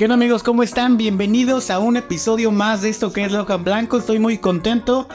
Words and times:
¿Qué 0.00 0.06
onda 0.06 0.14
amigos? 0.14 0.42
¿Cómo 0.42 0.62
están? 0.62 0.96
Bienvenidos 0.96 1.68
a 1.68 1.78
un 1.78 1.94
episodio 1.98 2.50
más 2.50 2.80
de 2.80 2.88
esto 2.88 3.12
que 3.12 3.22
es 3.22 3.32
La 3.32 3.42
Hoja 3.42 3.56
en 3.56 3.64
Blanco. 3.64 3.98
Estoy 3.98 4.18
muy 4.18 4.38
contento, 4.38 5.06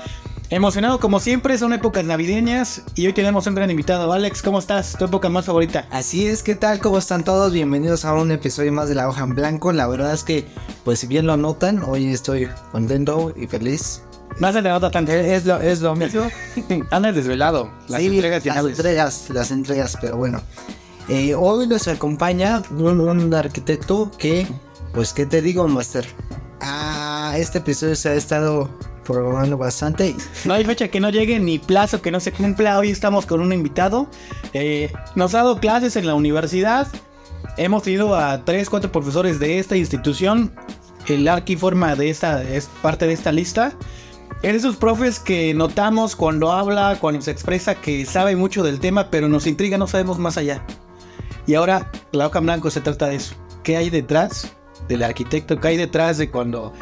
emocionado 0.52 1.00
como 1.00 1.20
siempre. 1.20 1.58
Son 1.58 1.74
épocas 1.74 2.06
navideñas 2.06 2.84
y 2.94 3.08
hoy 3.08 3.14
tenemos 3.14 3.48
un 3.48 3.56
gran 3.56 3.72
invitado. 3.72 4.14
Alex, 4.14 4.44
¿cómo 4.44 4.60
estás? 4.60 4.96
¿Tu 4.96 5.06
época 5.06 5.28
más 5.28 5.46
favorita? 5.46 5.88
Así 5.90 6.28
es, 6.28 6.44
¿qué 6.44 6.54
tal? 6.54 6.78
¿Cómo 6.78 7.00
están 7.00 7.24
todos? 7.24 7.52
Bienvenidos 7.52 8.06
a 8.06 8.14
un 8.14 8.30
episodio 8.30 8.72
más 8.72 8.88
de 8.88 8.94
La 8.94 9.10
Hoja 9.10 9.24
en 9.24 9.34
Blanco. 9.34 9.72
La 9.72 9.88
verdad 9.88 10.14
es 10.14 10.24
que, 10.24 10.46
pues 10.84 11.00
si 11.00 11.08
bien 11.08 11.26
lo 11.26 11.36
notan, 11.36 11.82
hoy 11.82 12.06
estoy 12.06 12.48
contento 12.72 13.34
y 13.36 13.48
feliz. 13.48 14.04
No 14.40 14.54
se 14.54 14.62
le 14.62 14.70
nota 14.70 14.92
tanto. 14.92 15.12
Es 15.14 15.48
lo, 15.48 15.60
es 15.62 15.82
lo 15.82 15.96
mismo. 15.96 16.28
Andas 16.92 17.16
desvelado. 17.16 17.72
Las 17.88 18.02
Sí, 18.02 18.06
entregas 18.18 18.46
las 18.46 18.64
entregas, 18.64 19.30
las 19.32 19.50
entregas, 19.50 19.98
pero 20.00 20.18
bueno. 20.18 20.42
Eh, 21.08 21.34
hoy 21.34 21.66
nos 21.68 21.88
acompaña 21.88 22.62
un, 22.72 23.00
un 23.00 23.34
arquitecto 23.34 24.12
que, 24.18 24.48
pues, 24.96 25.12
¿qué 25.12 25.26
te 25.26 25.42
digo, 25.42 25.68
Master? 25.68 26.08
Ah, 26.62 27.34
este 27.38 27.58
episodio 27.58 27.98
se 27.98 28.10
ha 28.10 28.14
estado 28.14 28.70
programando 29.04 29.58
bastante. 29.58 30.16
No 30.46 30.54
hay 30.54 30.64
fecha 30.64 30.88
que 30.88 31.02
no 31.02 31.10
llegue 31.10 31.38
ni 31.38 31.60
plazo 31.60 32.02
que 32.02 32.12
no 32.12 32.22
se 32.22 32.32
cumpla. 32.32 32.80
Hoy 32.80 32.92
estamos 32.92 33.26
con 33.26 33.42
un 33.42 33.52
invitado. 33.52 34.08
Eh, 34.54 34.92
nos 35.16 35.36
ha 35.36 35.40
dado 35.40 35.60
clases 35.60 35.98
en 35.98 36.08
la 36.08 36.16
universidad. 36.16 36.88
Hemos 37.58 37.84
tenido 37.84 38.16
a 38.16 38.46
3, 38.46 38.70
4 38.70 38.92
profesores 38.92 39.38
de 39.38 39.60
esta 39.60 39.76
institución. 39.76 40.56
El 41.08 41.28
Arqui 41.28 41.58
forma 41.58 41.96
de 41.96 42.10
esta, 42.10 42.42
es 42.42 42.70
parte 42.82 43.06
de 43.06 43.14
esta 43.14 43.34
lista. 43.34 43.74
Es 44.44 44.54
de 44.54 44.58
esos 44.58 44.78
profes 44.78 45.20
que 45.20 45.54
notamos 45.54 46.16
cuando 46.16 46.54
habla, 46.54 46.98
cuando 47.02 47.22
se 47.22 47.32
expresa 47.32 47.76
que 47.76 48.06
sabe 48.06 48.38
mucho 48.38 48.64
del 48.64 48.80
tema, 48.80 49.10
pero 49.12 49.28
nos 49.28 49.46
intriga, 49.46 49.78
no 49.78 49.88
sabemos 49.88 50.20
más 50.20 50.38
allá. 50.38 50.66
Y 51.48 51.56
ahora 51.56 51.92
la 52.14 52.32
en 52.34 52.46
blanco 52.46 52.72
se 52.72 52.80
trata 52.80 53.08
de 53.08 53.18
eso. 53.18 53.36
¿Qué 53.62 53.76
hay 53.76 53.90
detrás 53.90 54.56
del 54.88 55.04
arquitecto? 55.04 55.60
¿Qué 55.60 55.70
hay 55.70 55.78
detrás 55.78 56.18
de 56.18 56.30
cuando 56.30 56.74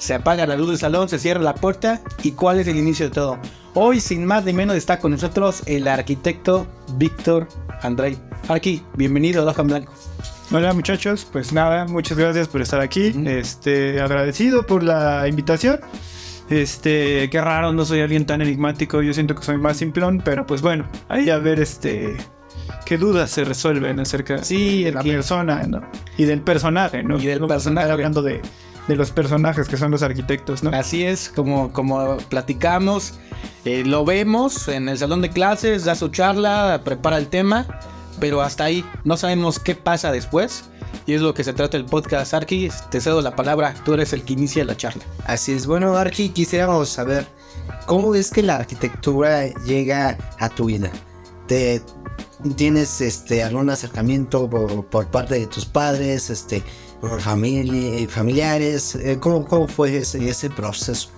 se 0.00 0.14
apaga 0.14 0.46
la 0.46 0.56
luz 0.56 0.70
del 0.70 0.78
salón, 0.78 1.10
se 1.10 1.18
cierra 1.18 1.42
la 1.42 1.54
puerta 1.54 2.00
y 2.22 2.32
cuál 2.32 2.58
es 2.58 2.66
el 2.66 2.78
inicio 2.78 3.10
de 3.10 3.14
todo. 3.14 3.38
Hoy, 3.74 4.00
sin 4.00 4.24
más 4.24 4.46
ni 4.46 4.54
menos, 4.54 4.74
está 4.76 4.98
con 4.98 5.12
nosotros 5.12 5.62
el 5.66 5.86
arquitecto 5.86 6.66
Víctor 6.94 7.46
Andrei. 7.82 8.16
Aquí, 8.48 8.82
bienvenido 8.96 9.42
a 9.42 9.50
Hoja 9.50 9.62
Blanco. 9.62 9.92
Hola 10.50 10.72
muchachos, 10.72 11.28
pues 11.30 11.52
nada, 11.52 11.84
muchas 11.84 12.16
gracias 12.16 12.48
por 12.48 12.62
estar 12.62 12.80
aquí. 12.80 13.12
Este, 13.26 14.00
agradecido 14.00 14.66
por 14.66 14.82
la 14.82 15.28
invitación. 15.28 15.78
Este, 16.48 17.28
qué 17.30 17.40
raro, 17.40 17.72
no 17.74 17.84
soy 17.84 18.00
alguien 18.00 18.24
tan 18.24 18.40
enigmático, 18.40 19.02
yo 19.02 19.12
siento 19.12 19.34
que 19.34 19.42
soy 19.42 19.58
más 19.58 19.76
simplón, 19.76 20.22
pero 20.24 20.46
pues 20.46 20.62
bueno, 20.62 20.88
ahí 21.08 21.28
a 21.28 21.36
ver 21.36 21.60
este 21.60 22.16
qué 22.84 22.98
dudas 22.98 23.30
se 23.30 23.44
resuelven 23.44 24.00
acerca 24.00 24.42
Sí, 24.42 24.84
de 24.84 24.92
la 24.92 25.02
que- 25.02 25.12
persona, 25.12 25.62
¿no? 25.64 25.82
Y 26.16 26.24
del 26.24 26.40
personaje, 26.42 27.02
¿no? 27.02 27.18
Y 27.18 27.26
del 27.26 27.46
personaje. 27.46 27.90
hablando 27.90 28.22
de, 28.22 28.40
de 28.88 28.96
los 28.96 29.10
personajes 29.10 29.68
que 29.68 29.76
son 29.76 29.90
los 29.90 30.02
arquitectos, 30.02 30.62
¿no? 30.62 30.70
Así 30.70 31.04
es, 31.04 31.28
como, 31.34 31.72
como 31.72 32.16
platicamos, 32.28 33.14
eh, 33.64 33.84
lo 33.84 34.04
vemos 34.04 34.68
en 34.68 34.88
el 34.88 34.98
salón 34.98 35.22
de 35.22 35.30
clases, 35.30 35.84
da 35.84 35.94
su 35.94 36.08
charla, 36.08 36.80
prepara 36.84 37.18
el 37.18 37.28
tema, 37.28 37.66
pero 38.18 38.42
hasta 38.42 38.64
ahí 38.64 38.84
no 39.04 39.16
sabemos 39.16 39.58
qué 39.58 39.74
pasa 39.74 40.10
después. 40.12 40.64
Y 41.06 41.14
es 41.14 41.20
lo 41.22 41.34
que 41.34 41.44
se 41.44 41.52
trata 41.52 41.76
el 41.76 41.84
podcast. 41.86 42.34
Arki, 42.34 42.68
te 42.90 43.00
cedo 43.00 43.20
la 43.22 43.34
palabra, 43.36 43.74
tú 43.84 43.94
eres 43.94 44.12
el 44.12 44.22
que 44.22 44.32
inicia 44.34 44.64
la 44.64 44.76
charla. 44.76 45.02
Así 45.24 45.52
es, 45.52 45.66
bueno, 45.66 45.96
Archie, 45.96 46.30
quisiéramos 46.32 46.88
saber 46.88 47.26
cómo 47.86 48.14
es 48.14 48.30
que 48.30 48.42
la 48.42 48.56
arquitectura 48.56 49.46
llega 49.64 50.18
a 50.38 50.48
tu 50.48 50.66
vida. 50.66 50.90
¿Te, 51.46 51.80
¿Tienes 52.56 53.00
este, 53.00 53.42
algún 53.42 53.68
acercamiento 53.68 54.48
por, 54.48 55.06
parte 55.08 55.34
de 55.34 55.46
tus 55.46 55.66
padres, 55.66 56.30
este, 56.30 56.62
por 57.00 57.20
familia, 57.20 58.08
familiares? 58.08 58.94
Eh, 58.94 59.18
¿Cómo, 59.20 59.44
cómo 59.46 59.68
fue 59.68 59.96
ese, 59.98 60.26
ese 60.28 60.48
proceso? 60.48 61.10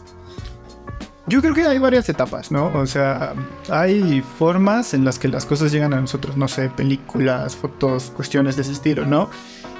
Yo 1.28 1.41
creo 1.41 1.55
que 1.55 1.62
hay 1.62 1.78
varias 1.78 2.09
etapas, 2.09 2.50
¿no? 2.50 2.72
O 2.75 2.87
sea, 2.87 3.34
hay 3.71 4.21
formas 4.38 4.93
en 4.93 5.05
las 5.05 5.21
que 5.21 5.28
las 5.28 5.47
cosas 5.47 5.71
llegan 5.71 5.94
a 5.94 6.00
nosotros, 6.00 6.37
no 6.37 6.49
sé, 6.49 6.69
películas, 6.69 7.54
fotos, 7.54 8.12
cuestiones 8.16 8.56
de 8.56 8.62
ese 8.62 8.72
estilo, 8.72 9.06
¿no? 9.06 9.31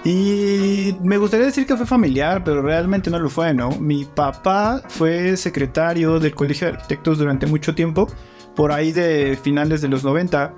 Y 0.05 0.97
me 1.03 1.17
gustaría 1.17 1.47
decir 1.47 1.67
que 1.67 1.77
fue 1.77 1.87
familiar, 1.87 2.43
pero 2.45 2.63
realmente 2.63 3.11
no 3.11 3.19
lo 3.19 3.29
fue, 3.29 3.53
¿no? 3.55 3.71
Mi 3.73 4.05
papá 4.05 4.83
fue 4.89 5.37
secretario 5.37 6.21
del 6.21 6.35
Colegio 6.35 6.69
de 6.69 6.75
Arquitectos 6.75 7.19
durante 7.19 7.47
mucho 7.47 7.75
tiempo, 7.75 8.09
por 8.55 8.71
ahí 8.71 8.93
de 8.93 9.39
finales 9.43 9.81
de 9.81 9.89
los 9.89 10.05
90. 10.05 10.55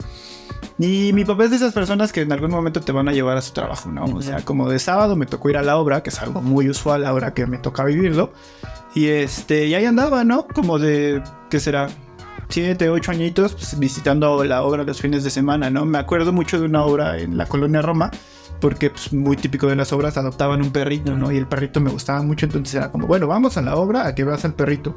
Y 0.78 1.12
mi 1.12 1.24
papá 1.24 1.44
es 1.44 1.50
de 1.50 1.56
esas 1.56 1.72
personas 1.72 2.12
que 2.12 2.22
en 2.22 2.32
algún 2.32 2.50
momento 2.50 2.80
te 2.80 2.92
van 2.92 3.08
a 3.08 3.12
llevar 3.12 3.36
a 3.36 3.42
su 3.42 3.52
trabajo, 3.52 3.90
¿no? 3.90 4.04
O 4.04 4.22
sea, 4.22 4.44
como 4.44 4.68
de 4.68 4.78
sábado 4.78 5.16
me 5.16 5.26
tocó 5.26 5.50
ir 5.50 5.56
a 5.56 5.62
la 5.62 5.76
obra, 5.76 6.02
que 6.02 6.10
es 6.10 6.20
algo 6.20 6.40
muy 6.42 6.68
usual 6.68 7.04
ahora 7.04 7.34
que 7.34 7.46
me 7.46 7.58
toca 7.58 7.84
vivirlo. 7.84 8.32
Y 8.94 9.06
este, 9.06 9.66
y 9.66 9.74
ahí 9.74 9.84
andaba, 9.84 10.24
¿no? 10.24 10.46
Como 10.46 10.78
de, 10.78 11.22
¿qué 11.50 11.60
será? 11.60 11.88
Siete, 12.48 12.90
ocho 12.90 13.10
añitos, 13.10 13.54
pues, 13.54 13.78
visitando 13.78 14.44
la 14.44 14.62
obra 14.62 14.84
los 14.84 15.00
fines 15.00 15.24
de 15.24 15.30
semana, 15.30 15.70
¿no? 15.70 15.84
Me 15.84 15.98
acuerdo 15.98 16.32
mucho 16.32 16.60
de 16.60 16.66
una 16.66 16.84
obra 16.84 17.18
en 17.18 17.36
la 17.36 17.46
colonia 17.46 17.82
Roma, 17.82 18.10
porque 18.60 18.90
pues, 18.90 19.12
muy 19.12 19.36
típico 19.36 19.66
de 19.66 19.76
las 19.76 19.92
obras 19.92 20.16
adoptaban 20.16 20.62
un 20.62 20.70
perrito, 20.70 21.16
¿no? 21.16 21.30
Y 21.32 21.36
el 21.36 21.46
perrito 21.46 21.80
me 21.80 21.90
gustaba 21.90 22.22
mucho, 22.22 22.46
entonces 22.46 22.74
era 22.74 22.90
como, 22.90 23.06
bueno, 23.06 23.26
vamos 23.26 23.56
a 23.56 23.62
la 23.62 23.76
obra 23.76 24.06
a 24.06 24.14
que 24.14 24.24
veas 24.24 24.44
al 24.44 24.54
perrito. 24.54 24.96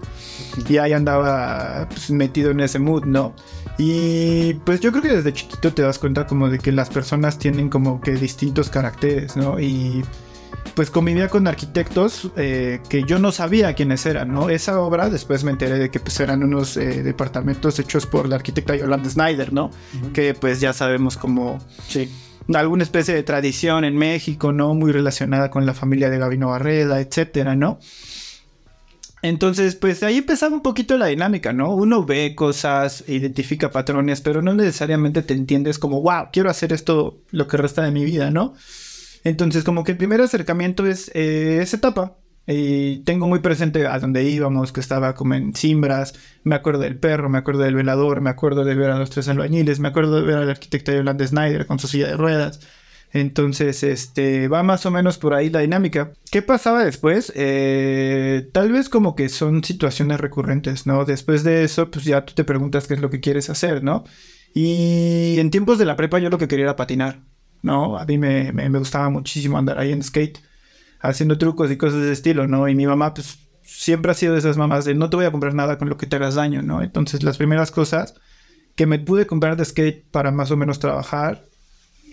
Y 0.68 0.78
ahí 0.78 0.94
andaba 0.94 1.88
pues, 1.90 2.10
metido 2.12 2.52
en 2.52 2.60
ese 2.60 2.80
mood, 2.80 3.06
¿no? 3.06 3.34
Y 3.78 4.56
pues 4.66 4.80
yo 4.80 4.92
creo 4.92 5.04
que 5.04 5.14
desde 5.14 5.34
chiquito 5.34 5.74
te 5.74 5.82
das 5.82 6.00
cuenta 6.00 6.26
como 6.26 6.50
de 6.50 6.60
que 6.60 6.72
las 6.72 6.90
personas 6.90 7.38
tienen 7.38 7.70
como 7.70 8.02
que 8.02 8.12
distintos 8.12 8.70
caracteres, 8.70 9.38
¿no? 9.38 9.60
Y 9.60 10.04
pues 10.76 10.90
convivía 10.92 11.28
con 11.28 11.48
arquitectos 11.48 12.30
eh, 12.36 12.80
que 12.90 13.04
yo 13.04 13.20
no 13.20 13.32
sabía 13.32 13.74
quiénes 13.74 14.06
eran, 14.06 14.34
¿no? 14.34 14.50
Esa 14.50 14.80
obra 14.80 15.10
después 15.10 15.44
me 15.44 15.52
enteré 15.52 15.78
de 15.78 15.90
que 15.90 16.00
pues 16.00 16.20
eran 16.20 16.44
unos 16.44 16.78
eh, 16.78 17.04
departamentos 17.04 17.80
hechos 17.80 18.06
por 18.06 18.28
la 18.28 18.36
arquitecta 18.36 18.76
Yolanda 18.76 19.10
Snyder, 19.10 19.54
¿no? 19.54 19.72
Que 20.14 20.34
pues 20.34 20.60
ya 20.60 20.74
sabemos 20.74 21.18
como 21.18 21.60
Sí. 21.88 22.12
Alguna 22.56 22.84
especie 22.84 23.14
de 23.14 23.24
tradición 23.24 23.84
en 23.84 23.98
México, 23.98 24.54
¿no? 24.54 24.74
Muy 24.74 24.92
relacionada 24.92 25.50
con 25.50 25.66
la 25.66 25.74
familia 25.74 26.10
de 26.10 26.18
Gabino 26.18 26.50
Barreda, 26.50 27.02
etcétera, 27.02 27.56
¿no? 27.56 27.80
Entonces, 29.22 29.76
pues 29.76 30.04
ahí 30.04 30.20
empezaba 30.20 30.56
un 30.56 30.62
poquito 30.62 30.98
la 30.98 31.08
dinámica, 31.08 31.52
¿no? 31.52 31.74
Uno 31.74 32.06
ve 32.06 32.36
cosas, 32.36 33.04
identifica 33.08 33.72
patrones, 33.72 34.22
pero 34.22 34.42
no 34.42 34.54
necesariamente 34.54 35.24
te 35.24 35.34
entiendes 35.34 35.80
como, 35.80 36.02
wow, 36.02 36.28
quiero 36.32 36.50
hacer 36.50 36.72
esto 36.72 37.20
lo 37.32 37.48
que 37.48 37.58
resta 37.58 37.84
de 37.84 37.92
mi 37.92 38.06
vida, 38.06 38.32
¿no? 38.32 38.54
Entonces, 39.24 39.64
como 39.64 39.84
que 39.84 39.94
el 39.94 39.98
primer 39.98 40.22
acercamiento 40.22 40.86
es 40.86 41.12
eh, 41.14 41.60
esa 41.62 41.78
etapa. 41.78 42.16
Y 42.48 43.00
tengo 43.00 43.28
muy 43.28 43.40
presente 43.40 43.86
a 43.86 44.00
donde 44.00 44.24
íbamos, 44.24 44.72
que 44.72 44.80
estaba 44.80 45.14
como 45.16 45.34
en 45.34 45.54
Simbras. 45.54 46.14
Me 46.44 46.56
acuerdo 46.56 46.80
del 46.80 46.98
perro, 46.98 47.30
me 47.30 47.38
acuerdo 47.38 47.64
del 47.64 47.76
velador, 47.76 48.22
me 48.22 48.30
acuerdo 48.30 48.64
de 48.64 48.74
ver 48.74 48.90
a 48.90 48.98
los 48.98 49.10
tres 49.10 49.28
albañiles, 49.28 49.82
me 49.82 49.90
acuerdo 49.90 50.16
de 50.16 50.26
ver 50.26 50.38
al 50.38 50.50
arquitecto 50.50 50.94
Yolanda 50.94 51.28
Snyder 51.28 51.66
con 51.66 51.78
su 51.78 51.88
silla 51.88 52.08
de 52.08 52.16
ruedas. 52.16 52.62
Entonces, 53.12 53.84
este, 53.84 54.48
va 54.48 54.64
más 54.64 54.86
o 54.86 54.92
menos 54.92 55.18
por 55.18 55.34
ahí 55.34 55.50
la 55.50 55.60
dinámica. 55.60 56.12
¿Qué 56.32 56.42
pasaba 56.42 56.84
después? 56.84 57.32
Eh, 57.36 58.50
tal 58.54 58.72
vez 58.72 58.90
como 58.90 59.16
que 59.16 59.30
son 59.30 59.64
situaciones 59.64 60.20
recurrentes, 60.20 60.86
¿no? 60.88 61.06
Después 61.06 61.44
de 61.44 61.64
eso, 61.64 61.90
pues 61.92 62.06
ya 62.06 62.26
tú 62.26 62.34
te 62.34 62.44
preguntas 62.44 62.88
qué 62.88 62.94
es 62.96 63.02
lo 63.02 63.10
que 63.10 63.20
quieres 63.20 63.50
hacer, 63.50 63.84
¿no? 63.84 64.04
Y 64.54 65.36
en 65.40 65.52
tiempos 65.52 65.78
de 65.78 65.86
la 65.86 65.96
prepa 65.96 66.20
yo 66.20 66.30
lo 66.30 66.38
que 66.38 66.48
quería 66.48 66.66
era 66.66 66.76
patinar, 66.76 67.22
¿no? 67.62 67.98
A 67.98 68.06
mí 68.06 68.18
me, 68.18 68.52
me, 68.54 68.70
me 68.70 68.80
gustaba 68.80 69.10
muchísimo 69.10 69.58
andar 69.58 69.80
ahí 69.80 69.92
en 69.92 70.04
skate, 70.04 70.40
haciendo 71.00 71.38
trucos 71.38 71.72
y 71.72 71.78
cosas 71.78 72.02
de 72.02 72.12
estilo, 72.12 72.48
¿no? 72.48 72.68
Y 72.68 72.76
mi 72.76 72.86
mamá, 72.88 73.14
pues 73.14 73.38
siempre 73.64 74.12
ha 74.12 74.16
sido 74.16 74.34
de 74.34 74.40
esas 74.40 74.58
mamás 74.58 74.86
de 74.86 74.96
no 74.96 75.10
te 75.10 75.18
voy 75.18 75.26
a 75.26 75.32
comprar 75.32 75.54
nada 75.54 75.78
con 75.78 75.90
lo 75.90 75.98
que 75.98 76.08
te 76.08 76.16
hagas 76.16 76.36
daño, 76.36 76.62
¿no? 76.62 76.82
Entonces 76.82 77.24
las 77.24 77.38
primeras 77.38 77.72
cosas 77.72 78.16
que 78.76 78.86
me 78.86 79.00
pude 79.00 79.26
comprar 79.28 79.58
de 79.58 79.66
skate 79.66 80.06
para 80.12 80.32
más 80.32 80.52
o 80.52 80.58
menos 80.58 80.80
trabajar 80.80 81.44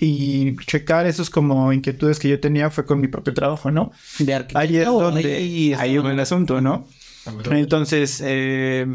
y 0.01 0.57
checar 0.67 1.07
esos 1.07 1.31
como 1.31 1.73
inquietudes 1.73 2.19
que 2.19 2.29
yo 2.29 2.41
tenía 2.41 2.71
fue 2.71 2.85
con 2.85 3.01
mi 3.01 3.07
propio 3.09 3.33
trabajo, 3.35 3.71
¿no? 3.71 3.93
De 4.19 4.33
Ahí 4.35 4.37
es 4.37 4.43
arquitecto, 4.43 5.01
donde 5.01 5.21
ahí 5.37 5.75
ahí 5.75 5.97
el 5.97 6.21
asunto, 6.21 6.61
¿no? 6.61 6.89
Entonces, 7.57 8.21
eh, 8.25 8.87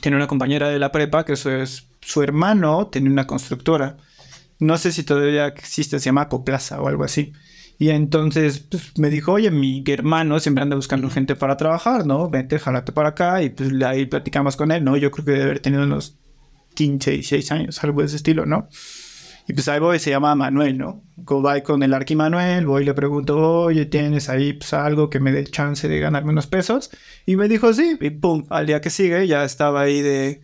tiene 0.00 0.16
una 0.16 0.26
compañera 0.26 0.68
de 0.68 0.78
la 0.78 0.92
prepa 0.92 1.24
que 1.24 1.36
su, 1.36 1.50
es- 1.50 1.86
su 2.00 2.22
hermano 2.22 2.88
tenía 2.88 3.10
una 3.10 3.26
constructora. 3.26 3.96
No 4.58 4.76
sé 4.78 4.92
si 4.92 5.02
todavía 5.02 5.46
existe, 5.48 5.98
se 5.98 6.04
llama 6.06 6.28
Coplaza 6.28 6.80
o 6.80 6.88
algo 6.88 7.04
así. 7.04 7.32
Y 7.82 7.90
entonces 7.90 8.60
pues, 8.60 8.96
me 8.96 9.10
dijo, 9.10 9.32
oye, 9.32 9.50
mi 9.50 9.82
hermano 9.88 10.38
siempre 10.38 10.62
anda 10.62 10.76
buscando 10.76 11.10
gente 11.10 11.34
para 11.34 11.56
trabajar, 11.56 12.06
¿no? 12.06 12.30
Vente, 12.30 12.60
jalate 12.60 12.92
para 12.92 13.08
acá 13.08 13.42
y 13.42 13.50
pues 13.50 13.72
ahí 13.82 14.06
platicamos 14.06 14.54
con 14.54 14.70
él, 14.70 14.84
¿no? 14.84 14.96
Yo 14.96 15.10
creo 15.10 15.24
que 15.24 15.32
debe 15.32 15.42
haber 15.42 15.58
tenido 15.58 15.82
unos 15.82 16.16
15, 16.74 17.10
16 17.10 17.50
años, 17.50 17.82
algo 17.82 17.98
de 17.98 18.06
ese 18.06 18.14
estilo, 18.14 18.46
¿no? 18.46 18.68
Y 19.48 19.52
pues 19.54 19.66
ahí 19.66 19.80
voy, 19.80 19.98
se 19.98 20.10
llama 20.10 20.32
Manuel, 20.36 20.78
¿no? 20.78 21.02
Go 21.16 21.42
voy 21.42 21.62
con 21.62 21.82
el 21.82 21.92
Arqui 21.92 22.14
Manuel, 22.14 22.66
voy 22.66 22.84
y 22.84 22.86
le 22.86 22.94
pregunto, 22.94 23.36
oye, 23.62 23.84
¿tienes 23.86 24.28
ahí 24.28 24.52
pues, 24.52 24.72
algo 24.74 25.10
que 25.10 25.18
me 25.18 25.32
dé 25.32 25.42
chance 25.42 25.88
de 25.88 25.98
ganarme 25.98 26.30
unos 26.30 26.46
pesos? 26.46 26.88
Y 27.26 27.34
me 27.34 27.48
dijo, 27.48 27.72
sí, 27.72 27.98
y 28.00 28.10
pum, 28.10 28.44
al 28.50 28.68
día 28.68 28.80
que 28.80 28.90
sigue 28.90 29.26
ya 29.26 29.42
estaba 29.42 29.80
ahí 29.80 30.02
de... 30.02 30.40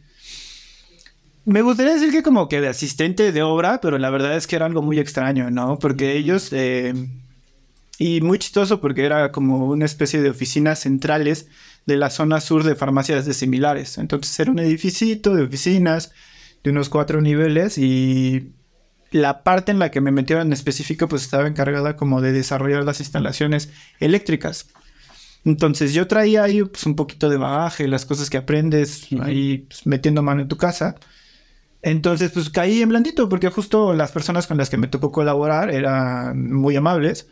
Me 1.45 1.63
gustaría 1.63 1.95
decir 1.95 2.11
que 2.11 2.25
como 2.25 2.49
que 2.49 2.61
de 2.61 2.67
asistente 2.67 3.31
de 3.31 3.43
obra, 3.45 3.81
pero 3.81 3.97
la 3.97 4.11
verdad 4.11 4.37
es 4.37 4.49
que 4.49 4.57
era 4.57 4.67
algo 4.67 4.83
muy 4.83 4.99
extraño, 4.99 5.53
¿no? 5.53 5.79
Porque 5.79 6.17
ellos... 6.17 6.53
eh, 6.53 6.95
y 7.99 8.21
muy 8.21 8.39
chistoso 8.39 8.81
porque 8.81 9.05
era 9.05 9.33
como 9.33 9.67
una 9.67 9.85
especie 9.85 10.23
de 10.23 10.31
oficinas 10.31 10.81
centrales 10.81 11.49
de 11.85 11.97
la 11.97 12.11
zona 12.11 12.41
sur 12.41 12.63
de 12.63 12.77
farmacias 12.77 13.27
de 13.27 13.35
similares. 13.35 13.99
Entonces 13.99 14.39
era 14.39 14.53
un 14.53 14.61
edificito 14.61 15.35
de 15.35 15.43
oficinas 15.43 16.13
de 16.63 16.71
unos 16.71 16.89
cuatro 16.89 17.21
niveles 17.21 17.77
y 17.77 18.53
la 19.11 19.43
parte 19.43 19.73
en 19.73 19.79
la 19.79 19.91
que 19.91 20.01
me 20.01 20.13
metieron 20.13 20.47
en 20.47 20.53
específico 20.53 21.09
pues 21.09 21.23
estaba 21.23 21.49
encargada 21.49 21.97
como 21.97 22.21
de 22.21 22.33
desarrollar 22.33 22.85
las 22.85 23.01
instalaciones 23.01 23.71
eléctricas. 23.99 24.69
Entonces 25.45 25.93
yo 25.93 26.07
traía 26.07 26.45
ahí 26.45 26.63
pues, 26.63 26.87
un 26.87 26.95
poquito 26.95 27.29
de 27.29 27.37
bagaje, 27.37 27.89
las 27.89 28.05
cosas 28.05 28.31
que 28.31 28.37
aprendes 28.37 29.09
ahí 29.21 29.67
pues, 29.69 29.87
metiendo 29.87 30.23
mano 30.23 30.43
en 30.43 30.49
tu 30.49 30.57
casa. 30.57 30.97
Entonces 31.83 32.31
pues 32.31 32.51
caí 32.51 32.83
en 32.83 32.91
blandito 32.91 33.29
porque 33.29 33.49
justo 33.49 33.95
las 33.95 34.13
personas 34.13 34.47
con 34.47 34.57
las 34.57 34.71
que 34.71 34.77
me 34.77 34.89
tocó 34.89 35.11
colaborar 35.11 35.71
eran 35.71 36.53
muy 36.53 36.77
amables. 36.77 37.29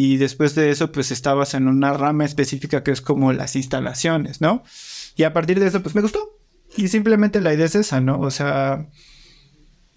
Y 0.00 0.16
después 0.16 0.54
de 0.54 0.70
eso, 0.70 0.92
pues 0.92 1.10
estabas 1.10 1.54
en 1.54 1.66
una 1.66 1.92
rama 1.92 2.24
específica 2.24 2.84
que 2.84 2.92
es 2.92 3.00
como 3.00 3.32
las 3.32 3.56
instalaciones, 3.56 4.40
¿no? 4.40 4.62
Y 5.16 5.24
a 5.24 5.32
partir 5.32 5.58
de 5.58 5.66
eso, 5.66 5.82
pues 5.82 5.96
me 5.96 6.02
gustó. 6.02 6.38
Y 6.76 6.86
simplemente 6.86 7.40
la 7.40 7.52
idea 7.52 7.66
es 7.66 7.74
esa, 7.74 8.00
¿no? 8.00 8.20
O 8.20 8.30
sea, 8.30 8.86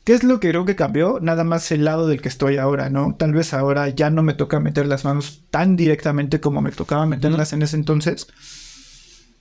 ¿qué 0.03 0.13
es 0.13 0.24
lo 0.24 0.39
que 0.39 0.50
creo 0.50 0.65
que 0.65 0.75
cambió? 0.75 1.19
Nada 1.21 1.44
más 1.44 1.71
el 1.71 1.86
lado 1.86 2.07
del 2.07 2.19
que 2.19 2.30
estoy 2.30 2.57
ahora, 2.57 2.89
¿no? 2.89 3.13
Tal 3.13 3.31
vez 3.31 3.53
ahora 3.53 3.89
ya 3.89 4.09
no 4.09 4.24
me 4.24 4.33
toca 4.33 4.59
meter 4.59 4.88
las 4.88 5.06
manos 5.06 5.44
tan 5.51 5.75
directamente 5.75 6.39
como 6.39 6.63
me 6.63 6.71
tocaba 6.71 7.06
meterlas 7.06 7.54
en 7.54 7.62
ese 7.62 7.75
entonces. 7.75 8.25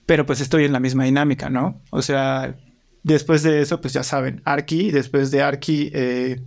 Pero 0.04 0.26
pues 0.26 0.42
estoy 0.42 0.66
en 0.66 0.74
la 0.74 0.80
misma 0.80 1.04
dinámica, 1.04 1.48
¿no? 1.48 1.80
O 1.88 2.02
sea, 2.02 2.54
después 3.02 3.42
de 3.42 3.62
eso, 3.62 3.80
pues 3.80 3.94
ya 3.94 4.02
saben, 4.02 4.42
Arki, 4.44 4.90
después 4.90 5.30
de 5.30 5.40
Arki, 5.40 5.90
eh, 5.94 6.42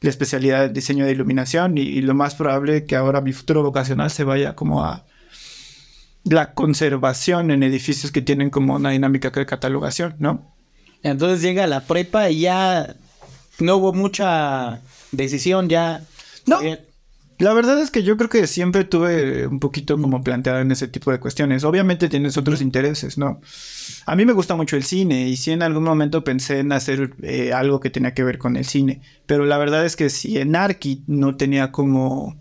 la 0.00 0.10
especialidad 0.10 0.68
de 0.68 0.68
diseño 0.68 1.04
de 1.04 1.12
iluminación 1.12 1.78
y, 1.78 1.82
y 1.82 2.00
lo 2.02 2.14
más 2.14 2.34
probable 2.34 2.84
que 2.84 2.96
ahora 2.96 3.20
mi 3.20 3.32
futuro 3.32 3.62
vocacional 3.62 4.10
se 4.10 4.24
vaya 4.24 4.54
como 4.54 4.84
a 4.84 5.04
la 6.24 6.52
conservación 6.54 7.50
en 7.50 7.62
edificios 7.62 8.12
que 8.12 8.22
tienen 8.22 8.50
como 8.50 8.74
una 8.76 8.90
dinámica 8.90 9.30
de 9.30 9.46
catalogación, 9.46 10.14
¿no? 10.18 10.54
Entonces 11.02 11.42
llega 11.42 11.66
la 11.66 11.80
prepa 11.80 12.30
y 12.30 12.40
ya 12.40 12.96
no 13.60 13.76
hubo 13.76 13.92
mucha 13.92 14.80
decisión, 15.12 15.68
ya. 15.68 16.02
No. 16.46 16.60
Eh, 16.62 16.84
La 17.38 17.52
verdad 17.52 17.80
es 17.80 17.92
que 17.92 18.02
yo 18.02 18.16
creo 18.16 18.28
que 18.28 18.48
siempre 18.48 18.82
tuve 18.82 19.46
un 19.46 19.60
poquito 19.60 19.96
como 20.00 20.24
planteado 20.24 20.58
en 20.58 20.72
ese 20.72 20.88
tipo 20.88 21.12
de 21.12 21.20
cuestiones. 21.20 21.62
Obviamente 21.62 22.08
tienes 22.08 22.36
otros 22.36 22.60
intereses, 22.60 23.16
¿no? 23.16 23.40
A 24.06 24.16
mí 24.16 24.24
me 24.24 24.32
gusta 24.32 24.56
mucho 24.56 24.74
el 24.74 24.82
cine 24.82 25.28
y 25.28 25.36
sí 25.36 25.52
en 25.52 25.62
algún 25.62 25.84
momento 25.84 26.24
pensé 26.24 26.58
en 26.58 26.72
hacer 26.72 27.14
eh, 27.22 27.52
algo 27.52 27.78
que 27.78 27.90
tenía 27.90 28.12
que 28.12 28.24
ver 28.24 28.38
con 28.38 28.56
el 28.56 28.64
cine. 28.64 29.02
Pero 29.26 29.46
la 29.46 29.56
verdad 29.56 29.86
es 29.86 29.94
que 29.94 30.10
si 30.10 30.36
en 30.38 30.56
Arki 30.56 31.04
no 31.06 31.36
tenía 31.36 31.70
como... 31.70 32.36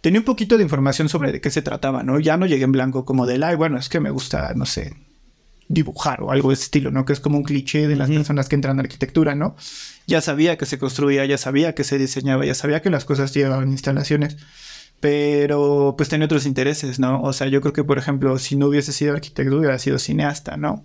Tenía 0.00 0.20
un 0.20 0.24
poquito 0.24 0.56
de 0.56 0.62
información 0.64 1.10
sobre 1.10 1.30
de 1.30 1.42
qué 1.42 1.50
se 1.50 1.62
trataba, 1.62 2.02
¿no? 2.02 2.18
Ya 2.18 2.38
no 2.38 2.46
llegué 2.46 2.64
en 2.64 2.72
blanco 2.72 3.04
como 3.04 3.26
del, 3.26 3.42
ay, 3.44 3.56
bueno, 3.56 3.78
es 3.78 3.90
que 3.90 4.00
me 4.00 4.10
gusta, 4.10 4.52
no 4.54 4.64
sé, 4.66 4.96
dibujar 5.68 6.22
o 6.22 6.30
algo 6.30 6.50
de 6.50 6.54
ese 6.54 6.64
estilo, 6.64 6.90
¿no? 6.90 7.04
Que 7.04 7.12
es 7.12 7.20
como 7.20 7.38
un 7.38 7.44
cliché 7.44 7.88
de 7.88 7.96
las 7.96 8.10
personas 8.10 8.48
que 8.48 8.54
entran 8.54 8.78
a 8.78 8.82
arquitectura, 8.82 9.34
¿no? 9.34 9.56
Ya 10.06 10.20
sabía 10.20 10.56
que 10.56 10.66
se 10.66 10.78
construía, 10.78 11.24
ya 11.24 11.38
sabía 11.38 11.74
que 11.74 11.84
se 11.84 11.98
diseñaba, 11.98 12.44
ya 12.44 12.54
sabía 12.54 12.82
que 12.82 12.90
las 12.90 13.04
cosas 13.04 13.32
llevaban 13.32 13.70
instalaciones, 13.70 14.36
pero 15.00 15.94
pues 15.96 16.08
tenía 16.08 16.26
otros 16.26 16.46
intereses, 16.46 16.98
¿no? 16.98 17.22
O 17.22 17.32
sea, 17.32 17.48
yo 17.48 17.60
creo 17.60 17.72
que, 17.72 17.84
por 17.84 17.98
ejemplo, 17.98 18.38
si 18.38 18.56
no 18.56 18.66
hubiese 18.66 18.92
sido 18.92 19.14
arquitecto, 19.14 19.56
hubiera 19.56 19.78
sido 19.78 19.98
cineasta, 19.98 20.56
¿no? 20.56 20.84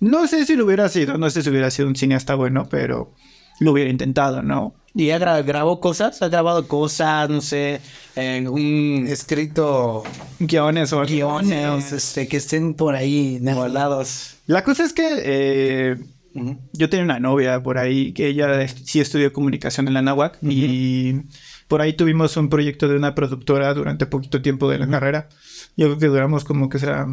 No 0.00 0.26
sé 0.28 0.46
si 0.46 0.54
lo 0.54 0.64
hubiera 0.64 0.88
sido, 0.88 1.18
no 1.18 1.28
sé 1.30 1.42
si 1.42 1.50
hubiera 1.50 1.70
sido 1.70 1.88
un 1.88 1.96
cineasta 1.96 2.34
bueno, 2.34 2.68
pero 2.70 3.14
lo 3.60 3.72
hubiera 3.72 3.90
intentado, 3.90 4.42
¿no? 4.42 4.74
Y 4.94 5.06
ya 5.06 5.18
gra- 5.18 5.44
grabó 5.44 5.80
cosas, 5.80 6.20
ha 6.22 6.28
grabado 6.28 6.66
cosas, 6.66 7.28
no 7.30 7.40
sé, 7.40 7.80
en 8.16 8.48
un 8.48 9.06
Escrito 9.08 10.02
Guiones 10.38 10.92
o 10.92 11.02
guiones 11.02 11.92
este, 11.92 12.26
que 12.28 12.36
estén 12.38 12.74
por 12.74 12.94
ahí 12.94 13.38
guardados. 13.40 14.36
La 14.46 14.64
cosa 14.64 14.84
es 14.84 14.92
que 14.92 15.06
eh, 15.22 15.96
yo 16.72 16.88
tenía 16.88 17.04
una 17.04 17.20
novia 17.20 17.62
por 17.62 17.78
ahí 17.78 18.12
que 18.12 18.28
ella 18.28 18.66
sí 18.68 19.00
estudió 19.00 19.32
comunicación 19.32 19.88
en 19.88 19.94
la 19.94 20.02
náhuac 20.02 20.38
y 20.42 21.20
por 21.68 21.80
ahí 21.82 21.92
tuvimos 21.92 22.36
un 22.36 22.48
proyecto 22.48 22.88
de 22.88 22.96
una 22.96 23.14
productora 23.14 23.74
durante 23.74 24.06
poquito 24.06 24.40
tiempo 24.40 24.70
de 24.70 24.78
la 24.78 24.88
carrera. 24.88 25.28
Yo 25.76 25.86
creo 25.86 25.98
que 25.98 26.06
duramos 26.06 26.44
como 26.44 26.68
que 26.68 26.78
será 26.78 27.06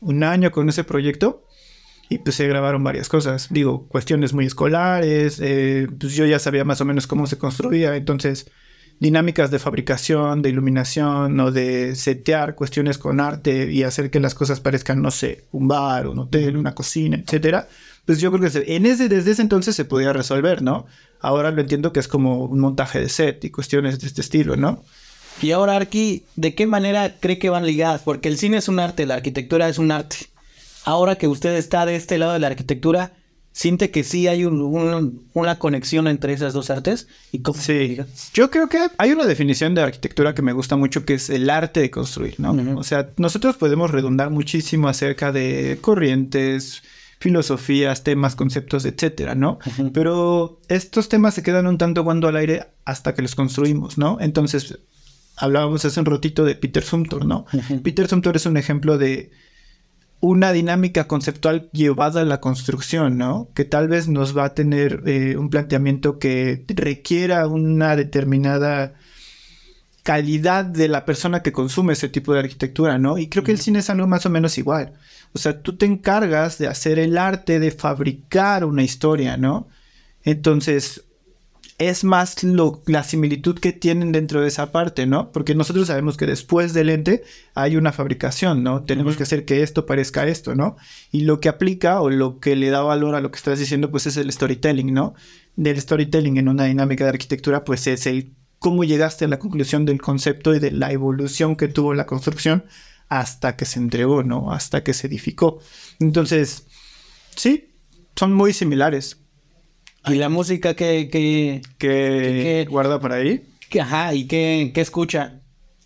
un 0.00 0.24
año 0.24 0.50
con 0.50 0.68
ese 0.68 0.84
proyecto 0.84 1.44
y 2.10 2.18
pues 2.18 2.34
se 2.34 2.46
grabaron 2.48 2.82
varias 2.84 3.08
cosas. 3.08 3.46
Digo, 3.50 3.86
cuestiones 3.86 4.34
muy 4.34 4.44
escolares, 4.44 5.38
eh, 5.40 5.88
pues 5.98 6.14
yo 6.14 6.26
ya 6.26 6.40
sabía 6.40 6.64
más 6.64 6.80
o 6.80 6.84
menos 6.84 7.06
cómo 7.06 7.26
se 7.28 7.38
construía, 7.38 7.94
entonces 7.96 8.50
dinámicas 8.98 9.50
de 9.50 9.60
fabricación, 9.60 10.42
de 10.42 10.50
iluminación 10.50 11.38
o 11.38 11.52
de 11.52 11.94
setear 11.94 12.56
cuestiones 12.56 12.98
con 12.98 13.20
arte 13.20 13.72
y 13.72 13.84
hacer 13.84 14.10
que 14.10 14.20
las 14.20 14.34
cosas 14.34 14.60
parezcan, 14.60 15.00
no 15.00 15.12
sé, 15.12 15.44
un 15.52 15.68
bar, 15.68 16.08
un 16.08 16.18
hotel, 16.18 16.56
una 16.56 16.74
cocina, 16.74 17.16
etcétera. 17.16 17.68
Pues 18.04 18.20
yo 18.20 18.32
creo 18.32 18.50
que 18.50 18.74
en 18.76 18.86
ese, 18.86 19.08
desde 19.08 19.30
ese 19.30 19.42
entonces 19.42 19.76
se 19.76 19.84
podía 19.84 20.12
resolver, 20.12 20.62
¿no? 20.62 20.86
Ahora 21.20 21.52
lo 21.52 21.60
entiendo 21.60 21.92
que 21.92 22.00
es 22.00 22.08
como 22.08 22.44
un 22.44 22.58
montaje 22.58 23.00
de 23.00 23.08
set 23.08 23.44
y 23.44 23.50
cuestiones 23.50 24.00
de 24.00 24.08
este 24.08 24.20
estilo, 24.20 24.56
¿no? 24.56 24.82
Y 25.40 25.52
ahora, 25.52 25.76
Arki, 25.76 26.24
¿de 26.34 26.54
qué 26.56 26.66
manera 26.66 27.14
cree 27.20 27.38
que 27.38 27.50
van 27.50 27.64
ligadas? 27.64 28.02
Porque 28.02 28.28
el 28.28 28.36
cine 28.36 28.56
es 28.56 28.68
un 28.68 28.80
arte, 28.80 29.06
la 29.06 29.14
arquitectura 29.14 29.68
es 29.68 29.78
un 29.78 29.92
arte. 29.92 30.16
Ahora 30.84 31.16
que 31.16 31.28
usted 31.28 31.54
está 31.56 31.86
de 31.86 31.96
este 31.96 32.18
lado 32.18 32.32
de 32.32 32.38
la 32.38 32.46
arquitectura, 32.48 33.12
¿siente 33.52 33.90
que 33.90 34.04
sí 34.04 34.28
hay 34.28 34.44
un- 34.44 34.60
un- 34.62 35.26
una 35.34 35.58
conexión 35.58 36.06
entre 36.08 36.32
esas 36.32 36.52
dos 36.52 36.70
artes? 36.70 37.08
¿Y 37.32 37.40
cómo 37.40 37.60
se 37.60 37.96
Sí, 38.14 38.30
yo 38.34 38.50
creo 38.50 38.68
que 38.68 38.78
hay 38.96 39.10
una 39.12 39.26
definición 39.26 39.74
de 39.74 39.82
arquitectura 39.82 40.34
que 40.34 40.42
me 40.42 40.52
gusta 40.52 40.76
mucho 40.76 41.04
que 41.04 41.14
es 41.14 41.28
el 41.30 41.50
arte 41.50 41.80
de 41.80 41.90
construir, 41.90 42.36
¿no? 42.38 42.52
O 42.78 42.84
sea, 42.84 43.10
nosotros 43.16 43.56
podemos 43.56 43.90
redundar 43.90 44.30
muchísimo 44.30 44.88
acerca 44.88 45.32
de 45.32 45.78
corrientes, 45.80 46.82
filosofías, 47.18 48.02
temas, 48.02 48.34
conceptos, 48.34 48.86
etcétera, 48.86 49.34
¿no? 49.34 49.58
Pero 49.92 50.58
estos 50.68 51.08
temas 51.10 51.34
se 51.34 51.42
quedan 51.42 51.66
un 51.66 51.76
tanto 51.76 52.02
cuando 52.02 52.28
al 52.28 52.36
aire 52.36 52.64
hasta 52.86 53.14
que 53.14 53.20
los 53.22 53.34
construimos, 53.34 53.98
¿no? 53.98 54.16
Entonces, 54.20 54.78
hablábamos 55.36 55.84
hace 55.84 56.00
un 56.00 56.06
ratito 56.06 56.44
de 56.44 56.54
Peter 56.54 56.82
Sumter, 56.82 57.24
¿no? 57.26 57.44
Peter 57.82 58.08
Sumter 58.08 58.36
es 58.36 58.46
un 58.46 58.56
ejemplo 58.56 58.96
de 58.96 59.30
una 60.20 60.52
dinámica 60.52 61.08
conceptual 61.08 61.70
llevada 61.72 62.20
a 62.20 62.24
la 62.24 62.40
construcción, 62.40 63.16
¿no? 63.16 63.50
Que 63.54 63.64
tal 63.64 63.88
vez 63.88 64.06
nos 64.08 64.36
va 64.36 64.44
a 64.44 64.54
tener 64.54 65.02
eh, 65.06 65.36
un 65.36 65.48
planteamiento 65.48 66.18
que 66.18 66.64
requiera 66.68 67.46
una 67.46 67.96
determinada 67.96 68.94
calidad 70.02 70.64
de 70.64 70.88
la 70.88 71.04
persona 71.04 71.42
que 71.42 71.52
consume 71.52 71.94
ese 71.94 72.08
tipo 72.08 72.32
de 72.32 72.40
arquitectura, 72.40 72.98
¿no? 72.98 73.18
Y 73.18 73.28
creo 73.28 73.44
que 73.44 73.52
el 73.52 73.60
cine 73.60 73.80
es 73.80 73.90
algo 73.90 74.06
más 74.06 74.26
o 74.26 74.30
menos 74.30 74.58
igual. 74.58 74.94
O 75.32 75.38
sea, 75.38 75.62
tú 75.62 75.76
te 75.76 75.86
encargas 75.86 76.58
de 76.58 76.68
hacer 76.68 76.98
el 76.98 77.16
arte 77.16 77.60
de 77.60 77.70
fabricar 77.70 78.64
una 78.64 78.82
historia, 78.82 79.36
¿no? 79.36 79.68
Entonces, 80.22 81.04
es 81.80 82.04
más 82.04 82.44
lo, 82.44 82.82
la 82.86 83.02
similitud 83.02 83.58
que 83.58 83.72
tienen 83.72 84.12
dentro 84.12 84.42
de 84.42 84.48
esa 84.48 84.70
parte, 84.70 85.06
¿no? 85.06 85.32
Porque 85.32 85.54
nosotros 85.54 85.86
sabemos 85.86 86.18
que 86.18 86.26
después 86.26 86.74
del 86.74 86.90
ente 86.90 87.24
hay 87.54 87.76
una 87.76 87.90
fabricación, 87.90 88.62
¿no? 88.62 88.84
Tenemos 88.84 89.16
que 89.16 89.22
hacer 89.22 89.46
que 89.46 89.62
esto 89.62 89.86
parezca 89.86 90.28
esto, 90.28 90.54
¿no? 90.54 90.76
Y 91.10 91.22
lo 91.22 91.40
que 91.40 91.48
aplica 91.48 92.02
o 92.02 92.10
lo 92.10 92.38
que 92.38 92.54
le 92.54 92.68
da 92.68 92.82
valor 92.82 93.14
a 93.14 93.22
lo 93.22 93.30
que 93.30 93.38
estás 93.38 93.58
diciendo, 93.58 93.90
pues 93.90 94.06
es 94.06 94.18
el 94.18 94.30
storytelling, 94.30 94.92
¿no? 94.92 95.14
Del 95.56 95.80
storytelling 95.80 96.36
en 96.36 96.50
una 96.50 96.64
dinámica 96.64 97.04
de 97.04 97.10
arquitectura, 97.10 97.64
pues 97.64 97.86
es 97.86 98.06
el 98.06 98.34
cómo 98.58 98.84
llegaste 98.84 99.24
a 99.24 99.28
la 99.28 99.38
conclusión 99.38 99.86
del 99.86 100.02
concepto 100.02 100.54
y 100.54 100.58
de 100.58 100.72
la 100.72 100.92
evolución 100.92 101.56
que 101.56 101.68
tuvo 101.68 101.94
la 101.94 102.04
construcción 102.04 102.66
hasta 103.08 103.56
que 103.56 103.64
se 103.64 103.78
entregó, 103.78 104.22
¿no? 104.22 104.52
Hasta 104.52 104.84
que 104.84 104.92
se 104.92 105.06
edificó. 105.06 105.60
Entonces, 105.98 106.66
sí, 107.34 107.70
son 108.16 108.34
muy 108.34 108.52
similares. 108.52 109.19
¿Y 110.06 110.14
la 110.14 110.28
música 110.28 110.74
que, 110.74 111.08
que, 111.10 111.60
que 111.78 111.88
¿Qué- 111.88 112.66
guarda 112.70 113.00
por 113.00 113.12
ahí? 113.12 113.42
que- 113.68 113.80
ajá, 113.80 114.14
y 114.14 114.26
qué, 114.26 114.70
qué 114.74 114.80
escucha? 114.80 115.40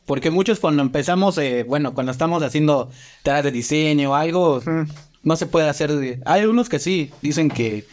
Porque 0.06 0.30
muchos 0.30 0.60
cuando 0.60 0.82
empezamos, 0.82 1.36
eh, 1.38 1.64
bueno, 1.66 1.94
cuando 1.94 2.12
estamos 2.12 2.42
haciendo 2.42 2.90
tareas 3.22 3.44
de 3.44 3.50
diseño 3.52 4.10
o 4.10 4.14
algo, 4.14 4.60
Mm. 4.64 4.82
no 5.22 5.36
se 5.36 5.46
puede 5.46 5.68
hacer. 5.68 6.20
Hay 6.26 6.40
algunos 6.42 6.68
que 6.68 6.78
sí, 6.78 7.10
dicen 7.22 7.48
que, 7.48 7.86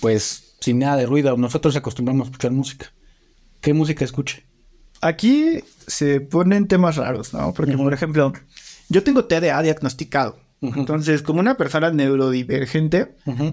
pues, 0.00 0.54
sin 0.60 0.78
nada 0.78 0.96
de 0.96 1.06
ruido, 1.06 1.36
nosotros 1.36 1.76
acostumbramos 1.76 2.26
a 2.26 2.30
escuchar 2.30 2.50
música. 2.52 2.92
¿Qué 3.60 3.74
música 3.74 4.04
escucha? 4.04 4.38
Aquí 5.00 5.60
se 5.86 6.20
ponen 6.20 6.68
temas 6.68 6.96
raros, 6.96 7.32
¿no? 7.34 7.52
Porque, 7.54 7.76
por 7.76 7.92
ejemplo, 7.92 8.32
yo 8.88 9.02
tengo 9.02 9.24
TDA 9.24 9.62
diagnosticado. 9.62 10.38
Entonces, 10.60 11.22
como 11.22 11.40
una 11.40 11.56
persona 11.56 11.90
neurodivergente, 11.90 13.16
Ujú. 13.26 13.52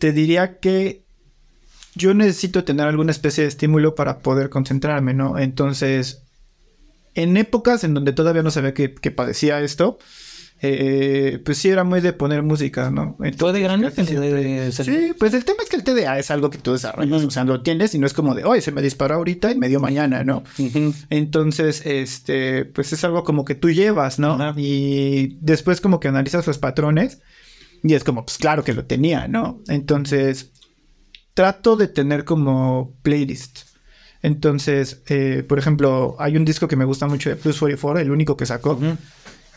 Te 0.00 0.12
diría 0.12 0.58
que 0.58 1.04
yo 1.94 2.14
necesito 2.14 2.64
tener 2.64 2.86
alguna 2.88 3.12
especie 3.12 3.42
de 3.44 3.48
estímulo 3.48 3.94
para 3.94 4.18
poder 4.18 4.48
concentrarme, 4.50 5.14
¿no? 5.14 5.38
Entonces, 5.38 6.22
en 7.14 7.36
épocas 7.36 7.84
en 7.84 7.94
donde 7.94 8.12
todavía 8.12 8.42
no 8.42 8.50
sabía 8.50 8.74
que, 8.74 8.94
que 8.94 9.10
padecía 9.10 9.60
esto, 9.60 9.98
eh, 10.62 11.40
pues 11.44 11.56
sí 11.58 11.68
era 11.70 11.84
muy 11.84 12.00
de 12.00 12.12
poner 12.12 12.42
música, 12.42 12.90
¿no? 12.90 13.16
¿Tú 13.36 13.46
de 13.48 13.60
grande? 13.60 13.88
siempre- 14.04 14.28
Sí, 14.84 15.12
pues 15.18 15.32
el 15.34 15.44
tema 15.44 15.62
es 15.62 15.70
que 15.70 15.76
el 15.76 15.84
TDA 15.84 16.18
es 16.18 16.30
algo 16.30 16.50
que 16.50 16.58
tú 16.58 16.72
desarrollas, 16.72 17.24
o 17.24 17.30
sea, 17.30 17.44
lo 17.44 17.62
tienes 17.62 17.94
y 17.94 17.98
no 17.98 18.06
es 18.06 18.12
como 18.12 18.34
de, 18.34 18.44
oye, 18.44 18.60
se 18.60 18.70
me 18.70 18.82
disparó 18.82 19.14
ahorita 19.16 19.50
y 19.52 19.58
me 19.58 19.68
dio 19.68 19.80
mañana, 19.80 20.22
¿no? 20.22 20.42
Entonces, 21.10 21.84
este, 21.86 22.66
pues 22.66 22.92
es 22.92 23.02
algo 23.04 23.24
como 23.24 23.44
que 23.44 23.54
tú 23.54 23.70
llevas, 23.70 24.18
¿no? 24.18 24.36
Y 24.56 25.38
después 25.40 25.80
como 25.80 25.98
que 25.98 26.08
analizas 26.08 26.46
los 26.46 26.58
patrones 26.58 27.20
y 27.82 27.94
es 27.94 28.04
como, 28.04 28.24
pues 28.24 28.38
claro 28.38 28.64
que 28.64 28.74
lo 28.74 28.84
tenía, 28.84 29.28
¿no? 29.28 29.60
Entonces, 29.68 30.50
trato 31.34 31.76
de 31.76 31.88
tener 31.88 32.24
como 32.24 32.94
playlist. 33.02 33.60
Entonces, 34.22 35.02
eh, 35.08 35.44
por 35.48 35.58
ejemplo, 35.58 36.16
hay 36.18 36.36
un 36.36 36.44
disco 36.44 36.68
que 36.68 36.76
me 36.76 36.84
gusta 36.84 37.06
mucho 37.06 37.30
de 37.30 37.36
Plus 37.36 37.58
44, 37.58 38.00
el 38.00 38.10
único 38.10 38.36
que 38.36 38.46
sacó, 38.46 38.78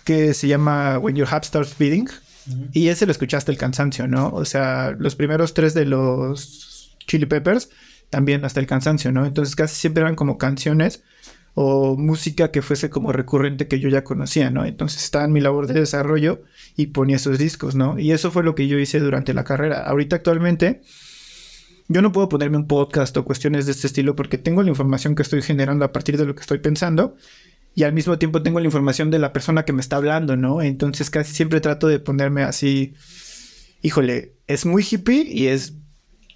que 0.05 0.33
se 0.33 0.47
llama 0.47 0.97
When 0.99 1.15
Your 1.15 1.27
Heart 1.27 1.45
Starts 1.45 1.77
Beating. 1.77 2.09
Y 2.73 2.89
ese 2.89 3.05
lo 3.05 3.11
escuchaste 3.11 3.51
el 3.51 3.57
cansancio, 3.57 4.07
¿no? 4.07 4.29
O 4.29 4.43
sea, 4.45 4.95
los 4.97 5.15
primeros 5.15 5.53
tres 5.53 5.73
de 5.73 5.85
los 5.85 6.97
Chili 7.07 7.25
Peppers, 7.25 7.69
también 8.09 8.43
hasta 8.45 8.59
el 8.59 8.67
cansancio, 8.67 9.11
¿no? 9.11 9.25
Entonces 9.25 9.55
casi 9.55 9.75
siempre 9.75 10.01
eran 10.01 10.15
como 10.15 10.37
canciones 10.37 11.03
o 11.55 11.95
música 11.95 12.51
que 12.51 12.61
fuese 12.61 12.89
como 12.89 13.11
recurrente 13.11 13.67
que 13.67 13.79
yo 13.79 13.89
ya 13.89 14.03
conocía, 14.03 14.49
¿no? 14.49 14.65
Entonces 14.65 15.03
estaba 15.03 15.25
en 15.25 15.33
mi 15.33 15.39
labor 15.39 15.67
de 15.67 15.79
desarrollo 15.79 16.41
y 16.75 16.87
ponía 16.87 17.17
esos 17.17 17.37
discos, 17.37 17.75
¿no? 17.75 17.99
Y 17.99 18.11
eso 18.11 18.31
fue 18.31 18.43
lo 18.43 18.55
que 18.55 18.67
yo 18.67 18.79
hice 18.79 18.99
durante 18.99 19.33
la 19.33 19.43
carrera. 19.43 19.83
Ahorita 19.83 20.15
actualmente 20.15 20.81
yo 21.87 22.01
no 22.01 22.11
puedo 22.11 22.29
ponerme 22.29 22.57
un 22.57 22.67
podcast 22.67 23.15
o 23.17 23.25
cuestiones 23.25 23.65
de 23.65 23.73
este 23.73 23.87
estilo 23.87 24.15
porque 24.15 24.37
tengo 24.37 24.63
la 24.63 24.69
información 24.69 25.15
que 25.15 25.21
estoy 25.21 25.41
generando 25.41 25.85
a 25.85 25.91
partir 25.91 26.17
de 26.17 26.25
lo 26.25 26.33
que 26.33 26.41
estoy 26.41 26.59
pensando 26.59 27.15
y 27.75 27.83
al 27.83 27.93
mismo 27.93 28.17
tiempo 28.17 28.41
tengo 28.41 28.59
la 28.59 28.65
información 28.65 29.11
de 29.11 29.19
la 29.19 29.33
persona 29.33 29.65
que 29.65 29.73
me 29.73 29.81
está 29.81 29.97
hablando, 29.97 30.35
¿no? 30.35 30.61
Entonces 30.61 31.09
casi 31.09 31.33
siempre 31.33 31.61
trato 31.61 31.87
de 31.87 31.99
ponerme 31.99 32.43
así, 32.43 32.93
híjole, 33.81 34.35
es 34.47 34.65
muy 34.65 34.85
hippie 34.89 35.23
y 35.27 35.47
es 35.47 35.73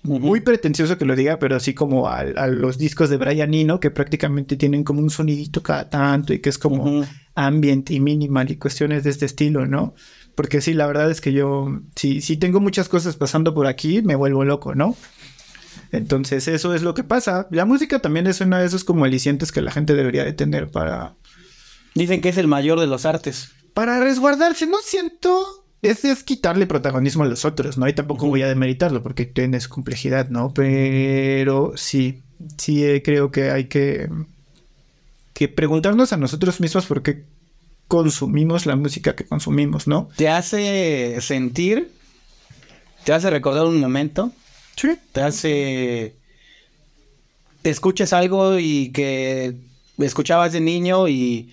muy 0.03 0.41
pretencioso 0.41 0.97
que 0.97 1.05
lo 1.05 1.15
diga, 1.15 1.39
pero 1.39 1.55
así 1.55 1.73
como 1.73 2.07
a, 2.07 2.19
a 2.19 2.47
los 2.47 2.77
discos 2.77 3.09
de 3.09 3.17
Brian 3.17 3.53
Eno 3.53 3.79
que 3.79 3.91
prácticamente 3.91 4.55
tienen 4.55 4.83
como 4.83 5.01
un 5.01 5.09
sonidito 5.09 5.61
cada 5.63 5.89
tanto 5.89 6.33
y 6.33 6.39
que 6.39 6.49
es 6.49 6.57
como 6.57 7.05
ambient 7.35 7.91
y 7.91 7.99
minimal 7.99 8.49
y 8.51 8.57
cuestiones 8.57 9.03
de 9.03 9.09
este 9.09 9.25
estilo, 9.25 9.65
¿no? 9.65 9.93
Porque 10.35 10.61
sí, 10.61 10.73
la 10.73 10.87
verdad 10.87 11.09
es 11.09 11.19
que 11.19 11.33
yo, 11.33 11.81
si, 11.95 12.21
si 12.21 12.37
tengo 12.37 12.59
muchas 12.59 12.89
cosas 12.89 13.15
pasando 13.15 13.53
por 13.53 13.67
aquí, 13.67 14.01
me 14.01 14.15
vuelvo 14.15 14.45
loco, 14.45 14.75
¿no? 14.75 14.95
Entonces 15.91 16.47
eso 16.47 16.73
es 16.73 16.81
lo 16.81 16.93
que 16.93 17.03
pasa. 17.03 17.47
La 17.51 17.65
música 17.65 17.99
también 17.99 18.27
es 18.27 18.41
uno 18.41 18.57
de 18.57 18.65
esos 18.65 18.83
como 18.83 19.05
alicientes 19.05 19.51
que 19.51 19.61
la 19.61 19.71
gente 19.71 19.93
debería 19.93 20.23
de 20.23 20.33
tener 20.33 20.69
para, 20.69 21.15
Dicen 21.97 22.21
que 22.21 22.29
es 22.29 22.37
el 22.37 22.47
mayor 22.47 22.79
de 22.79 22.85
los 22.85 23.05
artes. 23.05 23.51
para 23.73 23.99
resguardarse. 23.99 24.67
No 24.67 24.77
siento... 24.83 25.66
Es, 25.81 26.03
es 26.05 26.23
quitarle 26.23 26.65
protagonismo 26.65 27.23
a 27.23 27.27
los 27.27 27.45
otros, 27.45 27.77
¿no? 27.77 27.87
Y 27.87 27.93
tampoco 27.93 28.27
voy 28.27 28.41
a 28.41 28.47
demeritarlo 28.47 29.03
porque 29.03 29.25
tiene 29.25 29.59
su 29.59 29.69
complejidad, 29.69 30.29
¿no? 30.29 30.53
Pero 30.53 31.73
sí, 31.75 32.23
sí 32.57 32.83
eh, 32.83 33.03
creo 33.03 33.31
que 33.31 33.51
hay 33.51 33.65
que, 33.65 34.09
que 35.33 35.47
preguntarnos 35.47 36.13
a 36.13 36.17
nosotros 36.17 36.59
mismos 36.59 36.85
por 36.87 37.03
qué 37.03 37.23
consumimos 37.87 38.65
la 38.65 38.75
música 38.75 39.15
que 39.15 39.25
consumimos, 39.25 39.87
¿no? 39.87 40.09
Te 40.17 40.29
hace 40.29 41.17
sentir, 41.21 41.91
te 43.03 43.13
hace 43.13 43.29
recordar 43.29 43.65
un 43.65 43.79
momento, 43.79 44.31
Sí. 44.75 44.97
te 45.11 45.21
hace... 45.21 46.15
Te 47.61 47.69
escuchas 47.69 48.13
algo 48.13 48.59
y 48.59 48.91
que 48.91 49.55
escuchabas 49.97 50.53
de 50.53 50.61
niño 50.61 51.07
y 51.07 51.51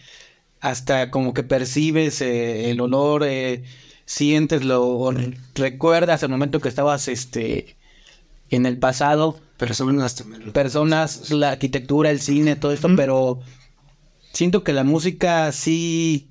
hasta 0.60 1.10
como 1.10 1.34
que 1.34 1.42
percibes 1.42 2.20
eh, 2.20 2.70
el 2.70 2.80
olor, 2.80 3.24
eh, 3.24 3.64
sientes 4.06 4.64
lo, 4.64 5.12
recuerdas 5.54 6.22
el 6.22 6.28
momento 6.28 6.60
que 6.60 6.68
estabas 6.68 7.08
este, 7.08 7.76
en 8.50 8.66
el 8.66 8.78
pasado, 8.78 9.40
Personas 9.56 10.16
también. 10.16 10.52
personas, 10.52 11.30
la 11.30 11.50
arquitectura, 11.50 12.10
el 12.10 12.20
cine, 12.20 12.56
todo 12.56 12.72
esto, 12.72 12.88
pero 12.96 13.40
siento 14.32 14.64
que 14.64 14.72
la 14.72 14.84
música 14.84 15.52
sí 15.52 16.28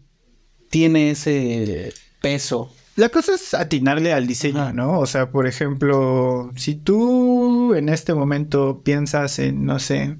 tiene 0.70 1.12
ese 1.12 1.94
peso. 2.22 2.72
La 2.96 3.10
cosa 3.10 3.34
es 3.36 3.54
atinarle 3.54 4.14
al 4.14 4.28
diseño, 4.28 4.62
Ajá. 4.62 4.74
¿no? 4.74 5.00
O 5.00 5.06
sea, 5.08 5.32
por 5.32 5.48
ejemplo, 5.48 6.52
si 6.56 6.76
tú 6.76 7.74
en 7.74 7.90
este 7.90 8.14
momento 8.14 8.82
piensas 8.84 9.40
en, 9.40 9.66
no 9.66 9.80
sé, 9.80 10.18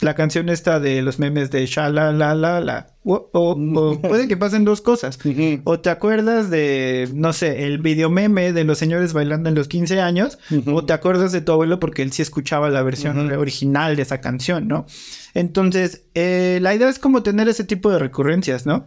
la 0.00 0.14
canción 0.14 0.48
esta 0.48 0.78
de 0.80 1.02
los 1.02 1.18
memes 1.18 1.50
de 1.50 1.66
shala 1.66 2.12
la 2.12 2.34
la 2.34 2.60
la, 2.60 2.94
o, 3.04 3.30
o- 3.32 3.52
o 3.78 4.00
puede 4.02 4.28
que 4.28 4.36
pasen 4.36 4.64
dos 4.64 4.80
cosas. 4.80 5.18
O 5.64 5.80
te 5.80 5.90
acuerdas 5.90 6.50
de, 6.50 7.08
no 7.14 7.32
sé, 7.32 7.64
el 7.66 7.78
video 7.78 8.08
meme 8.10 8.52
de 8.52 8.64
los 8.64 8.78
señores 8.78 9.12
bailando 9.12 9.48
en 9.48 9.54
los 9.54 9.66
15 9.68 10.00
años, 10.00 10.38
o 10.66 10.84
te 10.84 10.92
acuerdas 10.92 11.32
de 11.32 11.40
tu 11.40 11.52
abuelo 11.52 11.80
porque 11.80 12.02
él 12.02 12.12
sí 12.12 12.22
escuchaba 12.22 12.70
la 12.70 12.82
versión 12.82 13.32
original 13.32 13.96
de 13.96 14.02
esa 14.02 14.20
canción, 14.20 14.68
¿no? 14.68 14.86
Entonces, 15.34 16.04
eh, 16.14 16.58
la 16.62 16.74
idea 16.74 16.88
es 16.88 16.98
como 16.98 17.22
tener 17.22 17.48
ese 17.48 17.64
tipo 17.64 17.90
de 17.90 17.98
recurrencias, 17.98 18.66
¿no? 18.66 18.86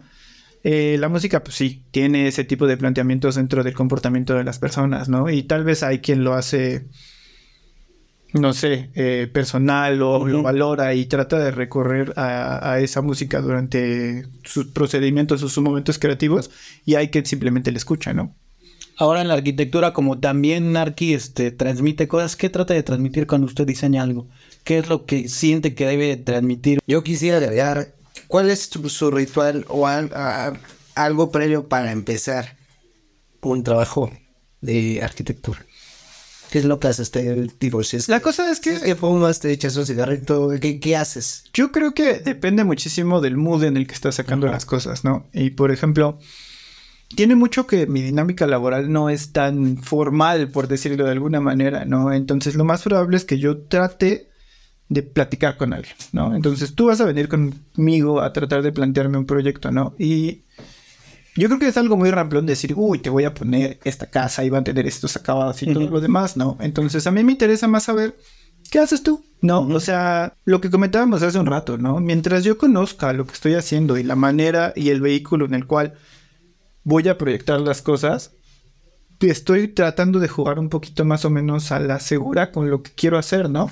Eh, 0.63 0.97
la 0.99 1.09
música, 1.09 1.43
pues 1.43 1.55
sí, 1.55 1.85
tiene 1.91 2.27
ese 2.27 2.43
tipo 2.43 2.67
de 2.67 2.77
planteamientos 2.77 3.35
dentro 3.35 3.63
del 3.63 3.73
comportamiento 3.73 4.35
de 4.35 4.43
las 4.43 4.59
personas, 4.59 5.09
¿no? 5.09 5.29
Y 5.29 5.43
tal 5.43 5.63
vez 5.63 5.81
hay 5.83 5.99
quien 5.99 6.23
lo 6.23 6.33
hace, 6.33 6.87
no 8.33 8.53
sé, 8.53 8.89
eh, 8.95 9.29
personal 9.31 10.01
o 10.01 10.27
lo 10.27 10.41
valora 10.41 10.93
y 10.93 11.05
trata 11.05 11.37
de 11.39 11.51
recorrer 11.51 12.13
a, 12.15 12.71
a 12.73 12.79
esa 12.79 13.01
música 13.01 13.41
durante 13.41 14.25
sus 14.43 14.67
procedimientos 14.67 15.43
o 15.43 15.49
sus 15.49 15.63
momentos 15.63 15.99
creativos 15.99 16.49
y 16.85 16.95
hay 16.95 17.09
quien 17.09 17.25
simplemente 17.25 17.71
le 17.71 17.77
escucha, 17.77 18.13
¿no? 18.13 18.33
Ahora 18.97 19.21
en 19.21 19.27
la 19.29 19.33
arquitectura, 19.33 19.93
como 19.93 20.19
también 20.19 20.73
Narki 20.73 21.13
este, 21.13 21.51
transmite 21.51 22.07
cosas, 22.07 22.35
¿qué 22.35 22.49
trata 22.49 22.73
de 22.73 22.83
transmitir 22.83 23.25
cuando 23.25 23.47
usted 23.47 23.65
diseña 23.65 24.03
algo? 24.03 24.27
¿Qué 24.63 24.77
es 24.77 24.89
lo 24.89 25.05
que 25.05 25.27
siente 25.27 25.73
que 25.73 25.85
debe 25.87 26.17
transmitir? 26.17 26.79
Yo 26.85 27.03
quisiera 27.03 27.37
agregar, 27.37 27.95
¿cuál 28.27 28.49
es 28.51 28.69
tu- 28.69 28.87
su 28.89 29.09
ritual 29.09 29.65
o 29.69 29.87
al- 29.87 30.11
a- 30.13 30.53
algo 30.95 31.31
previo 31.31 31.67
para 31.67 31.91
empezar 31.91 32.57
un 33.41 33.63
trabajo 33.63 34.11
de 34.61 35.01
arquitectura? 35.01 35.65
¿Qué 36.51 36.59
es 36.59 36.65
lo 36.65 36.81
que 36.81 36.89
haces? 36.89 37.11
¿Te 37.11 37.47
divorcias? 37.61 38.09
La 38.09 38.19
cosa 38.19 38.51
es 38.51 38.59
que 38.59 38.77
¿Qué 38.77 38.95
fumas? 38.95 39.39
¿Te 39.39 39.53
echas 39.53 39.77
un 39.77 39.85
cigarrito? 39.85 40.49
¿Qué, 40.59 40.81
qué 40.81 40.97
haces? 40.97 41.45
Yo 41.53 41.71
creo 41.71 41.93
que 41.93 42.19
depende 42.19 42.65
muchísimo 42.65 43.21
del 43.21 43.37
mood 43.37 43.63
en 43.63 43.77
el 43.77 43.87
que 43.87 43.93
estás 43.93 44.15
sacando 44.15 44.47
las 44.47 44.65
cosas, 44.65 45.05
¿no? 45.05 45.29
Y 45.31 45.51
por 45.51 45.71
ejemplo, 45.71 46.19
tiene 47.15 47.35
mucho 47.35 47.67
que 47.67 47.87
mi 47.87 48.01
dinámica 48.01 48.47
laboral 48.47 48.91
no 48.91 49.09
es 49.09 49.31
tan 49.31 49.77
formal, 49.77 50.49
por 50.49 50.67
decirlo 50.67 51.05
de 51.05 51.11
alguna 51.11 51.39
manera, 51.39 51.85
¿no? 51.85 52.11
Entonces 52.11 52.55
lo 52.55 52.65
más 52.65 52.81
probable 52.81 53.15
es 53.15 53.23
que 53.23 53.39
yo 53.39 53.59
trate 53.59 54.27
de 54.89 55.03
platicar 55.03 55.55
con 55.55 55.71
alguien, 55.71 55.95
¿no? 56.11 56.35
Entonces 56.35 56.75
tú 56.75 56.87
vas 56.87 56.99
a 56.99 57.05
venir 57.05 57.29
conmigo 57.29 58.19
a 58.19 58.33
tratar 58.33 58.61
de 58.61 58.73
plantearme 58.73 59.17
un 59.17 59.25
proyecto, 59.25 59.71
¿no? 59.71 59.95
Y 59.97 60.41
yo 61.35 61.47
creo 61.47 61.59
que 61.59 61.67
es 61.67 61.77
algo 61.77 61.97
muy 61.97 62.11
ramplón 62.11 62.45
decir, 62.45 62.73
uy, 62.75 62.99
te 62.99 63.09
voy 63.09 63.23
a 63.23 63.33
poner 63.33 63.79
esta 63.83 64.09
casa 64.09 64.43
y 64.43 64.49
va 64.49 64.59
a 64.59 64.63
tener 64.63 64.85
estos 64.85 65.15
acabados 65.15 65.61
y 65.63 65.73
todo 65.73 65.89
lo 65.89 66.01
demás, 66.01 66.37
¿no? 66.37 66.57
Entonces 66.59 67.07
a 67.07 67.11
mí 67.11 67.23
me 67.23 67.31
interesa 67.31 67.67
más 67.67 67.83
saber 67.83 68.15
¿qué 68.71 68.79
haces 68.79 69.03
tú? 69.03 69.23
No, 69.41 69.61
o 69.61 69.79
sea, 69.79 70.35
lo 70.45 70.61
que 70.61 70.69
comentábamos 70.69 71.21
hace 71.23 71.39
un 71.39 71.45
rato, 71.45 71.77
¿no? 71.77 71.99
Mientras 71.99 72.43
yo 72.43 72.57
conozca 72.57 73.11
lo 73.13 73.25
que 73.25 73.33
estoy 73.33 73.55
haciendo 73.55 73.97
y 73.97 74.03
la 74.03 74.15
manera 74.15 74.73
y 74.75 74.89
el 74.89 75.01
vehículo 75.01 75.45
en 75.45 75.53
el 75.53 75.67
cual 75.67 75.93
voy 76.83 77.07
a 77.07 77.17
proyectar 77.17 77.59
las 77.59 77.81
cosas, 77.81 78.31
estoy 79.19 79.67
tratando 79.67 80.19
de 80.19 80.27
jugar 80.27 80.57
un 80.57 80.69
poquito 80.69 81.05
más 81.05 81.25
o 81.25 81.29
menos 81.29 81.71
a 81.71 81.79
la 81.79 81.99
segura 81.99 82.51
con 82.51 82.69
lo 82.69 82.81
que 82.81 82.91
quiero 82.91 83.17
hacer, 83.17 83.49
¿no? 83.49 83.69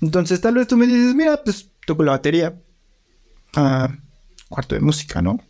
Entonces 0.00 0.40
tal 0.40 0.54
vez 0.54 0.66
tú 0.66 0.76
me 0.76 0.86
dices, 0.86 1.14
mira, 1.14 1.40
pues 1.44 1.70
toco 1.86 2.02
la 2.02 2.12
batería, 2.12 2.60
ah, 3.54 3.94
cuarto 4.48 4.74
de 4.74 4.80
música, 4.80 5.20
¿no? 5.20 5.40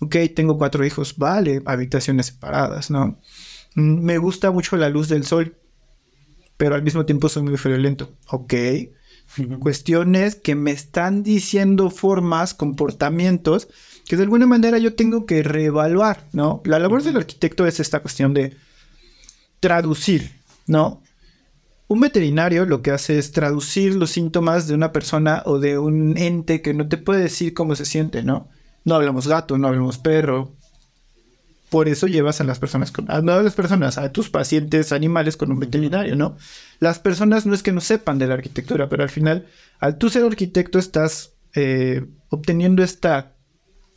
Ok, 0.00 0.16
tengo 0.34 0.58
cuatro 0.58 0.84
hijos, 0.84 1.16
vale, 1.16 1.62
habitaciones 1.64 2.26
separadas, 2.26 2.90
¿no? 2.90 3.18
Mm, 3.74 4.04
Me 4.04 4.18
gusta 4.18 4.50
mucho 4.50 4.76
la 4.76 4.88
luz 4.88 5.08
del 5.08 5.24
sol, 5.24 5.56
pero 6.56 6.74
al 6.74 6.82
mismo 6.82 7.04
tiempo 7.06 7.28
soy 7.28 7.42
muy 7.42 7.56
friolento, 7.56 8.12
ok. 8.28 8.54
Cuestiones 9.60 10.36
que 10.36 10.54
me 10.54 10.70
están 10.70 11.22
diciendo 11.22 11.90
formas, 11.90 12.54
comportamientos 12.54 13.68
que 14.06 14.16
de 14.16 14.22
alguna 14.22 14.46
manera 14.46 14.78
yo 14.78 14.94
tengo 14.94 15.26
que 15.26 15.42
reevaluar, 15.42 16.28
¿no? 16.32 16.62
La 16.64 16.78
labor 16.78 17.02
del 17.02 17.16
arquitecto 17.16 17.66
es 17.66 17.80
esta 17.80 18.00
cuestión 18.00 18.34
de 18.34 18.56
traducir, 19.60 20.30
¿no? 20.66 21.02
Un 21.88 22.00
veterinario 22.00 22.66
lo 22.66 22.82
que 22.82 22.90
hace 22.92 23.18
es 23.18 23.32
traducir 23.32 23.94
los 23.94 24.10
síntomas 24.10 24.68
de 24.68 24.74
una 24.74 24.92
persona 24.92 25.42
o 25.44 25.58
de 25.58 25.78
un 25.78 26.16
ente 26.18 26.62
que 26.62 26.74
no 26.74 26.88
te 26.88 26.98
puede 26.98 27.22
decir 27.22 27.54
cómo 27.54 27.74
se 27.76 27.84
siente, 27.84 28.22
¿no? 28.22 28.48
No 28.86 28.94
hablamos 28.94 29.26
gato, 29.26 29.58
no 29.58 29.66
hablamos 29.66 29.98
perro. 29.98 30.54
Por 31.70 31.88
eso 31.88 32.06
llevas 32.06 32.40
a 32.40 32.44
las 32.44 32.60
personas 32.60 32.92
con, 32.92 33.10
a, 33.10 33.20
no 33.20 33.32
a 33.32 33.42
las 33.42 33.54
personas, 33.54 33.98
a 33.98 34.12
tus 34.12 34.30
pacientes 34.30 34.92
animales 34.92 35.36
con 35.36 35.50
un 35.50 35.58
veterinario, 35.58 36.14
¿no? 36.14 36.36
Las 36.78 37.00
personas 37.00 37.46
no 37.46 37.54
es 37.54 37.64
que 37.64 37.72
no 37.72 37.80
sepan 37.80 38.20
de 38.20 38.28
la 38.28 38.34
arquitectura, 38.34 38.88
pero 38.88 39.02
al 39.02 39.10
final, 39.10 39.46
al 39.80 39.98
tú 39.98 40.08
ser 40.08 40.24
arquitecto, 40.24 40.78
estás 40.78 41.32
eh, 41.56 42.06
obteniendo 42.28 42.84
esta 42.84 43.34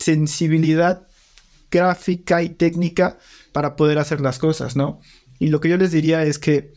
sensibilidad 0.00 1.06
gráfica 1.70 2.42
y 2.42 2.48
técnica 2.48 3.16
para 3.52 3.76
poder 3.76 4.00
hacer 4.00 4.20
las 4.20 4.40
cosas, 4.40 4.74
¿no? 4.74 5.00
Y 5.38 5.50
lo 5.50 5.60
que 5.60 5.68
yo 5.68 5.76
les 5.76 5.92
diría 5.92 6.24
es 6.24 6.40
que 6.40 6.72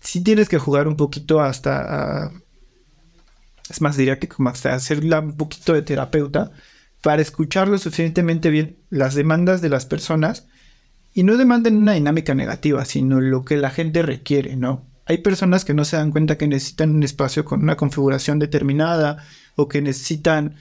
sí 0.00 0.20
tienes 0.20 0.48
que 0.48 0.58
jugar 0.58 0.88
un 0.88 0.96
poquito 0.96 1.40
hasta... 1.40 2.32
es 3.70 3.80
más, 3.80 3.96
diría 3.96 4.18
que 4.18 4.26
como 4.26 4.48
hasta 4.48 4.74
hacerla 4.74 5.20
un 5.20 5.36
poquito 5.36 5.74
de 5.74 5.82
terapeuta 5.82 6.50
para 7.04 7.20
escuchar 7.20 7.68
lo 7.68 7.76
suficientemente 7.76 8.48
bien 8.48 8.78
las 8.88 9.14
demandas 9.14 9.60
de 9.60 9.68
las 9.68 9.84
personas 9.84 10.46
y 11.12 11.22
no 11.22 11.36
demanden 11.36 11.76
una 11.76 11.92
dinámica 11.92 12.34
negativa, 12.34 12.86
sino 12.86 13.20
lo 13.20 13.44
que 13.44 13.58
la 13.58 13.68
gente 13.68 14.00
requiere, 14.00 14.56
¿no? 14.56 14.86
Hay 15.04 15.18
personas 15.18 15.66
que 15.66 15.74
no 15.74 15.84
se 15.84 15.98
dan 15.98 16.10
cuenta 16.10 16.38
que 16.38 16.48
necesitan 16.48 16.94
un 16.94 17.02
espacio 17.02 17.44
con 17.44 17.62
una 17.62 17.76
configuración 17.76 18.38
determinada 18.38 19.22
o 19.54 19.68
que 19.68 19.82
necesitan 19.82 20.54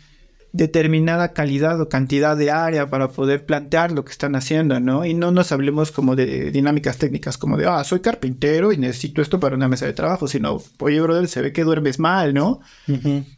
determinada 0.53 1.33
calidad 1.33 1.81
o 1.81 1.89
cantidad 1.89 2.37
de 2.37 2.51
área 2.51 2.87
para 2.87 3.09
poder 3.09 3.43
plantear 3.43 3.91
lo 3.91 4.05
que 4.05 4.11
están 4.11 4.35
haciendo, 4.35 4.79
¿no? 4.79 5.03
Y 5.03 5.15
no 5.15 5.31
nos 5.31 5.51
hablemos 5.51 5.91
como 5.91 6.15
de 6.15 6.51
dinámicas 6.51 6.99
técnicas, 6.99 7.39
como 7.39 7.57
de, 7.57 7.65
ah, 7.65 7.83
soy 7.83 8.01
carpintero 8.01 8.71
y 8.71 8.77
necesito 8.77 9.23
esto 9.23 9.39
para 9.39 9.55
una 9.55 9.67
mesa 9.67 9.87
de 9.87 9.93
trabajo, 9.93 10.27
sino, 10.27 10.61
oye, 10.77 11.01
brother, 11.01 11.27
se 11.27 11.41
ve 11.41 11.51
que 11.51 11.63
duermes 11.63 11.97
mal, 11.97 12.35
¿no? 12.35 12.61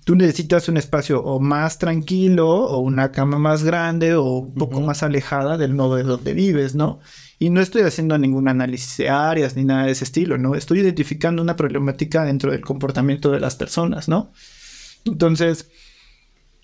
Tú 0.04 0.16
necesitas 0.16 0.68
un 0.68 0.76
espacio 0.76 1.24
o 1.24 1.40
más 1.40 1.80
tranquilo 1.80 2.50
o 2.50 2.80
una 2.80 3.14
cama 3.14 3.40
más 3.40 3.64
grande 3.64 4.16
o 4.16 4.40
un 4.40 4.54
poco 4.54 4.82
más 4.82 5.02
alejada 5.02 5.58
del 5.58 5.78
nodo 5.78 5.96
de 5.96 6.04
donde 6.04 6.34
vives, 6.34 6.76
¿no? 6.76 7.00
Y 7.40 7.50
no 7.50 7.62
estoy 7.62 7.84
haciendo 7.84 8.18
ningún 8.18 8.50
análisis 8.50 8.98
de 8.98 9.10
áreas 9.10 9.56
ni 9.56 9.64
nada 9.64 9.86
de 9.86 9.94
ese 9.94 10.04
estilo, 10.04 10.38
¿no? 10.38 10.54
Estoy 10.54 10.80
identificando 10.80 11.42
una 11.42 11.56
problemática 11.56 12.26
dentro 12.26 12.52
del 12.52 12.60
comportamiento 12.60 13.32
de 13.32 13.40
las 13.40 13.56
personas, 13.56 14.10
¿no? 14.10 14.34
Entonces, 15.06 15.70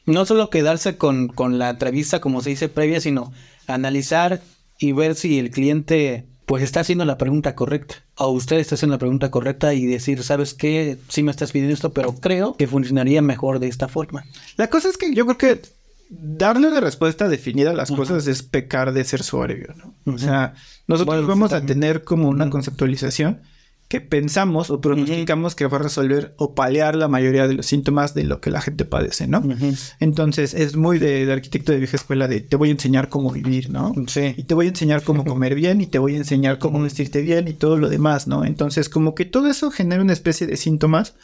No 0.05 0.25
solo 0.25 0.49
quedarse 0.49 0.97
con, 0.97 1.27
con 1.27 1.59
la 1.59 1.69
entrevista, 1.71 2.21
como 2.21 2.41
se 2.41 2.51
dice 2.51 2.69
previa, 2.69 2.99
sino 3.01 3.31
analizar 3.67 4.41
y 4.79 4.91
ver 4.93 5.15
si 5.15 5.39
el 5.39 5.51
cliente 5.51 6.25
pues 6.45 6.63
está 6.63 6.81
haciendo 6.81 7.05
la 7.05 7.17
pregunta 7.17 7.55
correcta. 7.55 7.95
O 8.17 8.29
usted 8.29 8.57
está 8.57 8.75
haciendo 8.75 8.95
la 8.95 8.99
pregunta 8.99 9.31
correcta 9.31 9.73
y 9.73 9.85
decir, 9.85 10.21
¿sabes 10.23 10.53
qué? 10.53 10.97
Sí 11.07 11.23
me 11.23 11.31
estás 11.31 11.51
pidiendo 11.51 11.73
esto, 11.73 11.93
pero 11.93 12.13
creo 12.13 12.57
que 12.57 12.67
funcionaría 12.67 13.21
mejor 13.21 13.59
de 13.59 13.67
esta 13.67 13.87
forma. 13.87 14.25
La 14.57 14.69
cosa 14.69 14.89
es 14.89 14.97
que 14.97 15.13
yo 15.13 15.25
creo 15.25 15.37
que 15.37 15.61
darle 16.09 16.67
una 16.67 16.81
respuesta 16.81 17.29
definida 17.29 17.71
a 17.71 17.73
las 17.73 17.89
cosas 17.89 18.27
es 18.27 18.43
pecar 18.43 18.91
de 18.91 19.05
ser 19.05 19.23
soberbio, 19.23 19.73
¿no? 19.77 20.13
O 20.13 20.17
sea, 20.17 20.55
nosotros 20.87 21.15
Bueno, 21.15 21.27
vamos 21.27 21.53
a 21.53 21.65
tener 21.65 22.03
como 22.03 22.27
una 22.27 22.49
conceptualización 22.49 23.41
que 23.91 23.99
pensamos 23.99 24.69
o 24.69 24.79
pronosticamos 24.79 25.53
que 25.53 25.67
va 25.67 25.77
a 25.77 25.81
resolver 25.81 26.33
o 26.37 26.55
paliar 26.55 26.95
la 26.95 27.09
mayoría 27.09 27.45
de 27.45 27.55
los 27.55 27.65
síntomas 27.65 28.13
de 28.13 28.23
lo 28.23 28.39
que 28.39 28.49
la 28.49 28.61
gente 28.61 28.85
padece, 28.85 29.27
¿no? 29.27 29.43
Entonces 29.99 30.53
es 30.53 30.77
muy 30.77 30.97
de, 30.97 31.25
de 31.25 31.33
arquitecto 31.33 31.73
de 31.73 31.79
vieja 31.79 31.97
escuela 31.97 32.29
de 32.29 32.39
te 32.39 32.55
voy 32.55 32.69
a 32.69 32.71
enseñar 32.71 33.09
cómo 33.09 33.31
vivir, 33.31 33.69
¿no? 33.69 33.93
Y 33.97 34.09
Sí. 34.09 34.33
te 34.47 34.53
voy 34.53 34.67
a 34.67 34.69
enseñar 34.69 35.03
cómo 35.03 35.25
comer 35.25 35.55
bien 35.55 35.81
y 35.81 35.87
te 35.87 35.99
voy 35.99 36.13
a 36.13 36.17
enseñar 36.19 36.57
cómo 36.57 36.81
vestirte 36.81 37.21
bien 37.21 37.49
y 37.49 37.53
todo 37.53 37.75
lo 37.77 37.89
demás, 37.89 38.27
¿no? 38.27 38.45
Entonces 38.45 38.87
como 38.87 39.13
que 39.13 39.25
todo 39.25 39.49
eso 39.49 39.71
genera 39.71 40.01
una 40.01 40.13
especie 40.13 40.47
de 40.47 40.55
síntomas 40.55 41.15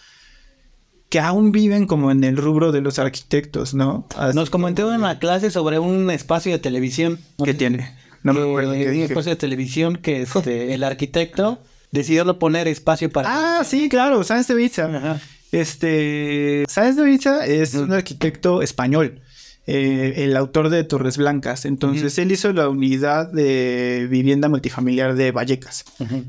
que 1.07 1.21
aún 1.21 1.53
viven 1.53 1.87
como 1.87 2.11
en 2.11 2.25
el 2.25 2.35
rubro 2.35 2.73
de 2.73 2.81
los 2.81 2.99
arquitectos, 2.99 3.73
¿no? 3.73 4.07
Así 4.17 4.35
Nos 4.35 4.49
comentó 4.49 4.93
en 4.93 4.99
la 4.99 5.19
clase 5.19 5.51
sobre 5.51 5.79
un 5.79 6.11
espacio 6.11 6.51
de 6.51 6.59
televisión. 6.59 7.17
que 7.45 7.53
tiene. 7.53 7.95
No 8.23 8.33
me 8.33 8.41
acuerdo 8.41 8.73
qué 8.73 8.89
un 8.89 8.95
espacio 9.03 9.29
de 9.29 9.37
televisión 9.37 9.95
que 9.95 10.23
este, 10.23 10.73
el 10.73 10.83
arquitecto 10.83 11.59
decidió 11.91 12.39
poner 12.39 12.67
espacio 12.67 13.09
para... 13.09 13.59
Ah, 13.59 13.63
sí, 13.63 13.89
claro, 13.89 14.23
Sáenz 14.23 14.47
de 14.47 14.53
Ibiza. 14.53 14.85
Ajá. 14.85 15.21
Este, 15.51 16.65
Sáenz 16.67 16.95
de 16.97 17.03
Ibiza 17.03 17.45
es 17.45 17.73
un 17.73 17.93
arquitecto 17.93 18.61
español, 18.61 19.21
eh, 19.65 20.13
el 20.17 20.35
autor 20.35 20.69
de 20.69 20.83
Torres 20.83 21.17
Blancas. 21.17 21.65
Entonces, 21.65 22.17
él 22.17 22.31
hizo 22.31 22.51
la 22.53 22.69
unidad 22.69 23.31
de 23.31 24.07
vivienda 24.09 24.49
multifamiliar 24.49 25.15
de 25.15 25.31
Vallecas. 25.31 25.85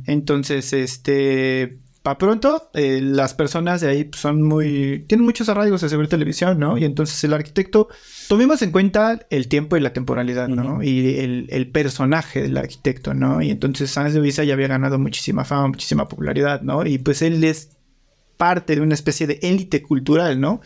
Entonces, 0.07 0.73
este, 0.73 1.79
para 2.03 2.17
pronto, 2.19 2.71
eh, 2.75 3.01
las 3.03 3.35
personas 3.35 3.81
de 3.81 3.89
ahí 3.89 4.05
pues, 4.05 4.21
son 4.23 4.43
muy, 4.43 5.05
tienen 5.09 5.25
muchos 5.27 5.49
arraigos 5.49 5.83
hacia 5.83 5.99
ver 5.99 6.09
televisión, 6.09 6.59
¿no? 6.59 6.79
Y 6.79 6.85
entonces 6.85 7.23
el 7.25 7.35
arquitecto, 7.35 7.89
tomemos 8.29 8.63
en 8.63 8.71
cuenta 8.71 9.21
el 9.31 9.49
tiempo 9.49 9.77
y 9.77 9.81
la 9.81 9.93
temporalidad, 9.93 10.49
¿no? 10.49 10.75
Ujú. 10.75 10.83
Y 10.83 11.19
el, 11.19 11.47
el 11.51 11.71
personaje 11.71 12.43
del 12.43 12.57
arquitecto, 12.57 13.13
¿no? 13.15 13.43
Y 13.43 13.51
entonces 13.51 13.91
Sáenz 13.91 14.15
de 14.15 14.21
Ibiza 14.21 14.45
ya 14.45 14.55
había 14.55 14.69
ganado 14.69 14.99
muchísima 14.99 15.45
fama, 15.45 15.69
muchísima 15.69 16.09
popularidad, 16.09 16.63
¿no? 16.63 16.87
Y 16.87 16.99
pues 16.99 17.21
él 17.23 17.43
es 17.45 17.71
parte 18.37 18.77
de 18.77 18.81
una 18.81 18.95
especie 18.95 19.27
de 19.27 19.41
élite 19.43 19.83
cultural, 19.83 20.41
¿no? 20.41 20.61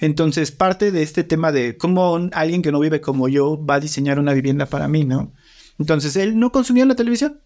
Entonces, 0.00 0.50
parte 0.50 0.90
de 0.90 1.02
este 1.02 1.22
tema 1.22 1.52
de 1.52 1.76
cómo 1.76 2.14
un- 2.14 2.30
alguien 2.34 2.62
que 2.62 2.72
no 2.72 2.80
vive 2.80 3.00
como 3.00 3.28
yo 3.28 3.64
va 3.64 3.74
a 3.76 3.80
diseñar 3.80 4.18
una 4.18 4.32
vivienda 4.32 4.66
para 4.66 4.88
mí, 4.88 5.04
¿no? 5.04 5.32
Entonces, 5.78 6.16
él 6.16 6.38
no 6.38 6.50
consumía 6.50 6.84
la 6.84 6.94
televisión. 6.96 7.40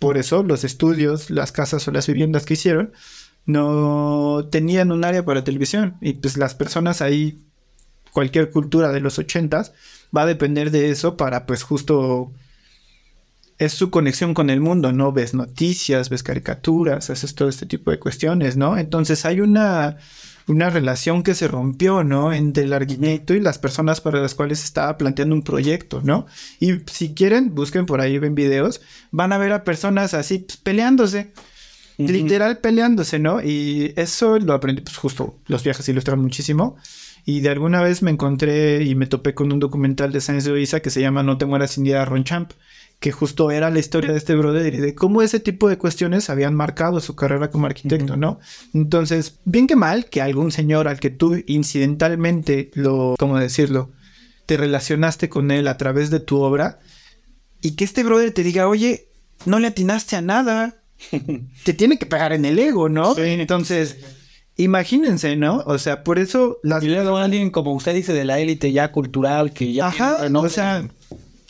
Por 0.00 0.18
eso 0.18 0.42
los 0.42 0.64
estudios, 0.64 1.30
las 1.30 1.52
casas 1.52 1.86
o 1.86 1.92
las 1.92 2.08
viviendas 2.08 2.44
que 2.44 2.54
hicieron 2.54 2.92
no 3.46 4.48
tenían 4.50 4.90
un 4.90 5.04
área 5.04 5.24
para 5.24 5.44
televisión. 5.44 5.96
Y 6.00 6.14
pues 6.14 6.36
las 6.36 6.54
personas 6.54 7.02
ahí, 7.02 7.38
cualquier 8.10 8.50
cultura 8.50 8.90
de 8.92 9.00
los 9.00 9.18
ochentas, 9.18 9.72
va 10.16 10.22
a 10.22 10.26
depender 10.26 10.72
de 10.72 10.90
eso 10.90 11.16
para 11.16 11.46
pues 11.46 11.62
justo... 11.62 12.32
Es 13.58 13.74
su 13.74 13.90
conexión 13.90 14.32
con 14.32 14.48
el 14.48 14.58
mundo, 14.62 14.90
¿no? 14.90 15.12
Ves 15.12 15.34
noticias, 15.34 16.08
ves 16.08 16.22
caricaturas, 16.22 17.10
haces 17.10 17.34
todo 17.34 17.50
este 17.50 17.66
tipo 17.66 17.90
de 17.90 17.98
cuestiones, 17.98 18.56
¿no? 18.56 18.78
Entonces 18.78 19.26
hay 19.26 19.42
una, 19.42 19.98
una 20.50 20.68
relación 20.68 21.22
que 21.22 21.34
se 21.34 21.48
rompió, 21.48 22.02
¿no? 22.02 22.32
Entre 22.32 22.64
el 22.64 22.72
arquitecto 22.72 23.34
y 23.34 23.40
las 23.40 23.58
personas 23.58 24.00
para 24.00 24.20
las 24.20 24.34
cuales 24.34 24.64
estaba 24.64 24.98
planteando 24.98 25.34
un 25.34 25.42
proyecto, 25.42 26.00
¿no? 26.02 26.26
Y 26.58 26.72
si 26.86 27.14
quieren, 27.14 27.54
busquen 27.54 27.86
por 27.86 28.00
ahí, 28.00 28.18
ven 28.18 28.34
videos, 28.34 28.80
van 29.12 29.32
a 29.32 29.38
ver 29.38 29.52
a 29.52 29.64
personas 29.64 30.12
así 30.12 30.38
pues, 30.40 30.56
peleándose, 30.56 31.32
literal 31.98 32.58
peleándose, 32.58 33.18
¿no? 33.18 33.40
Y 33.42 33.92
eso 33.96 34.38
lo 34.38 34.54
aprendí, 34.54 34.82
pues 34.82 34.96
justo, 34.96 35.38
los 35.46 35.62
viajes 35.62 35.88
ilustran 35.88 36.20
muchísimo. 36.20 36.76
Y 37.24 37.40
de 37.40 37.50
alguna 37.50 37.82
vez 37.82 38.02
me 38.02 38.10
encontré 38.10 38.82
y 38.82 38.94
me 38.94 39.06
topé 39.06 39.34
con 39.34 39.52
un 39.52 39.60
documental 39.60 40.10
de 40.10 40.20
Sáenz 40.20 40.44
de 40.44 40.50
Ibiza 40.50 40.80
que 40.80 40.90
se 40.90 41.00
llama 41.00 41.22
No 41.22 41.38
te 41.38 41.46
mueras 41.46 41.72
sin 41.72 41.86
ir 41.86 41.96
a 41.96 42.04
Ronchamp, 42.04 42.52
que 43.00 43.12
justo 43.12 43.50
era 43.50 43.70
la 43.70 43.78
historia 43.78 44.12
de 44.12 44.18
este 44.18 44.34
brother 44.36 44.74
y 44.74 44.76
de 44.76 44.94
cómo 44.94 45.22
ese 45.22 45.40
tipo 45.40 45.70
de 45.70 45.78
cuestiones 45.78 46.28
habían 46.28 46.54
marcado 46.54 47.00
su 47.00 47.16
carrera 47.16 47.50
como 47.50 47.64
arquitecto, 47.64 48.18
¿no? 48.18 48.38
Entonces, 48.74 49.38
bien 49.46 49.66
que 49.66 49.74
mal 49.74 50.04
que 50.04 50.20
algún 50.20 50.52
señor 50.52 50.86
al 50.86 51.00
que 51.00 51.08
tú 51.08 51.42
incidentalmente 51.46 52.70
lo, 52.74 53.16
¿cómo 53.18 53.38
decirlo? 53.38 53.90
Te 54.44 54.58
relacionaste 54.58 55.30
con 55.30 55.50
él 55.50 55.66
a 55.66 55.78
través 55.78 56.10
de 56.10 56.20
tu 56.20 56.40
obra 56.40 56.78
y 57.62 57.72
que 57.72 57.84
este 57.84 58.04
brother 58.04 58.32
te 58.32 58.42
diga, 58.42 58.68
oye, 58.68 59.08
no 59.46 59.58
le 59.58 59.68
atinaste 59.68 60.16
a 60.16 60.20
nada, 60.20 60.76
te 61.64 61.72
tiene 61.72 61.98
que 61.98 62.04
pegar 62.04 62.34
en 62.34 62.44
el 62.44 62.58
ego, 62.58 62.90
¿no? 62.90 63.16
Entonces, 63.16 63.96
imagínense, 64.56 65.36
¿no? 65.36 65.62
O 65.64 65.78
sea, 65.78 66.04
por 66.04 66.18
eso 66.18 66.58
las... 66.62 66.84
Y 66.84 66.88
luego 66.88 67.16
alguien, 67.16 67.48
como 67.48 67.72
usted 67.72 67.94
dice, 67.94 68.12
de 68.12 68.26
la 68.26 68.40
élite 68.40 68.72
ya 68.72 68.92
cultural, 68.92 69.54
que 69.54 69.72
ya... 69.72 69.86
Ajá, 69.86 70.28
no, 70.28 70.40
o 70.42 70.48
sea, 70.50 70.86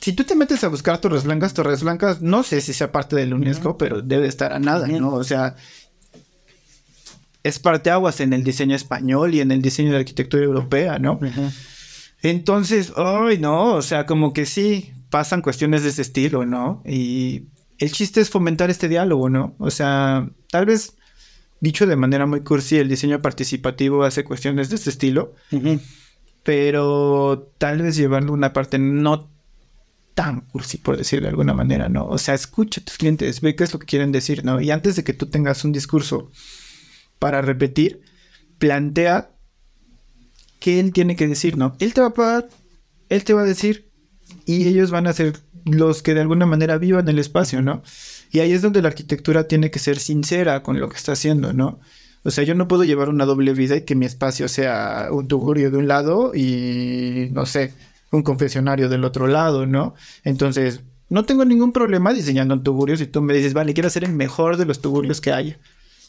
si 0.01 0.13
tú 0.15 0.25
te 0.25 0.35
metes 0.35 0.65
a 0.65 0.69
buscar 0.69 0.99
Torres 0.99 1.25
Blancas, 1.25 1.53
Torres 1.53 1.83
Blancas, 1.83 2.23
no 2.23 2.43
sé 2.43 2.61
si 2.61 2.73
sea 2.73 2.91
parte 2.91 3.17
del 3.17 3.35
UNESCO, 3.35 3.77
pero 3.77 4.01
debe 4.01 4.29
estar 4.29 4.53
a 4.53 4.59
nada, 4.59 4.87
¿no? 4.87 5.13
O 5.13 5.25
sea, 5.25 5.57
es 7.43 7.59
parteaguas 7.59 8.21
en 8.21 8.33
el 8.33 8.43
diseño 8.43 8.75
español 8.75 9.35
y 9.35 9.41
en 9.41 9.51
el 9.51 9.61
diseño 9.61 9.93
de 9.93 9.99
arquitectura 9.99 10.43
europea, 10.43 10.99
¿no? 10.99 11.21
Entonces, 12.23 12.93
ay, 12.97 13.39
no, 13.39 13.75
o 13.75 13.83
sea, 13.83 14.07
como 14.07 14.33
que 14.33 14.47
sí, 14.47 14.93
pasan 15.11 15.43
cuestiones 15.43 15.83
de 15.83 15.91
ese 15.91 16.03
estilo, 16.03 16.47
¿no? 16.47 16.83
Y 16.87 17.45
el 17.79 17.93
chiste 17.93 18.23
es 18.23 18.31
fomentar 18.31 18.71
este 18.71 18.89
diálogo, 18.89 19.29
¿no? 19.29 19.55
O 19.59 19.71
sea, 19.71 20.31
tal 20.51 20.65
vez, 20.67 20.95
dicho 21.61 21.87
de 21.87 21.97
manera 21.97 22.25
muy 22.25 22.41
cursi, 22.41 22.79
el 22.79 22.89
diseño 22.89 23.21
participativo 23.21 24.05
hace 24.05 24.25
cuestiones 24.25 24.71
de 24.71 24.77
este 24.77 24.89
estilo, 24.91 25.35
pero 26.43 27.53
tal 27.59 27.83
vez 27.83 27.97
llevarlo 27.97 28.31
a 28.31 28.35
una 28.37 28.53
parte 28.55 28.79
no 28.79 29.29
tan 30.15 30.43
cursi, 30.43 30.79
por 30.79 30.97
decirlo 30.97 31.25
de 31.25 31.31
alguna 31.31 31.55
manera, 31.55 31.89
¿no? 31.89 32.07
O 32.07 32.19
sea, 32.19 32.35
escucha 32.35 32.81
a 32.81 32.85
tus 32.85 32.99
clientes, 32.99 33.41
ve 33.41 33.55
qué 33.55 33.65
es 33.65 33.73
lo 33.73 33.79
que 33.79 33.87
quieren 33.87 34.13
decir, 34.13 34.45
¿no? 34.45 34.61
Y 34.61 34.71
antes 34.71 34.97
de 34.97 35.05
que 35.05 35.13
tú 35.13 35.27
tengas 35.27 35.65
un 35.65 35.73
discurso 35.73 36.31
para 37.19 37.43
repetir, 37.43 38.03
plantea 38.59 39.31
qué 40.59 40.81
él 40.81 40.93
tiene 40.93 41.17
que 41.17 41.29
decir, 41.29 41.57
¿no? 41.57 41.77
Él 41.79 41.95
te 41.95 42.01
va 42.01 42.09
a 42.09 42.15
pagar, 42.15 42.49
él 43.09 43.25
te 43.25 43.33
va 43.33 43.43
a 43.43 43.47
decir, 43.47 43.91
y 44.47 44.69
ellos 44.69 44.91
van 44.91 45.07
a 45.07 45.13
ser 45.13 45.39
los 45.65 46.03
que 46.03 46.15
de 46.15 46.21
alguna 46.21 46.47
manera 46.47 46.79
vivan 46.79 47.09
el 47.09 47.19
espacio, 47.19 47.63
¿no? 47.63 47.83
Y 48.31 48.41
ahí 48.41 48.53
es 48.53 48.63
donde 48.63 48.83
la 48.83 48.89
arquitectura 48.89 49.49
tiene 49.49 49.71
que 49.71 49.79
ser 49.79 49.99
sincera 49.99 50.63
con 50.63 50.79
lo 50.79 50.89
que 50.89 50.97
está 50.97 51.13
haciendo, 51.13 51.53
¿no? 51.53 51.81
O 52.23 52.31
sea, 52.31 52.45
yo 52.45 52.55
no 52.55 52.69
puedo 52.69 52.85
llevar 52.85 53.09
una 53.09 53.25
doble 53.25 53.55
vida 53.55 53.77
y 53.77 53.85
que 53.85 53.95
mi 53.95 54.05
espacio 54.05 54.47
sea 54.49 55.09
un 55.11 55.27
tugurio 55.27 55.71
de 55.71 55.79
un 55.79 55.89
lado 55.89 56.33
y, 56.35 57.29
no 57.33 57.47
sé, 57.47 57.73
un 58.11 58.23
confesionario 58.23 58.89
del 58.89 59.05
otro 59.05 59.27
lado, 59.27 59.67
¿no? 59.67 59.95
Entonces, 60.25 60.83
no 61.09 61.25
tengo 61.25 61.45
ningún 61.45 61.73
problema 61.73 62.13
diseñando 62.13 62.55
un 62.55 62.63
tugurio 62.63 62.97
si 62.97 63.07
tú 63.07 63.21
me 63.21 63.35
dices, 63.35 63.53
vale, 63.53 63.75
quiero 63.75 63.89
hacer 63.89 64.05
el 64.05 64.13
mejor 64.13 64.57
de 64.57 64.65
los 64.65 64.81
tugurios 64.81 65.21
que 65.21 65.33
haya. 65.33 65.59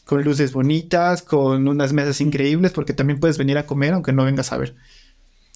Con 0.04 0.22
luces 0.22 0.52
bonitas, 0.52 1.22
con 1.22 1.68
unas 1.68 1.92
mesas 1.92 2.20
increíbles, 2.20 2.72
porque 2.72 2.92
también 2.92 3.20
puedes 3.20 3.38
venir 3.38 3.58
a 3.58 3.66
comer 3.66 3.94
aunque 3.94 4.12
no 4.12 4.24
vengas 4.24 4.52
a 4.52 4.58
ver. 4.58 4.74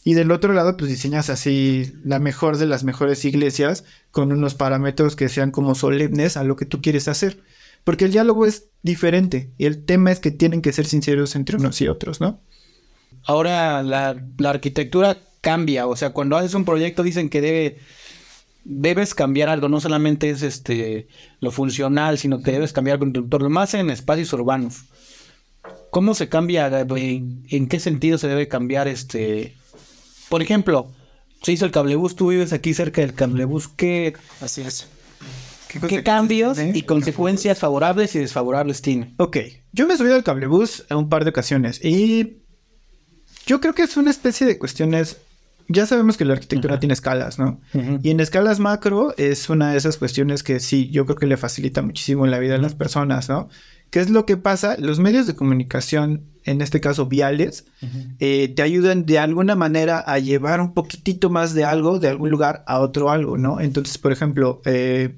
Y 0.04 0.14
del 0.14 0.30
otro 0.30 0.52
lado, 0.52 0.76
pues 0.76 0.88
diseñas 0.88 1.30
así 1.30 1.92
la 2.04 2.20
mejor 2.20 2.58
de 2.58 2.66
las 2.66 2.84
mejores 2.84 3.24
iglesias 3.24 3.84
con 4.12 4.30
unos 4.30 4.54
parámetros 4.54 5.16
que 5.16 5.28
sean 5.28 5.50
como 5.50 5.74
solemnes 5.74 6.36
a 6.36 6.44
lo 6.44 6.54
que 6.54 6.64
tú 6.64 6.80
quieres 6.80 7.08
hacer. 7.08 7.42
Porque 7.82 8.04
el 8.04 8.12
diálogo 8.12 8.46
es 8.46 8.68
diferente 8.82 9.50
y 9.58 9.66
el 9.66 9.84
tema 9.84 10.12
es 10.12 10.20
que 10.20 10.30
tienen 10.30 10.62
que 10.62 10.72
ser 10.72 10.86
sinceros 10.86 11.34
entre 11.34 11.56
unos 11.56 11.80
y 11.80 11.88
otros, 11.88 12.20
¿no? 12.20 12.40
Ahora 13.24 13.82
la, 13.82 14.16
la 14.38 14.50
arquitectura 14.50 15.18
cambia, 15.46 15.86
o 15.86 15.94
sea, 15.94 16.10
cuando 16.10 16.36
haces 16.36 16.54
un 16.54 16.64
proyecto 16.64 17.04
dicen 17.04 17.28
que 17.28 17.40
debe 17.40 17.78
debes 18.64 19.14
cambiar 19.14 19.48
algo, 19.48 19.68
no 19.68 19.80
solamente 19.80 20.28
es 20.28 20.42
este 20.42 21.06
lo 21.38 21.52
funcional, 21.52 22.18
sino 22.18 22.42
que 22.42 22.50
debes 22.50 22.72
cambiar 22.72 22.96
el 22.96 22.98
conductor, 22.98 23.48
más 23.48 23.74
en 23.74 23.90
espacios 23.90 24.32
urbanos. 24.32 24.86
¿Cómo 25.90 26.14
se 26.14 26.28
cambia? 26.28 26.66
¿En, 26.80 27.44
en 27.48 27.68
qué 27.68 27.78
sentido 27.78 28.18
se 28.18 28.26
debe 28.26 28.48
cambiar 28.48 28.88
este 28.88 29.54
por 30.28 30.42
ejemplo, 30.42 30.90
se 31.42 31.52
hizo 31.52 31.64
el 31.64 31.70
cablebús, 31.70 32.16
tú 32.16 32.30
vives 32.30 32.52
aquí 32.52 32.74
cerca 32.74 33.00
del 33.00 33.14
cablebús, 33.14 33.68
¿qué, 33.68 34.14
Así 34.40 34.62
es. 34.62 34.88
¿qué 35.88 36.02
cambios 36.02 36.58
y 36.58 36.82
consecuencias 36.82 37.60
favorables 37.60 38.16
y 38.16 38.18
desfavorables 38.18 38.82
tiene? 38.82 39.14
Ok, 39.18 39.36
yo 39.70 39.86
me 39.86 39.94
he 39.94 39.96
subido 39.96 40.16
al 40.16 40.24
cablebús 40.24 40.84
en 40.90 40.96
un 40.96 41.08
par 41.08 41.22
de 41.22 41.30
ocasiones 41.30 41.84
y 41.84 42.42
yo 43.46 43.60
creo 43.60 43.74
que 43.74 43.82
es 43.82 43.96
una 43.96 44.10
especie 44.10 44.44
de 44.44 44.58
cuestiones. 44.58 45.18
Ya 45.68 45.86
sabemos 45.86 46.16
que 46.16 46.24
la 46.24 46.34
arquitectura 46.34 46.78
tiene 46.78 46.94
escalas, 46.94 47.38
¿no? 47.38 47.60
Y 48.02 48.10
en 48.10 48.20
escalas 48.20 48.60
macro 48.60 49.14
es 49.16 49.50
una 49.50 49.72
de 49.72 49.78
esas 49.78 49.96
cuestiones 49.96 50.42
que 50.42 50.60
sí, 50.60 50.90
yo 50.90 51.06
creo 51.06 51.16
que 51.16 51.26
le 51.26 51.36
facilita 51.36 51.82
muchísimo 51.82 52.26
la 52.26 52.38
vida 52.38 52.54
a 52.54 52.58
las 52.58 52.74
personas, 52.74 53.28
¿no? 53.28 53.48
¿Qué 53.90 54.00
es 54.00 54.10
lo 54.10 54.26
que 54.26 54.36
pasa? 54.36 54.76
Los 54.78 54.98
medios 54.98 55.26
de 55.26 55.34
comunicación, 55.34 56.24
en 56.44 56.60
este 56.60 56.80
caso 56.80 57.06
viales, 57.06 57.66
eh, 58.18 58.52
te 58.54 58.62
ayudan 58.62 59.06
de 59.06 59.18
alguna 59.18 59.56
manera 59.56 59.98
a 60.00 60.18
llevar 60.18 60.60
un 60.60 60.74
poquitito 60.74 61.30
más 61.30 61.54
de 61.54 61.64
algo 61.64 61.98
de 61.98 62.08
algún 62.08 62.30
lugar 62.30 62.64
a 62.66 62.80
otro 62.80 63.10
algo, 63.10 63.38
¿no? 63.38 63.60
Entonces, 63.60 63.98
por 63.98 64.12
ejemplo, 64.12 64.60
eh, 64.64 65.16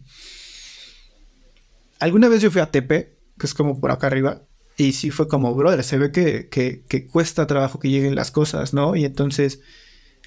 alguna 1.99 2.29
vez 2.29 2.43
yo 2.43 2.51
fui 2.51 2.61
a 2.61 2.71
Tepe, 2.71 3.17
que 3.39 3.47
es 3.47 3.55
como 3.55 3.81
por 3.81 3.91
acá 3.91 4.07
arriba, 4.07 4.43
y 4.77 4.93
sí 4.93 5.11
fue 5.11 5.29
como, 5.29 5.55
brother, 5.55 5.83
se 5.83 5.99
ve 5.99 6.13
que, 6.13 6.49
que, 6.49 6.85
que 6.89 7.07
cuesta 7.07 7.47
trabajo 7.47 7.81
que 7.81 7.91
lleguen 7.91 8.15
las 8.15 8.31
cosas, 8.31 8.73
¿no? 8.75 8.97
Y 8.97 9.05
entonces 9.05 9.61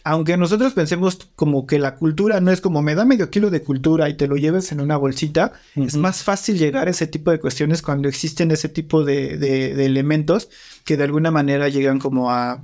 aunque 0.03 0.35
nosotros 0.37 0.73
pensemos 0.73 1.17
como 1.35 1.65
que 1.67 1.77
la 1.79 1.95
cultura 1.95 2.39
no 2.41 2.51
es 2.51 2.61
como 2.61 2.81
me 2.81 2.95
da 2.95 3.05
medio 3.05 3.29
kilo 3.29 3.49
de 3.49 3.61
cultura 3.61 4.09
y 4.09 4.15
te 4.17 4.27
lo 4.27 4.35
lleves 4.35 4.71
en 4.71 4.81
una 4.81 4.97
bolsita, 4.97 5.53
es 5.75 5.95
más 5.95 6.23
fácil 6.23 6.57
llegar 6.57 6.87
a 6.87 6.91
ese 6.91 7.07
tipo 7.07 7.31
de 7.31 7.39
cuestiones 7.39 7.81
cuando 7.81 8.09
existen 8.09 8.51
ese 8.51 8.69
tipo 8.69 9.03
de, 9.03 9.37
de- 9.37 9.75
de 9.75 9.85
elementos 9.85 10.49
que 10.85 10.97
de 10.97 11.03
alguna 11.03 11.29
manera 11.31 11.69
llegan 11.69 11.99
como 11.99 12.31
a, 12.31 12.63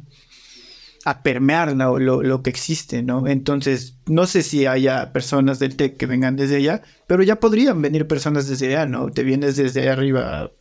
a 1.05 1.21
permear 1.23 1.73
lo, 1.75 1.99
lo 1.99 2.41
que 2.43 2.49
existe, 2.49 3.01
¿no? 3.03 3.27
Entonces, 3.27 3.95
no 4.07 4.25
sé 4.25 4.41
si 4.43 4.65
haya 4.65 5.13
personas 5.13 5.59
del 5.59 5.75
TEC 5.75 5.95
que 5.95 6.05
vengan 6.05 6.35
desde 6.35 6.57
allá, 6.57 6.81
pero 7.07 7.23
ya 7.23 7.39
podrían 7.39 7.81
venir 7.81 8.07
personas 8.07 8.47
desde 8.47 8.67
allá, 8.67 8.85
¿no? 8.87 9.09
Te 9.11 9.23
vienes 9.23 9.55
desde 9.55 9.89
arriba, 9.89 10.51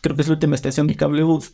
creo 0.00 0.16
que 0.16 0.22
es 0.22 0.28
la 0.28 0.34
última 0.34 0.54
estación 0.54 0.86
de 0.86 0.94
cablebús. 0.96 1.52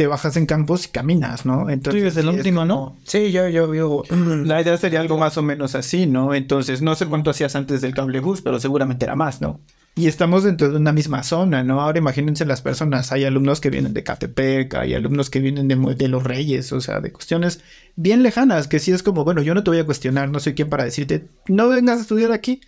Te 0.00 0.06
bajas 0.06 0.34
en 0.38 0.46
campos 0.46 0.86
y 0.86 0.88
caminas, 0.88 1.44
¿no? 1.44 1.68
Entonces, 1.68 2.00
vives 2.00 2.16
el 2.16 2.22
sí, 2.22 2.28
es 2.30 2.36
último, 2.36 2.64
¿no? 2.64 2.96
Sí, 3.04 3.32
yo, 3.32 3.50
yo 3.50 3.68
vivo. 3.68 4.02
La 4.46 4.62
idea 4.62 4.74
sería 4.78 4.98
algo 4.98 5.18
más 5.18 5.36
o 5.36 5.42
menos 5.42 5.74
así, 5.74 6.06
¿no? 6.06 6.32
Entonces, 6.32 6.80
no 6.80 6.94
sé 6.94 7.04
cuánto 7.04 7.28
hacías 7.28 7.54
antes 7.54 7.82
del 7.82 7.92
cablebús, 7.92 8.40
pero 8.40 8.58
seguramente 8.58 9.04
era 9.04 9.14
más, 9.14 9.42
¿no? 9.42 9.60
Y 9.96 10.08
estamos 10.08 10.42
dentro 10.42 10.70
de 10.70 10.78
una 10.78 10.92
misma 10.92 11.22
zona, 11.22 11.62
¿no? 11.64 11.82
Ahora 11.82 11.98
imagínense 11.98 12.46
las 12.46 12.62
personas. 12.62 13.12
Hay 13.12 13.24
alumnos 13.24 13.60
que 13.60 13.68
vienen 13.68 13.92
de 13.92 14.02
Catepec, 14.02 14.72
hay 14.74 14.94
alumnos 14.94 15.28
que 15.28 15.40
vienen 15.40 15.68
de, 15.68 15.76
de 15.94 16.08
Los 16.08 16.24
Reyes, 16.24 16.72
o 16.72 16.80
sea, 16.80 17.00
de 17.00 17.12
cuestiones 17.12 17.60
bien 17.94 18.22
lejanas, 18.22 18.68
que 18.68 18.78
sí 18.78 18.92
es 18.92 19.02
como, 19.02 19.22
bueno, 19.22 19.42
yo 19.42 19.54
no 19.54 19.62
te 19.62 19.68
voy 19.68 19.80
a 19.80 19.84
cuestionar, 19.84 20.30
no 20.30 20.40
soy 20.40 20.54
quien 20.54 20.70
para 20.70 20.84
decirte, 20.84 21.28
no 21.46 21.68
vengas 21.68 21.98
a 21.98 22.00
estudiar 22.00 22.32
aquí. 22.32 22.62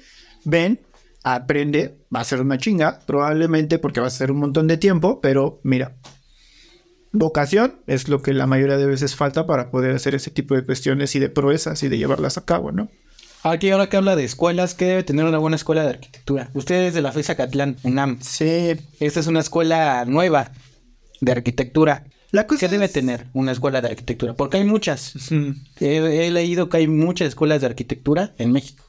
Ven, 0.45 0.81
aprende, 1.25 1.97
va 2.15 2.21
a 2.21 2.25
ser 2.25 2.43
una 2.43 2.59
chinga, 2.59 3.01
probablemente 3.07 3.79
porque 3.79 4.03
va 4.03 4.09
a 4.09 4.11
ser 4.11 4.31
un 4.31 4.41
montón 4.41 4.69
de 4.69 4.77
tiempo, 4.77 5.19
pero 5.23 5.61
mira, 5.63 5.97
vocación 7.13 7.75
es 7.87 8.09
lo 8.09 8.23
que 8.23 8.33
la 8.33 8.47
mayoría 8.47 8.77
de 8.77 8.87
veces 8.87 9.15
falta 9.17 9.47
para 9.47 9.71
poder 9.71 9.95
hacer 9.95 10.15
ese 10.15 10.31
tipo 10.31 10.55
de 10.55 10.65
cuestiones 10.65 11.15
y 11.15 11.19
de 11.19 11.29
proezas 11.29 11.83
y 11.83 11.89
de 11.89 11.99
llevarlas 11.99 12.39
a 12.39 12.45
cabo, 12.45 12.73
¿no? 12.73 12.89
Aquí 13.45 13.71
ahora 13.71 13.89
que 13.89 13.97
habla 13.97 14.15
de 14.17 14.25
escuelas, 14.25 14.75
¿qué 14.75 14.85
debe 14.85 15.03
tener 15.03 15.25
una 15.25 15.39
buena 15.39 15.57
escuela 15.57 15.83
de 15.83 15.91
arquitectura? 15.91 16.51
Ustedes 16.55 16.95
de 16.95 17.03
la 17.03 17.11
FESA 17.13 17.35
Catlán, 17.35 17.77
UNAM. 17.83 18.19
Sí, 18.21 18.77
Esta 19.01 19.21
es 19.21 19.27
una 19.27 19.41
escuela 19.41 20.05
nueva 20.07 20.53
de 21.21 21.33
arquitectura. 21.33 22.05
la 22.31 22.47
cosa 22.47 22.61
¿Qué 22.61 22.69
debe 22.69 22.85
es- 22.85 22.93
tener 22.93 23.27
una 23.33 23.51
escuela 23.53 23.81
de 23.81 23.89
arquitectura? 23.89 24.35
Porque 24.35 24.59
hay 24.59 24.65
muchas. 24.65 25.15
He, 25.81 26.27
he 26.27 26.31
leído 26.31 26.69
que 26.69 26.77
hay 26.79 26.87
muchas 26.87 27.29
escuelas 27.29 27.61
de 27.61 27.67
arquitectura 27.67 28.33
en 28.39 28.53
México, 28.53 28.85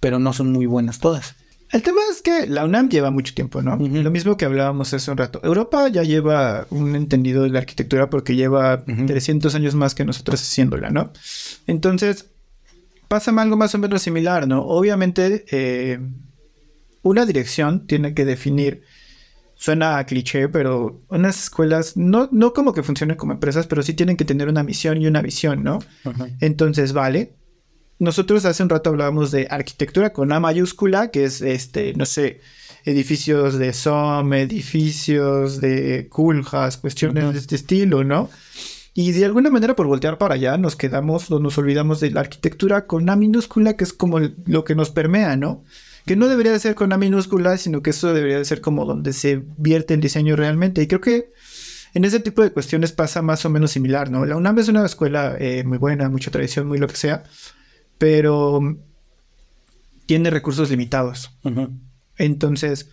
pero 0.00 0.18
no 0.18 0.32
son 0.32 0.50
muy 0.50 0.64
buenas 0.66 0.98
todas. 0.98 1.34
El 1.74 1.82
tema 1.82 2.02
es 2.08 2.22
que 2.22 2.46
la 2.46 2.64
UNAM 2.64 2.88
lleva 2.88 3.10
mucho 3.10 3.34
tiempo, 3.34 3.60
¿no? 3.60 3.76
Lo 3.76 4.10
mismo 4.12 4.36
que 4.36 4.44
hablábamos 4.44 4.94
hace 4.94 5.10
un 5.10 5.16
rato. 5.16 5.40
Europa 5.42 5.88
ya 5.88 6.04
lleva 6.04 6.68
un 6.70 6.94
entendido 6.94 7.42
de 7.42 7.50
la 7.50 7.58
arquitectura 7.58 8.08
porque 8.08 8.36
lleva 8.36 8.84
Ujú. 8.86 9.06
300 9.06 9.56
años 9.56 9.74
más 9.74 9.92
que 9.92 10.04
nosotros 10.04 10.40
haciéndola, 10.40 10.90
¿no? 10.90 11.10
Entonces, 11.66 12.30
pasa 13.08 13.32
algo 13.32 13.56
más 13.56 13.74
o 13.74 13.78
menos 13.78 14.02
similar, 14.02 14.46
¿no? 14.46 14.62
Obviamente, 14.64 15.46
eh, 15.50 15.98
una 17.02 17.26
dirección 17.26 17.88
tiene 17.88 18.14
que 18.14 18.24
definir, 18.24 18.82
suena 19.56 19.98
a 19.98 20.06
cliché, 20.06 20.48
pero 20.48 21.00
unas 21.08 21.42
escuelas, 21.42 21.96
no, 21.96 22.28
no 22.30 22.52
como 22.52 22.72
que 22.72 22.84
funcionen 22.84 23.16
como 23.16 23.32
empresas, 23.32 23.66
pero 23.66 23.82
sí 23.82 23.94
tienen 23.94 24.16
que 24.16 24.24
tener 24.24 24.48
una 24.48 24.62
misión 24.62 25.02
y 25.02 25.08
una 25.08 25.22
visión, 25.22 25.64
¿no? 25.64 25.80
Entonces, 26.38 26.92
vale. 26.92 27.32
Nosotros 27.98 28.44
hace 28.44 28.62
un 28.62 28.68
rato 28.68 28.90
hablábamos 28.90 29.30
de 29.30 29.46
arquitectura 29.50 30.12
con 30.12 30.32
A 30.32 30.40
mayúscula, 30.40 31.10
que 31.10 31.24
es 31.24 31.40
este, 31.42 31.94
no 31.94 32.06
sé, 32.06 32.40
edificios 32.84 33.58
de 33.58 33.72
SOM, 33.72 34.32
edificios 34.32 35.60
de 35.60 36.08
Culjas, 36.10 36.76
cuestiones 36.76 37.32
de 37.32 37.38
este 37.38 37.54
estilo, 37.54 38.04
¿no? 38.04 38.30
Y 38.96 39.12
de 39.12 39.24
alguna 39.24 39.50
manera, 39.50 39.74
por 39.74 39.86
voltear 39.86 40.18
para 40.18 40.34
allá, 40.34 40.56
nos 40.56 40.76
quedamos 40.76 41.30
o 41.30 41.40
nos 41.40 41.58
olvidamos 41.58 41.98
de 42.00 42.10
la 42.10 42.20
arquitectura 42.20 42.86
con 42.86 43.08
A 43.10 43.16
minúscula, 43.16 43.76
que 43.76 43.84
es 43.84 43.92
como 43.92 44.20
lo 44.20 44.64
que 44.64 44.74
nos 44.74 44.90
permea, 44.90 45.36
¿no? 45.36 45.64
Que 46.06 46.14
no 46.14 46.28
debería 46.28 46.52
de 46.52 46.60
ser 46.60 46.74
con 46.74 46.92
A 46.92 46.98
minúscula, 46.98 47.56
sino 47.58 47.82
que 47.82 47.90
eso 47.90 48.12
debería 48.12 48.38
de 48.38 48.44
ser 48.44 48.60
como 48.60 48.84
donde 48.84 49.12
se 49.12 49.42
vierte 49.56 49.94
el 49.94 50.00
diseño 50.00 50.36
realmente. 50.36 50.82
Y 50.82 50.86
creo 50.86 51.00
que 51.00 51.32
en 51.94 52.04
ese 52.04 52.20
tipo 52.20 52.42
de 52.42 52.50
cuestiones 52.50 52.92
pasa 52.92 53.22
más 53.22 53.44
o 53.44 53.50
menos 53.50 53.70
similar, 53.70 54.10
¿no? 54.10 54.26
La 54.26 54.36
UNAM 54.36 54.58
es 54.58 54.68
una 54.68 54.84
escuela 54.84 55.36
eh, 55.38 55.64
muy 55.64 55.78
buena, 55.78 56.08
mucha 56.08 56.30
tradición, 56.30 56.66
muy 56.66 56.78
lo 56.78 56.88
que 56.88 56.96
sea, 56.96 57.24
pero 58.04 58.60
tiene 60.04 60.28
recursos 60.28 60.68
limitados. 60.68 61.30
Entonces, 62.18 62.90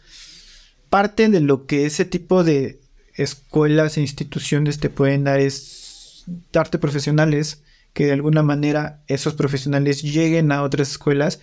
parte 0.90 1.28
de 1.28 1.42
lo 1.42 1.66
que 1.66 1.86
ese 1.86 2.06
tipo 2.06 2.46
de 2.46 2.80
escuelas 3.16 3.98
e 3.98 4.02
instituciones 4.02 4.80
te 4.80 4.90
pueden 4.90 5.26
dar 5.26 5.42
es 5.42 6.24
darte 6.54 6.80
profesionales 6.80 7.62
que 7.92 8.06
de 8.06 8.14
alguna 8.14 8.42
manera 8.42 9.04
esos 9.08 9.34
profesionales 9.34 10.02
lleguen 10.02 10.54
a 10.54 10.64
otras 10.64 10.92
escuelas 10.92 11.42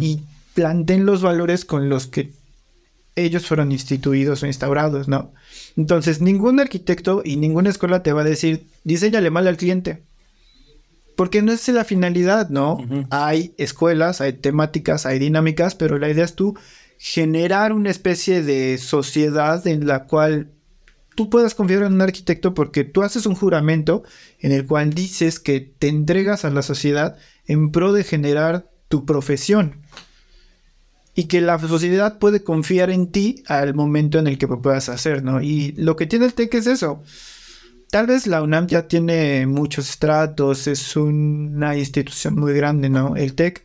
y 0.00 0.20
planteen 0.54 1.04
los 1.04 1.20
valores 1.20 1.66
con 1.66 1.90
los 1.90 2.06
que 2.06 2.32
ellos 3.16 3.46
fueron 3.46 3.70
instituidos 3.70 4.42
o 4.42 4.46
instaurados, 4.46 5.08
¿no? 5.08 5.34
Entonces, 5.76 6.22
ningún 6.22 6.58
arquitecto 6.58 7.20
y 7.22 7.36
ninguna 7.36 7.68
escuela 7.68 8.02
te 8.02 8.14
va 8.14 8.22
a 8.22 8.32
decir, 8.32 8.64
diseñale 8.82 9.28
mal 9.28 9.46
al 9.46 9.58
cliente. 9.58 10.04
Porque 11.20 11.42
no 11.42 11.52
es 11.52 11.68
la 11.68 11.84
finalidad, 11.84 12.48
¿no? 12.48 12.78
Hay 13.10 13.52
escuelas, 13.58 14.22
hay 14.22 14.32
temáticas, 14.32 15.04
hay 15.04 15.18
dinámicas, 15.18 15.74
pero 15.74 15.98
la 15.98 16.08
idea 16.08 16.24
es 16.24 16.34
tú 16.34 16.56
generar 16.96 17.74
una 17.74 17.90
especie 17.90 18.42
de 18.42 18.78
sociedad 18.78 19.66
en 19.66 19.86
la 19.86 20.04
cual 20.04 20.50
tú 21.14 21.28
puedas 21.28 21.54
confiar 21.54 21.82
en 21.82 21.92
un 21.92 22.00
arquitecto 22.00 22.54
porque 22.54 22.84
tú 22.84 23.02
haces 23.02 23.26
un 23.26 23.34
juramento 23.34 24.02
en 24.38 24.52
el 24.52 24.64
cual 24.64 24.94
dices 24.94 25.38
que 25.40 25.60
te 25.60 25.88
entregas 25.88 26.46
a 26.46 26.50
la 26.50 26.62
sociedad 26.62 27.18
en 27.44 27.70
pro 27.70 27.92
de 27.92 28.02
generar 28.02 28.70
tu 28.88 29.04
profesión 29.04 29.82
y 31.14 31.24
que 31.24 31.42
la 31.42 31.58
sociedad 31.58 32.18
puede 32.18 32.42
confiar 32.42 32.88
en 32.88 33.12
ti 33.12 33.44
al 33.46 33.74
momento 33.74 34.18
en 34.18 34.26
el 34.26 34.38
que 34.38 34.46
lo 34.46 34.62
puedas 34.62 34.88
hacer, 34.88 35.22
¿no? 35.22 35.42
Y 35.42 35.72
lo 35.72 35.96
que 35.96 36.06
tiene 36.06 36.24
el 36.24 36.32
TEC 36.32 36.54
es 36.54 36.66
eso. 36.66 37.02
Tal 37.90 38.06
vez 38.06 38.28
la 38.28 38.40
UNAM 38.40 38.68
ya 38.68 38.86
tiene 38.86 39.46
muchos 39.48 39.90
estratos, 39.90 40.68
es 40.68 40.96
una 40.96 41.76
institución 41.76 42.36
muy 42.36 42.52
grande, 42.54 42.88
¿no? 42.88 43.16
El 43.16 43.34
TEC 43.34 43.64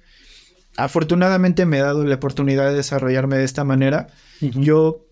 afortunadamente 0.78 1.66
me 1.66 1.80
ha 1.80 1.86
dado 1.86 2.04
la 2.04 2.16
oportunidad 2.16 2.70
de 2.70 2.76
desarrollarme 2.76 3.38
de 3.38 3.44
esta 3.44 3.64
manera. 3.64 4.08
Yo, 4.42 5.06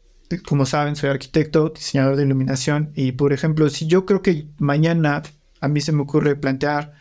como 0.47 0.65
saben, 0.65 0.95
soy 0.95 1.11
arquitecto, 1.11 1.69
diseñador 1.69 2.15
de 2.15 2.23
iluminación 2.23 2.91
y, 2.95 3.11
por 3.11 3.33
ejemplo, 3.33 3.69
si 3.69 3.85
yo 3.85 4.05
creo 4.05 4.23
que 4.23 4.47
mañana 4.57 5.21
a 5.61 5.67
mí 5.67 5.79
se 5.79 5.91
me 5.91 6.01
ocurre 6.01 6.35
plantear, 6.35 6.93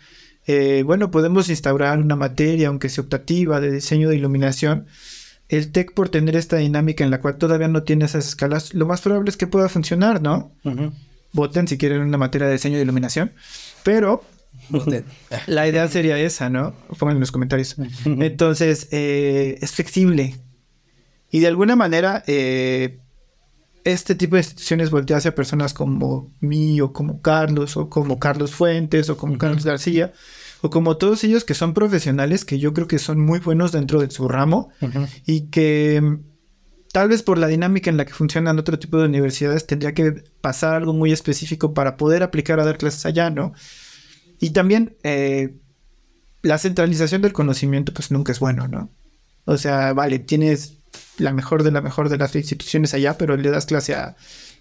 eh, 0.46 0.82
bueno, 0.84 1.10
podemos 1.10 1.48
instaurar 1.48 1.98
una 1.98 2.16
materia, 2.16 2.68
aunque 2.68 2.90
sea 2.90 3.04
optativa, 3.04 3.58
de 3.60 3.72
diseño 3.72 4.10
de 4.10 4.16
iluminación, 4.16 4.86
el 5.48 5.72
TEC 5.72 5.94
por 5.94 6.10
tener 6.10 6.36
esta 6.36 6.56
dinámica 6.56 7.04
en 7.04 7.10
la 7.10 7.20
cual 7.20 7.36
todavía 7.38 7.68
no 7.68 7.84
tiene 7.84 8.04
esas 8.04 8.28
escalas, 8.28 8.74
lo 8.74 8.86
más 8.86 9.00
probable 9.00 9.30
es 9.30 9.36
que 9.38 9.46
pueda 9.46 9.68
funcionar, 9.68 10.20
¿no? 10.20 10.52
Voten 11.32 11.66
si 11.68 11.78
quieren 11.78 12.02
una 12.02 12.18
materia 12.18 12.46
de 12.46 12.54
diseño 12.54 12.76
de 12.76 12.82
iluminación, 12.82 13.32
pero 13.82 14.22
la 15.46 15.68
idea 15.68 15.88
sería 15.88 16.18
esa, 16.18 16.50
¿no? 16.50 16.74
Pongan 16.98 17.16
en 17.16 17.20
los 17.20 17.32
comentarios. 17.32 17.76
Entonces, 18.04 18.88
eh, 18.90 19.58
es 19.60 19.72
flexible. 19.72 20.36
Y 21.30 21.40
de 21.40 21.46
alguna 21.46 21.76
manera, 21.76 22.22
eh, 22.26 22.98
este 23.84 24.14
tipo 24.14 24.36
de 24.36 24.42
instituciones 24.42 24.90
voltea 24.90 25.16
hacia 25.16 25.34
personas 25.34 25.74
como 25.74 26.32
mí, 26.40 26.80
o 26.80 26.92
como 26.92 27.20
Carlos, 27.20 27.76
o 27.76 27.88
como 27.88 28.18
Carlos 28.18 28.52
Fuentes, 28.52 29.08
o 29.08 29.16
como 29.16 29.38
Carlos 29.38 29.64
García, 29.64 30.12
o 30.60 30.70
como 30.70 30.96
todos 30.96 31.24
ellos 31.24 31.44
que 31.44 31.54
son 31.54 31.74
profesionales 31.74 32.44
que 32.44 32.58
yo 32.58 32.72
creo 32.72 32.86
que 32.86 32.98
son 32.98 33.20
muy 33.20 33.40
buenos 33.40 33.72
dentro 33.72 34.00
de 34.00 34.10
su 34.10 34.28
ramo 34.28 34.70
y 35.26 35.48
que 35.48 36.20
tal 36.92 37.08
vez 37.08 37.22
por 37.22 37.38
la 37.38 37.46
dinámica 37.46 37.90
en 37.90 37.96
la 37.96 38.04
que 38.04 38.12
funcionan 38.12 38.58
otro 38.58 38.78
tipo 38.78 38.98
de 38.98 39.06
universidades 39.06 39.66
tendría 39.66 39.94
que 39.94 40.24
pasar 40.40 40.74
algo 40.74 40.92
muy 40.92 41.10
específico 41.10 41.72
para 41.74 41.96
poder 41.96 42.22
aplicar 42.22 42.60
a 42.60 42.64
dar 42.64 42.78
clases 42.78 43.06
allá, 43.06 43.30
¿no? 43.30 43.54
Y 44.38 44.50
también 44.50 44.96
eh, 45.02 45.56
la 46.42 46.58
centralización 46.58 47.22
del 47.22 47.32
conocimiento 47.32 47.92
pues 47.94 48.10
nunca 48.10 48.30
es 48.30 48.40
bueno, 48.40 48.68
¿no? 48.68 48.90
O 49.46 49.56
sea, 49.56 49.94
vale, 49.94 50.18
tienes 50.18 50.78
la 51.18 51.32
mejor 51.32 51.62
de 51.62 51.72
la 51.72 51.80
mejor 51.80 52.10
de 52.10 52.18
las 52.18 52.36
instituciones 52.36 52.92
allá, 52.92 53.16
pero 53.16 53.36
le 53.36 53.50
das 53.50 53.66
clase 53.66 53.94
a 53.94 54.14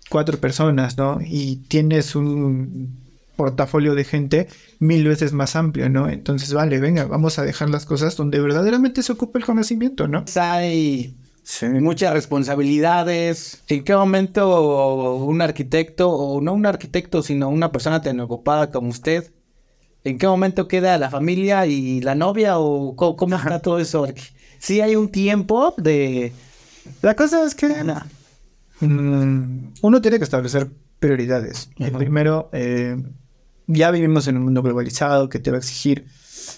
cuatro 0.10 0.40
personas, 0.40 0.98
¿no? 0.98 1.20
Y 1.22 1.58
tienes 1.68 2.16
un 2.16 2.98
portafolio 3.36 3.94
de 3.96 4.04
gente 4.04 4.48
mil 4.80 5.06
veces 5.08 5.34
más 5.34 5.56
amplio, 5.56 5.90
¿no? 5.90 6.10
Entonces, 6.10 6.54
vale, 6.54 6.80
venga, 6.80 7.06
vamos 7.06 7.40
a 7.40 7.44
dejar 7.44 7.70
las 7.70 7.86
cosas 7.86 8.16
donde 8.16 8.40
verdaderamente 8.40 9.04
se 9.04 9.12
ocupa 9.12 9.40
el 9.40 9.46
conocimiento, 9.46 10.08
¿no? 10.08 10.26
Hay 10.36 11.18
muchas 11.64 12.14
responsabilidades. 12.14 13.64
¿En 13.68 13.84
qué 13.84 13.96
momento 13.96 15.16
un 15.16 15.42
arquitecto, 15.42 16.10
o 16.10 16.42
no 16.42 16.54
un 16.54 16.66
arquitecto, 16.66 17.22
sino 17.22 17.50
una 17.50 17.72
persona 17.72 18.02
tan 18.02 18.20
ocupada 18.20 18.72
como 18.72 18.90
usted, 18.90 19.32
en 20.04 20.18
qué 20.18 20.28
momento 20.28 20.68
queda 20.68 20.98
la 20.98 21.10
familia 21.10 21.66
y 21.66 22.02
la 22.02 22.16
novia 22.16 22.58
o 22.58 22.96
cómo, 22.96 23.36
está 23.36 23.60
todo 23.60 23.80
eso? 23.80 24.08
Sí 24.60 24.82
hay 24.82 24.96
un 24.96 25.10
tiempo 25.10 25.74
de... 25.78 26.32
La 27.02 27.16
cosa 27.16 27.44
es 27.46 27.56
que 27.56 27.68
mm, 28.80 29.74
uno 29.82 30.02
tiene 30.02 30.18
que 30.18 30.24
establecer 30.24 30.70
prioridades. 31.00 31.70
Primero, 31.98 32.50
eh, 32.54 32.96
ya 33.68 33.92
vivimos 33.92 34.28
en 34.28 34.38
un 34.38 34.44
mundo 34.44 34.62
globalizado 34.62 35.30
que 35.30 35.40
te 35.40 35.52
va 35.52 35.58
a 35.58 35.60
exigir 35.60 36.06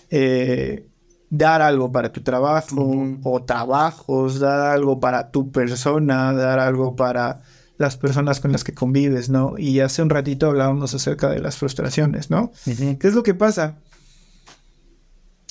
eh, 0.10 0.86
dar 1.34 1.64
algo 1.64 1.92
para 1.92 2.12
tu 2.12 2.22
trabajo 2.22 3.18
o 3.24 3.44
trabajos, 3.44 4.40
dar 4.40 4.60
algo 4.60 5.00
para 5.00 5.32
tu 5.32 5.52
persona, 5.52 6.32
dar 6.32 6.60
algo 6.60 6.96
para 6.96 7.42
las 7.80 7.98
personas 7.98 8.40
con 8.40 8.52
las 8.52 8.64
que 8.64 8.76
convives, 8.76 9.30
¿no? 9.30 9.56
Y 9.58 9.80
hace 9.80 10.04
un 10.04 10.12
ratito 10.12 10.46
hablábamos 10.46 10.94
acerca 10.94 11.30
de 11.30 11.40
las 11.40 11.58
frustraciones, 11.58 12.30
¿no? 12.30 12.52
¿Qué 12.66 13.08
es 13.08 13.16
lo 13.16 13.24
que 13.24 13.34
pasa? 13.34 13.78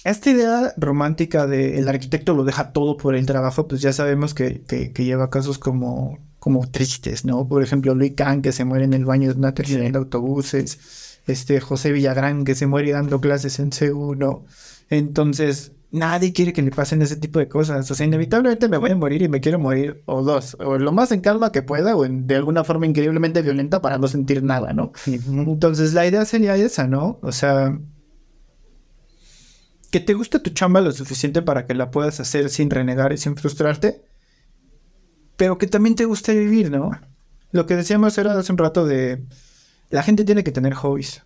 Esta 0.04 0.30
idea 0.30 0.72
romántica 0.76 1.48
de 1.48 1.80
el 1.80 1.88
arquitecto 1.88 2.32
lo 2.32 2.44
deja 2.44 2.72
todo 2.72 2.96
por 2.96 3.16
el 3.16 3.26
trabajo, 3.26 3.66
pues 3.66 3.80
ya 3.80 3.92
sabemos 3.92 4.34
que, 4.34 4.62
lleva 4.96 5.30
casos 5.30 5.58
como, 5.58 6.20
como 6.38 6.70
tristes, 6.70 7.24
¿no? 7.24 7.48
Por 7.48 7.64
ejemplo, 7.64 7.92
Luis 7.96 8.12
Kahn 8.14 8.40
que 8.40 8.52
se 8.52 8.64
muere 8.64 8.84
en 8.84 8.94
el 8.94 9.04
baño 9.04 9.32
de 9.32 9.38
una 9.38 9.52
terminal 9.52 9.90
de 9.90 9.98
autobuses, 9.98 11.18
este 11.26 11.58
José 11.60 11.90
Villagrán 11.90 12.44
que 12.44 12.54
se 12.54 12.68
muere 12.68 12.92
dando 12.92 13.20
clases 13.20 13.58
en 13.58 13.70
C1. 13.70 14.42
Entonces, 14.92 15.72
nadie 15.90 16.34
quiere 16.34 16.52
que 16.52 16.60
le 16.60 16.70
pasen 16.70 17.00
ese 17.00 17.16
tipo 17.16 17.38
de 17.38 17.48
cosas. 17.48 17.90
O 17.90 17.94
sea, 17.94 18.04
inevitablemente 18.04 18.68
me 18.68 18.76
voy 18.76 18.90
a 18.90 18.94
morir 18.94 19.22
y 19.22 19.28
me 19.28 19.40
quiero 19.40 19.58
morir 19.58 20.02
o 20.04 20.22
dos, 20.22 20.54
o 20.60 20.76
lo 20.76 20.92
más 20.92 21.12
en 21.12 21.22
calma 21.22 21.50
que 21.50 21.62
pueda 21.62 21.96
o 21.96 22.06
de 22.06 22.36
alguna 22.36 22.62
forma 22.62 22.84
increíblemente 22.84 23.40
violenta 23.40 23.80
para 23.80 23.96
no 23.96 24.06
sentir 24.06 24.42
nada, 24.42 24.74
¿no? 24.74 24.92
Entonces, 25.06 25.94
la 25.94 26.06
idea 26.06 26.26
sería 26.26 26.56
esa, 26.56 26.86
¿no? 26.86 27.18
O 27.22 27.32
sea, 27.32 27.80
que 29.90 30.00
te 30.00 30.12
guste 30.12 30.40
tu 30.40 30.50
chamba 30.50 30.82
lo 30.82 30.92
suficiente 30.92 31.40
para 31.40 31.66
que 31.66 31.72
la 31.72 31.90
puedas 31.90 32.20
hacer 32.20 32.50
sin 32.50 32.68
renegar 32.68 33.14
y 33.14 33.16
sin 33.16 33.34
frustrarte, 33.34 34.02
pero 35.38 35.56
que 35.56 35.68
también 35.68 35.94
te 35.94 36.04
guste 36.04 36.38
vivir, 36.38 36.70
¿no? 36.70 36.90
Lo 37.50 37.64
que 37.64 37.76
decíamos 37.76 38.18
era 38.18 38.38
hace 38.38 38.52
un 38.52 38.58
rato 38.58 38.84
de 38.84 39.24
la 39.88 40.02
gente 40.02 40.26
tiene 40.26 40.44
que 40.44 40.52
tener 40.52 40.74
hobbies. 40.74 41.22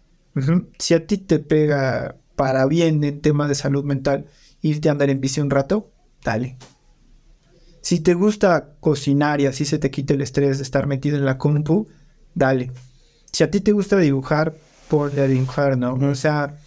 Si 0.79 0.95
a 0.95 1.05
ti 1.05 1.19
te 1.19 1.41
pega 1.41 2.15
para 2.37 2.67
bien 2.67 3.03
en 3.03 3.21
tema 3.21 3.49
de 3.49 3.55
salud 3.55 3.85
mental 3.85 4.27
irte 4.63 4.89
a 4.89 4.93
andar 4.93 5.11
en 5.11 5.21
bici 5.21 5.41
un 5.41 5.51
rato, 5.51 5.91
dale. 6.23 6.57
Si 7.81 8.01
te 8.01 8.15
gusta 8.15 8.75
cocinar 8.81 9.41
y 9.41 9.47
así 9.47 9.65
se 9.65 9.79
te 9.79 9.91
quita 9.91 10.15
el 10.15 10.21
estrés 10.21 10.59
de 10.59 10.65
estar 10.65 10.87
metido 10.87 11.17
en 11.17 11.25
la 11.25 11.39
compu, 11.39 11.89
dale. 12.35 12.73
Si 13.33 13.45
a 13.45 13.51
ti 13.51 13.61
te 13.61 13.73
gusta 13.73 13.97
dibujar, 13.97 14.57
ponle 14.89 15.21
a 15.21 15.27
dibujar, 15.27 15.79
¿no? 15.79 15.95
O 15.95 16.15
sea, 16.15 16.59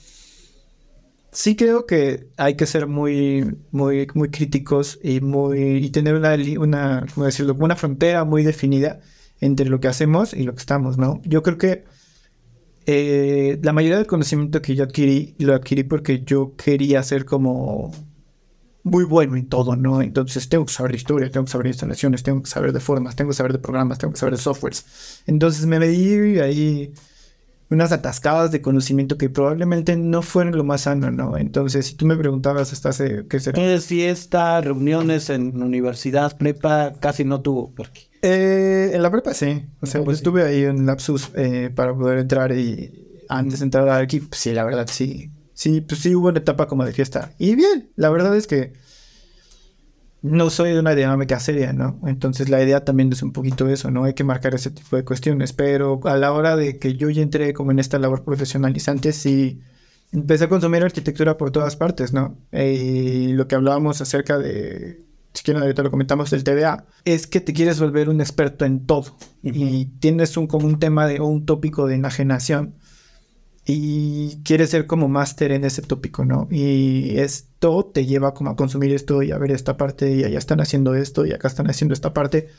sí 1.31 1.55
creo 1.55 1.85
que 1.85 2.29
hay 2.37 2.55
que 2.55 2.65
ser 2.65 2.87
muy, 2.87 3.57
muy, 3.71 4.07
muy 4.13 4.29
críticos 4.29 4.99
y 5.03 5.19
muy 5.21 5.59
y 5.85 5.89
tener 5.89 6.15
una, 6.15 6.35
una, 6.57 7.05
¿cómo 7.13 7.25
decirlo? 7.25 7.55
Una 7.59 7.75
frontera 7.75 8.23
muy 8.23 8.43
definida 8.43 9.01
entre 9.41 9.69
lo 9.69 9.79
que 9.79 9.87
hacemos 9.87 10.33
y 10.33 10.43
lo 10.43 10.53
que 10.53 10.59
estamos, 10.59 10.97
¿no? 10.97 11.21
Yo 11.25 11.43
creo 11.43 11.57
que 11.57 11.85
eh, 12.91 13.59
la 13.61 13.71
mayoría 13.71 13.97
del 13.97 14.07
conocimiento 14.07 14.63
que 14.63 14.73
yo 14.73 14.83
adquirí, 14.83 15.35
lo 15.37 15.53
adquirí 15.53 15.83
porque 15.83 16.23
yo 16.23 16.55
quería 16.55 17.03
ser 17.03 17.23
como 17.23 17.91
muy 18.81 19.03
bueno 19.03 19.35
en 19.35 19.47
todo, 19.47 19.75
¿no? 19.75 20.01
Entonces 20.01 20.49
tengo 20.49 20.65
que 20.65 20.73
saber 20.73 20.95
historia, 20.95 21.29
tengo 21.29 21.45
que 21.45 21.51
saber 21.51 21.65
de 21.65 21.69
instalaciones, 21.69 22.23
tengo 22.23 22.41
que 22.41 22.49
saber 22.49 22.73
de 22.73 22.79
formas, 22.79 23.15
tengo 23.15 23.29
que 23.29 23.35
saber 23.35 23.53
de 23.53 23.59
programas, 23.59 23.99
tengo 23.99 24.13
que 24.13 24.19
saber 24.19 24.35
de 24.35 24.41
softwares. 24.41 25.21
Entonces 25.27 25.67
me 25.67 25.77
di 25.87 26.39
ahí 26.39 26.91
unas 27.69 27.91
atascadas 27.91 28.51
de 28.51 28.61
conocimiento 28.61 29.17
que 29.17 29.29
probablemente 29.29 29.95
no 29.95 30.21
fueron 30.21 30.55
lo 30.57 30.63
más 30.63 30.81
sano, 30.81 31.11
¿no? 31.11 31.37
Entonces, 31.37 31.85
si 31.85 31.95
tú 31.95 32.05
me 32.05 32.17
preguntabas 32.17 32.73
hasta 32.73 32.89
hace, 32.89 33.25
¿qué 33.29 33.39
será? 33.39 33.55
¿Qué 33.55 33.79
fiesta, 33.79 34.59
reuniones 34.61 35.29
en 35.29 35.61
universidad, 35.61 36.35
prepa, 36.37 36.93
casi 36.99 37.23
no 37.23 37.41
tuvo? 37.41 37.71
Porque 37.75 38.09
eh, 38.21 38.91
en 38.93 39.01
la 39.01 39.11
prepa 39.11 39.33
sí. 39.33 39.65
O 39.81 39.85
sea, 39.85 40.03
pues 40.03 40.17
estuve 40.17 40.43
ahí 40.43 40.63
en 40.63 40.85
lapsus 40.85 41.29
eh, 41.35 41.69
para 41.73 41.95
poder 41.95 42.19
entrar 42.19 42.51
y 42.51 43.23
antes 43.29 43.59
de 43.59 43.65
entrar 43.65 43.89
aquí, 43.89 44.19
pues 44.19 44.41
sí, 44.41 44.51
la 44.51 44.63
verdad 44.63 44.87
sí. 44.91 45.31
Sí, 45.53 45.81
pues 45.81 46.01
sí 46.01 46.15
hubo 46.15 46.29
una 46.29 46.39
etapa 46.39 46.67
como 46.67 46.85
de 46.85 46.93
fiesta. 46.93 47.33
Y 47.37 47.55
bien, 47.55 47.91
la 47.95 48.09
verdad 48.09 48.35
es 48.35 48.47
que 48.47 48.73
no 50.21 50.49
soy 50.49 50.71
de 50.71 50.79
una 50.79 50.95
dinámica 50.95 51.39
seria, 51.39 51.73
¿no? 51.73 51.99
Entonces 52.05 52.49
la 52.49 52.61
idea 52.61 52.83
también 52.83 53.11
es 53.13 53.23
un 53.23 53.31
poquito 53.31 53.69
eso, 53.69 53.89
¿no? 53.91 54.03
Hay 54.03 54.13
que 54.13 54.23
marcar 54.23 54.53
ese 54.53 54.71
tipo 54.71 54.95
de 54.95 55.05
cuestiones. 55.05 55.53
Pero 55.53 55.99
a 56.05 56.17
la 56.17 56.33
hora 56.33 56.55
de 56.55 56.77
que 56.77 56.95
yo 56.95 57.09
ya 57.09 57.21
entré 57.21 57.53
como 57.53 57.71
en 57.71 57.79
esta 57.79 57.99
labor 57.99 58.23
profesionalizante, 58.23 59.13
sí 59.13 59.61
empecé 60.11 60.45
a 60.45 60.49
consumir 60.49 60.83
arquitectura 60.83 61.37
por 61.37 61.51
todas 61.51 61.75
partes, 61.75 62.13
¿no? 62.13 62.37
Y 62.51 63.33
lo 63.33 63.47
que 63.47 63.55
hablábamos 63.55 64.01
acerca 64.01 64.37
de 64.37 65.09
si 65.33 65.43
quieren 65.43 65.61
ahorita 65.61 65.83
lo 65.83 65.91
comentamos 65.91 66.31
del 66.31 66.43
TDA, 66.43 66.85
es 67.05 67.27
que 67.27 67.39
te 67.39 67.53
quieres 67.53 67.79
volver 67.79 68.09
un 68.09 68.19
experto 68.19 68.65
en 68.65 68.85
todo 68.85 69.15
y 69.43 69.85
tienes 69.99 70.35
un, 70.37 70.47
como 70.47 70.67
un 70.67 70.79
tema 70.79 71.07
de, 71.07 71.19
o 71.19 71.27
un 71.27 71.45
tópico 71.45 71.87
de 71.87 71.95
enajenación 71.95 72.73
y 73.71 74.41
quieres 74.43 74.71
ser 74.71 74.87
como 74.87 75.07
máster 75.07 75.51
en 75.51 75.63
ese 75.63 75.83
tópico, 75.83 76.25
¿no? 76.25 76.47
Y 76.49 77.19
esto 77.19 77.85
te 77.85 78.07
lleva 78.07 78.33
como 78.33 78.49
a 78.49 78.55
consumir 78.55 78.91
esto 78.91 79.21
y 79.21 79.29
a 79.29 79.37
ver 79.37 79.51
esta 79.51 79.77
parte 79.77 80.11
y 80.11 80.23
allá 80.23 80.39
están 80.39 80.59
haciendo 80.59 80.95
esto 80.95 81.23
y 81.23 81.33
acá 81.33 81.49
están 81.49 81.69
haciendo 81.69 81.93
esta 81.93 82.11
parte. 82.11 82.49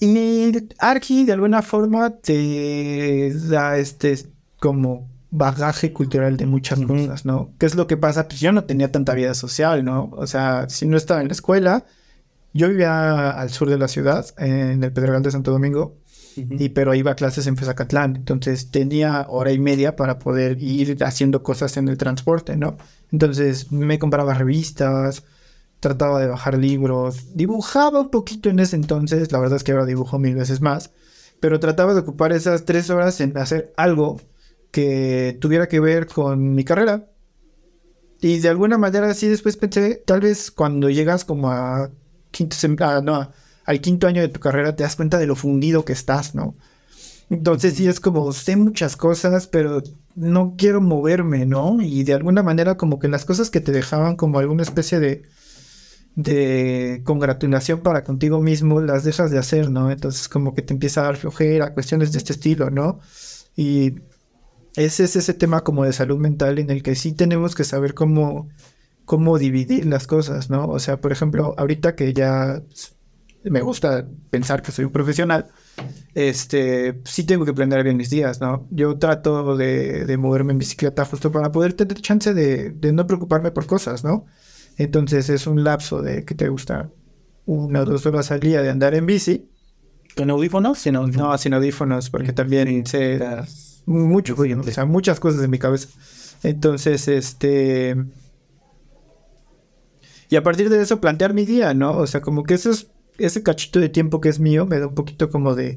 Y 0.00 0.50
Arki 0.78 1.26
de 1.26 1.32
alguna 1.34 1.60
forma 1.60 2.08
te 2.08 3.34
da 3.50 3.76
este 3.76 4.18
como 4.58 5.10
bagaje 5.30 5.92
cultural 5.92 6.38
de 6.38 6.46
muchas 6.46 6.80
cosas, 6.80 7.26
¿no? 7.26 7.52
¿Qué 7.58 7.66
es 7.66 7.74
lo 7.74 7.86
que 7.86 7.98
pasa? 7.98 8.28
Pues 8.28 8.40
yo 8.40 8.52
no 8.52 8.64
tenía 8.64 8.90
tanta 8.90 9.12
vida 9.12 9.34
social, 9.34 9.84
¿no? 9.84 10.08
O 10.14 10.26
sea, 10.26 10.70
si 10.70 10.86
no 10.86 10.96
estaba 10.96 11.20
en 11.20 11.28
la 11.28 11.32
escuela, 11.32 11.84
yo 12.54 12.70
vivía 12.70 13.30
al 13.30 13.50
sur 13.50 13.68
de 13.68 13.76
la 13.76 13.88
ciudad, 13.88 14.24
en 14.38 14.82
el 14.82 14.90
Pedregal 14.90 15.22
de 15.22 15.32
Santo 15.32 15.50
Domingo, 15.50 15.98
y 16.36 16.68
pero 16.70 16.94
iba 16.94 17.12
a 17.12 17.16
clases 17.16 17.46
en 17.46 17.56
Fezacatlán, 17.56 18.16
entonces 18.16 18.70
tenía 18.70 19.26
hora 19.28 19.52
y 19.52 19.58
media 19.58 19.96
para 19.96 20.18
poder 20.18 20.62
ir 20.62 21.02
haciendo 21.04 21.42
cosas 21.42 21.76
en 21.76 21.88
el 21.88 21.98
transporte, 21.98 22.56
¿no? 22.56 22.76
Entonces 23.12 23.72
me 23.72 23.98
compraba 23.98 24.34
revistas, 24.34 25.24
trataba 25.80 26.20
de 26.20 26.28
bajar 26.28 26.58
libros, 26.58 27.34
dibujaba 27.34 28.00
un 28.00 28.10
poquito 28.10 28.50
en 28.50 28.60
ese 28.60 28.76
entonces, 28.76 29.32
la 29.32 29.40
verdad 29.40 29.56
es 29.56 29.64
que 29.64 29.72
ahora 29.72 29.86
dibujo 29.86 30.18
mil 30.18 30.34
veces 30.34 30.60
más, 30.60 30.90
pero 31.40 31.58
trataba 31.58 31.94
de 31.94 32.00
ocupar 32.00 32.32
esas 32.32 32.64
tres 32.64 32.90
horas 32.90 33.20
en 33.20 33.36
hacer 33.38 33.72
algo 33.76 34.20
que 34.70 35.36
tuviera 35.40 35.68
que 35.68 35.80
ver 35.80 36.06
con 36.06 36.54
mi 36.54 36.64
carrera. 36.64 37.06
Y 38.20 38.38
de 38.38 38.48
alguna 38.50 38.76
manera 38.76 39.10
así 39.10 39.28
después 39.28 39.56
pensé, 39.56 40.02
tal 40.06 40.20
vez 40.20 40.50
cuando 40.50 40.90
llegas 40.90 41.24
como 41.24 41.50
a 41.50 41.90
quinto 42.30 42.56
ah, 42.80 43.00
no, 43.02 43.32
al 43.64 43.80
quinto 43.80 44.06
año 44.06 44.22
de 44.22 44.28
tu 44.28 44.40
carrera 44.40 44.76
te 44.76 44.82
das 44.82 44.96
cuenta 44.96 45.18
de 45.18 45.26
lo 45.26 45.36
fundido 45.36 45.84
que 45.84 45.92
estás, 45.92 46.34
¿no? 46.34 46.54
Entonces 47.30 47.74
sí 47.74 47.86
es 47.86 48.00
como, 48.00 48.32
sé 48.32 48.56
muchas 48.56 48.96
cosas, 48.96 49.46
pero 49.46 49.82
no 50.16 50.54
quiero 50.58 50.80
moverme, 50.80 51.46
¿no? 51.46 51.80
Y 51.80 52.02
de 52.02 52.14
alguna 52.14 52.42
manera 52.42 52.76
como 52.76 52.98
que 52.98 53.08
las 53.08 53.24
cosas 53.24 53.50
que 53.50 53.60
te 53.60 53.70
dejaban 53.70 54.16
como 54.16 54.40
alguna 54.40 54.64
especie 54.64 54.98
de, 54.98 55.22
de 56.16 57.02
congratulación 57.04 57.80
para 57.80 58.04
contigo 58.04 58.40
mismo, 58.40 58.80
las 58.80 59.04
dejas 59.04 59.30
de 59.30 59.38
hacer, 59.38 59.70
¿no? 59.70 59.90
Entonces 59.90 60.28
como 60.28 60.54
que 60.54 60.62
te 60.62 60.74
empieza 60.74 61.02
a 61.02 61.04
dar 61.04 61.16
flojera, 61.16 61.72
cuestiones 61.72 62.12
de 62.12 62.18
este 62.18 62.32
estilo, 62.32 62.70
¿no? 62.70 63.00
Y 63.56 63.96
ese 64.76 65.04
es 65.04 65.16
ese 65.16 65.34
tema 65.34 65.62
como 65.62 65.84
de 65.84 65.92
salud 65.92 66.18
mental 66.18 66.58
en 66.58 66.70
el 66.70 66.82
que 66.82 66.94
sí 66.94 67.12
tenemos 67.12 67.54
que 67.54 67.64
saber 67.64 67.94
cómo, 67.94 68.48
cómo 69.04 69.38
dividir 69.38 69.86
las 69.86 70.06
cosas, 70.06 70.50
¿no? 70.50 70.68
O 70.68 70.78
sea, 70.78 71.00
por 71.00 71.12
ejemplo, 71.12 71.54
ahorita 71.58 71.94
que 71.94 72.12
ya 72.12 72.62
me 73.44 73.62
gusta 73.62 74.06
pensar 74.28 74.62
que 74.62 74.72
soy 74.72 74.84
un 74.84 74.92
profesional, 74.92 75.46
este, 76.14 77.00
sí 77.04 77.24
tengo 77.24 77.44
que 77.44 77.54
planear 77.54 77.82
bien 77.82 77.96
mis 77.96 78.10
días, 78.10 78.40
¿no? 78.40 78.66
Yo 78.70 78.98
trato 78.98 79.56
de, 79.56 80.16
moverme 80.18 80.52
en 80.52 80.58
bicicleta 80.58 81.04
justo 81.04 81.32
para 81.32 81.50
poder 81.50 81.72
tener 81.72 82.00
chance 82.00 82.34
de, 82.34 82.74
no 82.92 83.06
preocuparme 83.06 83.50
por 83.50 83.66
cosas, 83.66 84.04
¿no? 84.04 84.26
Entonces 84.76 85.30
es 85.30 85.46
un 85.46 85.64
lapso 85.64 86.02
de 86.02 86.24
que 86.24 86.34
te 86.34 86.48
gusta 86.48 86.90
una 87.46 87.80
o 87.80 87.84
dos 87.84 88.04
horas 88.06 88.30
al 88.30 88.40
día 88.40 88.62
de 88.62 88.70
andar 88.70 88.94
en 88.94 89.06
bici. 89.06 89.48
¿Con 90.16 90.30
audífonos? 90.30 90.78
Sin 90.78 90.96
audífonos. 90.96 91.28
No, 91.28 91.38
sin 91.38 91.54
audífonos, 91.54 92.10
porque 92.10 92.32
también 92.32 92.86
sé 92.86 93.18
mucho, 93.86 94.34
o 94.34 94.62
sea, 94.64 94.84
muchas 94.84 95.18
cosas 95.18 95.42
en 95.42 95.50
mi 95.50 95.58
cabeza. 95.58 95.88
Entonces, 96.42 97.08
este... 97.08 97.96
Y 100.28 100.36
a 100.36 100.42
partir 100.44 100.70
de 100.70 100.80
eso 100.80 101.00
plantear 101.00 101.34
mi 101.34 101.44
día, 101.44 101.74
¿no? 101.74 101.96
O 101.96 102.06
sea, 102.06 102.20
como 102.20 102.44
que 102.44 102.54
eso 102.54 102.70
es 102.70 102.88
ese 103.24 103.42
cachito 103.42 103.80
de 103.80 103.88
tiempo 103.88 104.20
que 104.20 104.28
es 104.28 104.40
mío 104.40 104.66
me 104.66 104.78
da 104.78 104.86
un 104.86 104.94
poquito 104.94 105.30
como 105.30 105.54
de, 105.54 105.76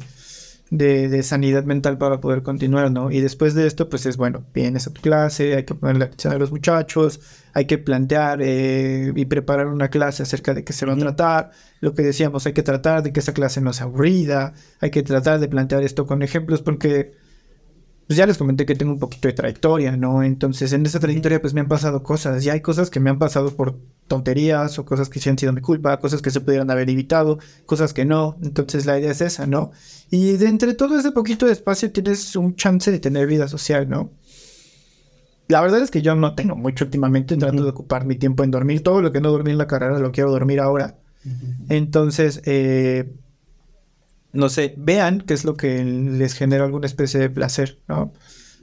de, 0.78 1.24
sanidad 1.24 1.66
mental 1.66 1.98
para 1.98 2.20
poder 2.20 2.42
continuar, 2.42 2.92
¿no? 2.92 3.12
Y 3.12 3.22
después 3.22 3.54
de 3.54 3.68
esto, 3.68 3.90
pues 3.90 4.06
es 4.06 4.18
bueno, 4.18 4.44
vienes 4.54 4.88
a 4.88 4.94
tu 4.94 5.02
clase, 5.02 5.56
hay 5.56 5.66
que 5.66 5.76
ponerle 5.76 6.06
atención 6.06 6.34
a 6.34 6.38
los 6.38 6.52
muchachos, 6.52 7.20
hay 7.54 7.66
que 7.66 7.78
plantear 7.78 8.40
eh, 8.42 9.14
y 9.16 9.26
preparar 9.26 9.68
una 9.68 9.90
clase 9.90 10.24
acerca 10.24 10.54
de 10.54 10.64
qué 10.64 10.74
se 10.74 10.86
va 10.86 10.94
a 10.94 10.98
tratar, 10.98 11.52
lo 11.80 11.94
que 11.94 12.02
decíamos, 12.02 12.46
hay 12.48 12.54
que 12.54 12.64
tratar 12.64 13.04
de 13.04 13.14
que 13.14 13.20
esa 13.20 13.34
clase 13.34 13.62
no 13.62 13.72
sea 13.74 13.86
aburrida, 13.86 14.54
hay 14.80 14.90
que 14.90 15.04
tratar 15.04 15.40
de 15.40 15.48
plantear 15.48 15.84
esto 15.84 16.08
con 16.08 16.24
ejemplos 16.24 16.62
porque 16.62 17.14
pues 18.08 18.18
ya 18.18 18.26
les 18.26 18.38
comenté 18.38 18.66
que 18.66 18.76
tengo 18.76 18.92
un 18.92 19.00
poquito 19.00 19.28
de 19.28 19.34
trayectoria, 19.34 19.96
¿no? 19.96 20.24
Entonces 20.24 20.74
en 20.74 20.86
esa 20.86 21.00
trayectoria 21.00 21.42
pues 21.42 21.54
me 21.54 21.62
han 21.62 21.68
pasado 21.68 22.04
cosas 22.04 22.46
y 22.46 22.50
hay 22.50 22.62
cosas 22.62 22.90
que 22.90 23.00
me 23.00 23.10
han 23.10 23.20
pasado 23.20 23.56
por 23.56 23.80
tonterías 24.08 24.78
o 24.78 24.86
cosas 24.86 25.10
que 25.10 25.20
sí 25.20 25.30
han 25.30 25.38
sido 25.38 25.54
mi 25.54 25.62
culpa, 25.62 26.00
cosas 26.00 26.22
que 26.22 26.30
se 26.30 26.42
pudieran 26.42 26.70
haber 26.70 26.90
evitado, 26.90 27.40
cosas 27.66 27.94
que 27.94 28.06
no. 28.06 28.38
Entonces 28.44 28.86
la 28.86 29.00
idea 29.00 29.12
es 29.12 29.22
esa, 29.22 29.48
¿no? 29.48 29.72
Y 30.12 30.34
de 30.34 30.48
entre 30.48 30.74
todo 30.74 31.00
ese 31.00 31.12
poquito 31.12 31.46
de 31.46 31.54
espacio 31.54 31.92
tienes 31.92 32.36
un 32.36 32.56
chance 32.56 32.92
de 32.92 33.00
tener 33.00 33.26
vida 33.28 33.48
social, 33.48 33.90
¿no? 33.90 34.12
La 35.48 35.62
verdad 35.62 35.82
es 35.82 35.92
que 35.92 36.02
yo 36.02 36.16
no 36.16 36.36
tengo 36.36 36.56
mucho 36.56 36.86
últimamente 36.86 37.36
tratando 37.38 37.64
de 37.64 37.70
ocupar 37.70 38.06
mi 38.06 38.16
tiempo 38.16 38.44
en 38.44 38.52
dormir. 38.52 38.82
Todo 38.82 39.02
lo 39.02 39.12
que 39.12 39.22
no 39.22 39.32
dormí 39.32 39.52
en 39.52 39.58
la 39.58 39.68
carrera 39.68 40.00
lo 40.00 40.12
quiero 40.12 40.32
dormir 40.32 40.60
ahora. 40.60 40.98
Entonces, 41.70 42.42
eh, 42.46 43.14
no 44.34 44.50
sé, 44.50 44.74
vean 44.78 45.22
qué 45.22 45.34
es 45.34 45.46
lo 45.46 45.56
que 45.56 45.84
les 45.84 46.34
genera 46.34 46.66
alguna 46.66 46.88
especie 46.88 47.20
de 47.20 47.30
placer, 47.30 47.80
¿no? 47.88 48.14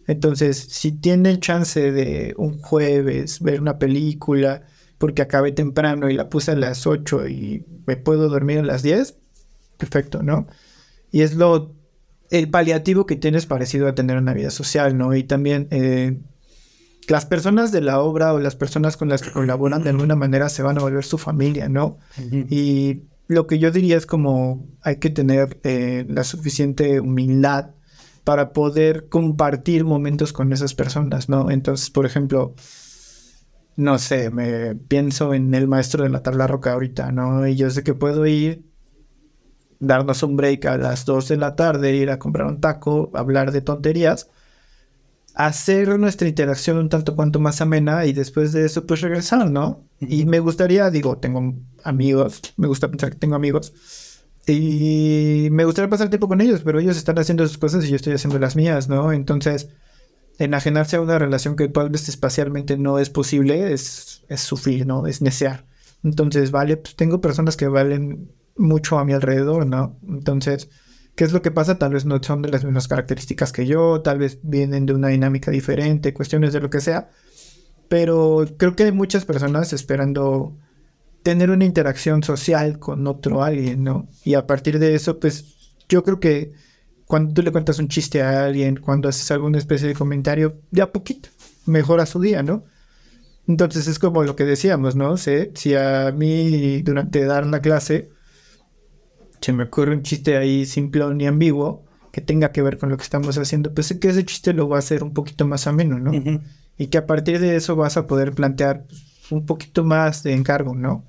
Entonces, 0.07 0.59
si 0.59 0.93
tienen 0.93 1.41
chance 1.41 1.93
de 1.93 2.35
un 2.37 2.59
jueves 2.59 3.41
ver 3.41 3.61
una 3.61 3.79
película, 3.79 4.65
porque 4.99 5.23
acabé 5.23 5.53
temprano 5.53 6.11
y 6.11 6.15
la 6.15 6.29
puse 6.29 6.51
a 6.51 6.57
las 6.57 6.87
8 6.87 7.29
y 7.29 7.65
me 7.87 7.97
puedo 7.97 8.29
dormir 8.29 8.59
a 8.59 8.65
las 8.65 8.83
10, 8.83 9.17
perfecto, 9.79 10.23
¿no? 10.23 10.47
Y 11.13 11.23
es 11.23 11.35
lo, 11.35 11.75
el 12.31 12.51
paliativo 12.51 13.07
que 13.07 13.17
tienes 13.17 13.47
parecido 13.47 13.87
a 13.87 13.95
tener 13.95 14.19
una 14.19 14.35
vida 14.35 14.51
social, 14.51 14.99
¿no? 14.99 15.15
Y 15.15 15.25
también 15.25 15.69
eh, 15.71 16.19
las 17.09 17.27
personas 17.27 17.73
de 17.73 17.81
la 17.81 18.01
obra 18.01 18.35
o 18.35 18.41
las 18.41 18.57
personas 18.57 18.97
con 18.97 19.09
las 19.09 19.23
que 19.23 19.33
colaboran 19.33 19.83
de 19.85 19.91
alguna 19.91 20.17
manera 20.17 20.49
se 20.49 20.63
van 20.63 20.79
a 20.79 20.83
volver 20.83 21.05
su 21.05 21.19
familia, 21.19 21.69
¿no? 21.69 21.99
Y 22.49 23.03
lo 23.31 23.47
que 23.47 23.61
yo 23.61 23.71
diría 23.71 23.97
es 23.97 24.07
como 24.07 24.67
hay 24.83 24.97
que 24.97 25.09
tener 25.09 25.61
eh, 25.63 26.05
la 26.09 26.25
suficiente 26.25 26.99
humildad 26.99 27.71
para 28.25 28.53
poder 28.53 29.09
compartir 29.09 29.85
momentos 29.85 30.33
con 30.33 30.53
esas 30.53 30.75
personas, 30.75 31.29
¿no? 31.29 31.49
Entonces, 31.49 31.91
por 31.91 32.07
ejemplo, 32.07 32.57
no 33.77 34.01
sé, 34.01 34.31
me 34.31 34.75
pienso 34.75 35.33
en 35.33 35.55
el 35.55 35.69
maestro 35.69 36.03
de 36.03 36.11
la 36.11 36.25
tabla 36.25 36.49
roca 36.49 36.73
ahorita, 36.73 37.13
¿no? 37.13 37.47
Y 37.47 37.55
yo 37.55 37.71
sé 37.71 37.85
que 37.85 37.95
puedo 37.95 38.27
ir, 38.27 38.65
darnos 39.79 40.25
un 40.25 40.37
break 40.37 40.67
a 40.67 40.77
las 40.77 41.05
2 41.05 41.29
de 41.29 41.37
la 41.37 41.55
tarde, 41.55 41.95
ir 41.95 42.11
a 42.11 42.19
comprar 42.19 42.49
un 42.49 42.61
taco, 42.61 43.13
hablar 43.15 43.53
de 43.53 43.61
tonterías, 43.61 44.29
hacer 45.35 45.99
nuestra 45.99 46.29
interacción 46.29 46.79
un 46.79 46.89
tanto 46.89 47.17
cuanto 47.17 47.41
más 47.41 47.61
amena 47.61 48.07
y 48.07 48.13
después 48.13 48.53
de 48.53 48.67
eso 48.67 48.87
pues 48.87 49.01
regresar, 49.01 49.51
¿no? 49.51 49.85
Y 50.01 50.25
me 50.27 50.41
gustaría, 50.41 50.91
digo, 50.91 51.19
tengo 51.19 51.55
amigos, 51.85 52.41
me 52.57 52.69
gusta 52.69 52.89
pensar 52.91 53.11
que 53.11 53.19
tengo 53.19 53.37
amigos 53.37 53.73
y 54.47 55.49
me 55.51 55.65
gustaría 55.65 55.91
pasar 55.91 56.09
tiempo 56.09 56.29
con 56.29 56.41
ellos, 56.41 56.63
pero 56.65 56.81
ellos 56.81 56.97
están 56.97 57.19
haciendo 57.19 57.47
sus 57.47 57.59
cosas 57.59 57.85
y 57.85 57.91
yo 57.91 57.97
estoy 57.97 58.15
haciendo 58.15 58.39
las 58.39 58.57
mías, 58.57 58.89
¿no? 58.89 59.13
Entonces, 59.13 59.69
enajenarse 60.39 60.97
a 60.97 61.01
una 61.01 61.19
relación 61.19 61.57
que 61.57 61.69
tal 61.69 61.91
vez 61.91 62.09
espacialmente 62.09 62.77
no 62.79 62.99
es 62.99 63.11
posible 63.11 63.73
es, 63.73 64.25
es 64.29 64.41
sufrir, 64.41 64.87
¿no? 64.87 65.07
Es 65.07 65.23
necear. 65.23 65.67
Entonces, 66.03 66.51
vale, 66.51 66.79
pues 66.79 66.97
tengo 66.97 67.21
personas 67.21 67.57
que 67.57 67.69
valen 67.69 68.33
mucho 68.57 68.99
a 68.99 69.05
mi 69.05 69.13
alrededor, 69.13 69.67
¿no? 69.67 69.99
Entonces, 70.09 70.71
¿Qué 71.21 71.25
es 71.25 71.33
lo 71.35 71.43
que 71.43 71.51
pasa? 71.51 71.79
Tal 71.79 71.93
vez 71.93 72.07
no 72.07 72.19
son 72.23 72.41
de 72.41 72.49
las 72.49 72.65
mismas 72.65 72.89
características 72.89 73.53
que 73.53 73.67
yo, 73.67 74.01
tal 74.01 74.19
vez 74.19 74.39
vienen 74.43 74.87
de 74.87 74.95
una 74.95 75.09
dinámica 75.09 75.51
diferente, 75.51 76.15
cuestiones 76.15 76.55
de 76.55 76.61
lo 76.61 76.71
que 76.71 76.81
sea. 76.81 77.11
Pero 77.91 78.47
creo 78.57 78.75
que 78.75 78.85
hay 78.85 78.93
muchas 78.93 79.27
personas 79.27 79.75
esperando 79.75 80.57
tener 81.23 81.51
una 81.51 81.67
interacción 81.67 82.23
social 82.23 82.79
con 82.79 83.07
otro 83.07 83.43
alguien, 83.43 83.85
¿no? 83.85 84.09
Y 84.25 84.33
a 84.33 84.47
partir 84.47 84.79
de 84.79 84.95
eso, 84.95 85.21
pues 85.21 85.75
yo 85.91 86.03
creo 86.05 86.21
que 86.21 86.55
cuando 87.05 87.35
tú 87.35 87.43
le 87.43 87.53
cuentas 87.53 87.79
un 87.79 87.89
chiste 87.89 88.23
a 88.23 88.47
alguien, 88.47 88.77
cuando 88.77 89.11
haces 89.11 89.31
alguna 89.31 89.59
especie 89.59 89.89
de 89.89 89.95
comentario, 89.95 90.63
de 90.71 90.81
a 90.81 90.91
poquito 90.91 91.29
mejora 91.67 92.07
su 92.07 92.19
día, 92.19 92.43
¿no? 92.43 92.65
Entonces 93.47 93.89
es 93.89 93.99
como 93.99 94.25
lo 94.25 94.37
que 94.37 94.47
decíamos, 94.47 94.97
¿no? 94.97 95.19
Si, 95.19 95.51
si 95.53 95.75
a 95.75 96.15
mí 96.17 96.81
durante 96.81 97.27
dar 97.27 97.45
la 97.45 97.61
clase 97.61 98.09
se 99.41 99.53
me 99.53 99.65
ocurre 99.65 99.95
un 99.95 100.03
chiste 100.03 100.37
ahí 100.37 100.67
simple 100.67 101.05
ni 101.15 101.27
ambiguo 101.27 101.85
que 102.13 102.21
tenga 102.21 102.53
que 102.53 102.63
ver 102.63 102.79
con 102.79 102.89
lo 102.91 102.97
que 102.97 103.03
estamos 103.03 103.39
haciendo, 103.39 103.73
pues 103.73 103.87
sé 103.87 103.99
que 103.99 104.09
ese 104.09 104.25
chiste 104.25 104.53
lo 104.53 104.69
va 104.69 104.77
a 104.77 104.81
hacer 104.81 105.03
un 105.03 105.15
poquito 105.15 105.47
más 105.47 105.67
ameno, 105.67 105.99
¿no? 105.99 106.13
Y 106.77 106.89
que 106.89 106.99
a 106.99 107.07
partir 107.07 107.39
de 107.39 107.57
eso 107.57 107.77
vas 107.77 107.97
a 107.97 108.07
poder 108.07 108.33
plantear 108.33 108.85
pues, 108.87 109.31
un 109.31 109.47
poquito 109.47 109.85
más 109.85 110.23
de 110.23 110.33
encargo, 110.33 110.75
¿no? 110.75 111.05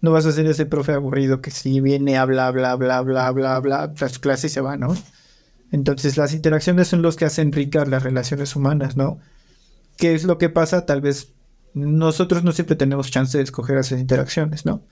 No 0.00 0.10
vas 0.10 0.26
a 0.26 0.32
ser 0.32 0.46
ese 0.46 0.66
profe 0.66 0.92
aburrido 0.92 1.40
que 1.40 1.52
si 1.52 1.80
viene, 1.80 2.18
habla, 2.18 2.50
bla, 2.50 2.74
bla, 2.74 3.00
bla, 3.02 3.30
bla, 3.30 3.60
bla, 3.60 3.92
las 4.00 4.18
clases 4.18 4.52
se 4.52 4.60
va, 4.60 4.76
¿no? 4.76 4.96
Entonces 5.70 6.16
las 6.16 6.34
interacciones 6.34 6.88
son 6.88 7.02
los 7.02 7.16
que 7.16 7.24
hacen 7.24 7.52
ricas 7.52 7.88
las 7.88 8.02
relaciones 8.02 8.56
humanas, 8.56 8.96
¿no? 8.96 9.20
¿Qué 9.96 10.14
es 10.14 10.24
lo 10.24 10.38
que 10.38 10.48
pasa? 10.48 10.86
Tal 10.86 11.00
vez 11.00 11.32
nosotros 11.72 12.42
no 12.42 12.52
siempre 12.52 12.76
tenemos 12.76 13.10
chance 13.10 13.38
de 13.38 13.44
escoger 13.44 13.78
esas 13.78 14.00
interacciones, 14.00 14.66
¿no? 14.66 14.82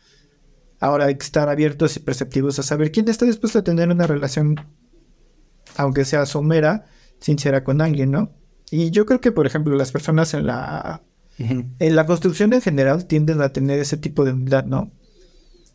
Ahora 0.81 1.05
hay 1.05 1.17
que 1.17 1.25
estar 1.25 1.49
abiertos 1.49 1.97
y 1.97 2.01
perceptivos 2.01 2.59
a 2.59 2.63
saber 2.63 2.91
quién 2.91 3.09
está 3.09 3.27
dispuesto 3.27 3.59
a 3.59 3.65
tener 3.65 3.91
una 3.91 4.07
relación, 4.07 4.57
aunque 5.77 6.07
sea 6.07 6.25
somera, 6.25 6.87
sincera 7.21 7.63
con 7.63 7.83
alguien, 7.83 8.11
¿no? 8.11 8.33
Y 8.71 8.91
yo 8.91 9.05
creo 9.05 9.21
que, 9.21 9.31
por 9.31 9.47
ejemplo, 9.47 9.77
las 9.77 9.93
personas 9.93 10.33
en 10.33 10.47
la, 10.47 11.03
en 11.39 11.97
la 11.97 12.07
construcción 12.07 12.53
en 12.55 12.63
general 12.63 13.07
tienden 13.07 13.43
a 13.43 13.53
tener 13.53 13.79
ese 13.79 13.99
tipo 13.99 14.25
de 14.25 14.33
humildad, 14.33 14.65
¿no? 14.65 14.91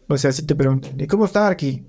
O 0.08 0.18
sea, 0.18 0.32
si 0.32 0.44
te 0.44 0.56
preguntan, 0.56 1.00
¿y 1.00 1.08
cómo 1.08 1.26
está 1.26 1.48
aquí? 1.48 1.86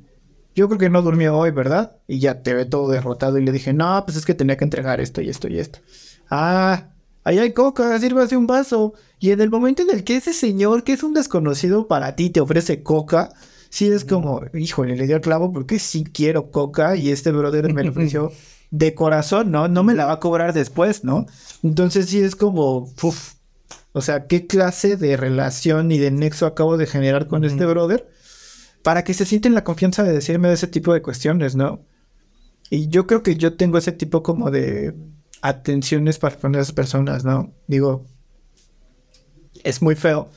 Yo 0.55 0.69
creo 0.69 0.79
que 0.79 0.91
no 0.91 1.03
durmió 1.03 1.37
hoy, 1.37 1.51
¿verdad? 1.51 1.97
Y 2.07 2.19
ya 2.19 2.43
te 2.43 2.55
ve 2.55 2.65
todo 2.65 2.91
derrotado 2.91 3.39
y 3.39 3.45
le 3.45 3.53
dije, 3.53 3.73
no, 3.73 4.03
pues 4.05 4.17
es 4.17 4.27
que 4.27 4.35
tenía 4.35 4.57
que 4.57 4.65
entregar 4.65 5.01
esto 5.01 5.21
y 5.21 5.29
esto 5.29 5.49
y 5.49 5.59
esto. 5.59 5.79
Ah, 6.31 6.91
ahí 7.25 7.39
hay 7.39 7.53
coca, 7.53 7.99
sírvase 7.99 8.37
un 8.37 8.47
vaso. 8.47 8.95
Y 9.19 9.31
en 9.31 9.41
el 9.41 9.51
momento 9.51 9.83
en 9.83 9.91
el 9.91 10.05
que 10.05 10.17
ese 10.17 10.33
señor, 10.33 10.85
que 10.85 10.93
es 10.93 11.03
un 11.03 11.15
desconocido 11.15 11.89
para 11.89 12.17
ti, 12.17 12.31
te 12.31 12.41
ofrece 12.41 12.83
coca, 12.83 13.33
sí 13.71 13.89
es 13.89 14.05
como, 14.05 14.43
híjole, 14.55 14.97
le 14.97 15.07
dio 15.07 15.17
el 15.17 15.23
clavo 15.23 15.53
porque 15.53 15.79
sí 15.79 16.05
quiero 16.05 16.51
coca 16.51 16.97
y 16.97 17.11
este 17.11 17.33
brother 17.33 17.73
me 17.73 17.85
lo 17.85 17.91
ofreció 17.93 18.33
de 18.71 18.95
corazón, 18.95 19.51
¿no? 19.51 19.69
No 19.69 19.85
me 19.85 19.95
la 19.95 20.07
va 20.07 20.13
a 20.13 20.21
cobrar 20.21 20.53
después, 20.53 21.05
¿no? 21.05 21.27
Entonces 21.63 22.07
sí 22.07 22.21
es 22.21 22.37
como, 22.37 22.93
uf, 23.03 23.35
o 23.93 24.03
sea, 24.03 24.27
¿qué 24.27 24.47
clase 24.47 24.97
de 24.97 25.17
relación 25.17 25.91
y 25.91 25.99
de 25.99 26.11
nexo 26.11 26.47
acabo 26.47 26.77
de 26.77 26.87
generar 26.87 27.29
con 27.29 27.45
este 27.45 27.65
brother? 27.65 28.09
Para 28.83 29.05
que 29.05 29.15
se 29.15 29.25
sienten 29.25 29.55
la 29.55 29.65
confianza 29.65 30.03
de 30.03 30.13
decirme 30.13 30.49
de 30.49 30.55
ese 30.55 30.67
tipo 30.67 30.93
de 30.93 31.01
cuestiones, 31.01 31.57
¿no? 31.57 31.81
Y 32.69 32.89
yo 32.89 33.07
creo 33.07 33.23
que 33.23 33.37
yo 33.37 33.57
tengo 33.57 33.79
ese 33.79 33.93
tipo 33.93 34.23
como 34.23 34.51
de 34.51 34.95
atenciones 35.41 36.19
para 36.19 36.37
con 36.37 36.55
esas 36.55 36.73
personas, 36.73 37.25
¿no? 37.25 37.55
Digo, 37.69 38.05
es 39.67 39.83
muy 39.83 39.97
feo. 39.97 40.31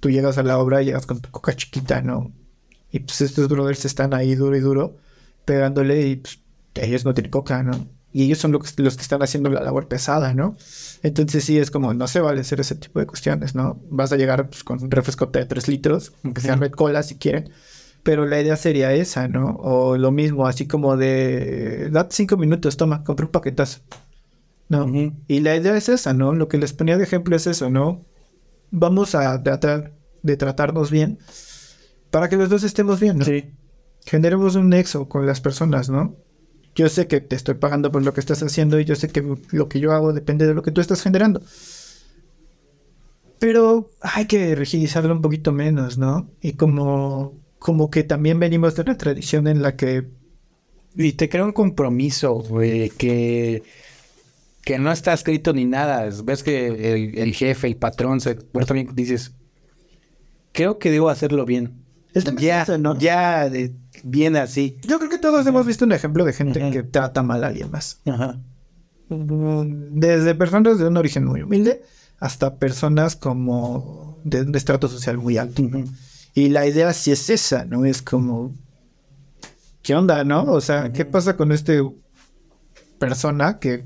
Tú 0.00 0.10
llegas 0.10 0.38
a 0.38 0.42
la 0.42 0.58
obra 0.58 0.82
y 0.82 0.86
llegas 0.86 1.06
con 1.06 1.20
tu 1.20 1.30
coca 1.30 1.56
chiquita, 1.56 2.02
¿no? 2.02 2.32
Y 2.92 3.00
pues 3.00 3.20
estos 3.22 3.48
brothers 3.48 3.84
están 3.84 4.14
ahí 4.14 4.34
duro 4.34 4.54
y 4.56 4.60
duro, 4.60 4.96
pegándole 5.44 6.06
y 6.06 6.16
pues 6.16 6.38
ellos 6.74 7.04
no 7.04 7.14
tienen 7.14 7.30
coca, 7.30 7.62
¿no? 7.62 7.88
Y 8.12 8.22
ellos 8.22 8.38
son 8.38 8.52
los 8.52 8.72
que, 8.72 8.82
los 8.82 8.96
que 8.96 9.02
están 9.02 9.22
haciendo 9.22 9.50
la 9.50 9.60
labor 9.60 9.88
pesada, 9.88 10.34
¿no? 10.34 10.56
Entonces 11.02 11.44
sí 11.44 11.58
es 11.58 11.72
como, 11.72 11.94
no 11.94 12.06
se 12.06 12.20
vale 12.20 12.42
hacer 12.42 12.60
ese 12.60 12.76
tipo 12.76 13.00
de 13.00 13.06
cuestiones, 13.06 13.56
¿no? 13.56 13.80
Vas 13.90 14.12
a 14.12 14.16
llegar 14.16 14.48
pues, 14.48 14.62
con 14.62 14.80
un 14.80 14.90
refresco 14.90 15.26
de 15.26 15.44
3 15.44 15.66
litros, 15.66 16.12
aunque 16.22 16.40
sea 16.40 16.54
red 16.54 16.70
cola 16.70 17.02
si 17.02 17.16
quieren. 17.16 17.50
Pero 18.04 18.26
la 18.26 18.40
idea 18.40 18.56
sería 18.56 18.92
esa, 18.92 19.26
¿no? 19.26 19.56
O 19.56 19.96
lo 19.96 20.12
mismo, 20.12 20.46
así 20.46 20.68
como 20.68 20.96
de, 20.96 21.88
date 21.90 22.14
cinco 22.14 22.36
minutos, 22.36 22.76
toma, 22.76 23.02
compra 23.02 23.26
un 23.26 23.32
paquetazo. 23.32 23.80
¿No? 24.68 24.86
Y 25.26 25.40
la 25.40 25.56
idea 25.56 25.76
es 25.76 25.88
esa, 25.88 26.12
¿no? 26.12 26.34
Lo 26.34 26.48
que 26.48 26.58
les 26.58 26.72
ponía 26.72 26.96
de 26.96 27.04
ejemplo 27.04 27.34
es 27.34 27.46
eso, 27.46 27.70
¿no? 27.70 28.04
Vamos 28.76 29.14
a 29.14 29.40
tratar 29.42 29.92
de 30.22 30.36
tratarnos 30.36 30.90
bien 30.90 31.18
para 32.10 32.28
que 32.28 32.36
los 32.36 32.48
dos 32.48 32.64
estemos 32.64 32.98
bien, 32.98 33.18
¿no? 33.18 33.24
Sí. 33.24 33.52
Generemos 34.04 34.56
un 34.56 34.68
nexo 34.68 35.08
con 35.08 35.26
las 35.26 35.40
personas, 35.40 35.88
¿no? 35.88 36.16
Yo 36.74 36.88
sé 36.88 37.06
que 37.06 37.20
te 37.20 37.36
estoy 37.36 37.54
pagando 37.54 37.92
por 37.92 38.02
lo 38.02 38.12
que 38.12 38.20
estás 38.20 38.42
haciendo 38.42 38.80
y 38.80 38.84
yo 38.84 38.96
sé 38.96 39.08
que 39.08 39.22
lo 39.52 39.68
que 39.68 39.78
yo 39.78 39.92
hago 39.92 40.12
depende 40.12 40.46
de 40.46 40.54
lo 40.54 40.62
que 40.62 40.72
tú 40.72 40.80
estás 40.80 41.02
generando. 41.02 41.40
Pero 43.38 43.90
hay 44.00 44.26
que 44.26 44.54
rigidizarlo 44.56 45.14
un 45.14 45.22
poquito 45.22 45.52
menos, 45.52 45.98
¿no? 45.98 46.30
Y 46.40 46.54
como, 46.54 47.34
como 47.60 47.90
que 47.90 48.02
también 48.02 48.40
venimos 48.40 48.74
de 48.74 48.82
una 48.82 48.96
tradición 48.96 49.46
en 49.46 49.62
la 49.62 49.76
que 49.76 50.10
Y 50.96 51.12
te 51.12 51.28
crea 51.28 51.44
un 51.44 51.52
compromiso, 51.52 52.34
güey, 52.34 52.90
que, 52.90 53.62
que 54.64 54.78
no 54.78 54.90
está 54.92 55.12
escrito 55.12 55.52
ni 55.52 55.64
nada. 55.64 56.08
Ves 56.24 56.42
que 56.42 56.66
el, 56.68 57.18
el 57.18 57.34
jefe, 57.34 57.66
el 57.66 57.76
patrón, 57.76 58.20
se, 58.20 58.34
también 58.34 58.94
dices, 58.94 59.34
creo 60.52 60.78
que 60.78 60.90
debo 60.90 61.08
hacerlo 61.10 61.44
bien. 61.44 61.82
Es 62.14 62.24
Ya, 62.36 62.62
ese, 62.62 62.78
¿no? 62.78 62.96
ya 62.98 63.48
de- 63.50 63.74
viene 64.04 64.38
así. 64.38 64.78
Yo 64.86 64.98
creo 64.98 65.10
que 65.10 65.18
todos 65.18 65.46
hemos 65.46 65.66
visto 65.66 65.84
un 65.84 65.92
ejemplo 65.92 66.24
de 66.24 66.32
gente 66.32 66.70
que 66.70 66.82
trata 66.82 67.22
mal 67.22 67.42
a 67.44 67.48
alguien 67.48 67.70
más. 67.70 68.00
Ajá. 68.06 68.38
Desde 69.08 70.34
personas 70.34 70.78
de 70.78 70.86
un 70.88 70.96
origen 70.96 71.24
muy 71.24 71.42
humilde 71.42 71.82
hasta 72.20 72.56
personas 72.56 73.16
como 73.16 74.18
de 74.24 74.42
un 74.42 74.54
estrato 74.54 74.88
social 74.88 75.18
muy 75.18 75.36
alto. 75.38 75.62
Y 76.34 76.48
la 76.48 76.66
idea 76.66 76.92
sí 76.92 77.12
es 77.12 77.28
esa, 77.30 77.64
¿no? 77.64 77.84
Es 77.84 78.00
como, 78.02 78.54
¿qué 79.82 79.94
onda, 79.94 80.24
no? 80.24 80.44
O 80.44 80.60
sea, 80.60 80.92
¿qué 80.92 81.04
pasa 81.04 81.36
con 81.36 81.52
este 81.52 81.82
persona 82.98 83.58
que 83.58 83.84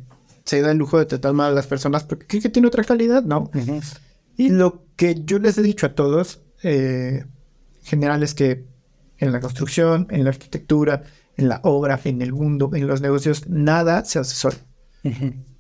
se 0.49 0.63
da 0.63 0.71
el 0.71 0.79
lujo 0.79 0.99
de 0.99 1.05
tratar 1.05 1.35
mal 1.35 1.53
a 1.53 1.55
las 1.55 1.67
personas 1.67 2.05
porque 2.05 2.27
cree 2.27 2.41
que 2.41 2.49
tiene 2.49 2.69
otra 2.69 2.83
calidad, 2.83 3.23
¿no? 3.23 3.51
Y 4.37 4.49
lo 4.49 4.87
que 4.97 5.23
yo 5.25 5.39
les 5.39 5.59
he 5.59 5.63
dicho 5.63 5.85
a 5.85 5.95
todos, 5.95 6.41
eh, 6.63 7.25
en 7.81 7.85
general, 7.85 8.23
es 8.23 8.33
que 8.33 8.65
en 9.19 9.33
la 9.33 9.41
construcción, 9.41 10.07
en 10.11 10.25
la 10.25 10.31
arquitectura, 10.31 11.03
en 11.37 11.49
la 11.49 11.61
obra, 11.65 12.01
en 12.05 12.23
el 12.23 12.33
mundo, 12.33 12.71
en 12.73 12.87
los 12.87 13.03
negocios, 13.03 13.47
nada 13.47 14.07
se 14.07 14.21
hace 14.21 14.35
solo. 14.35 14.57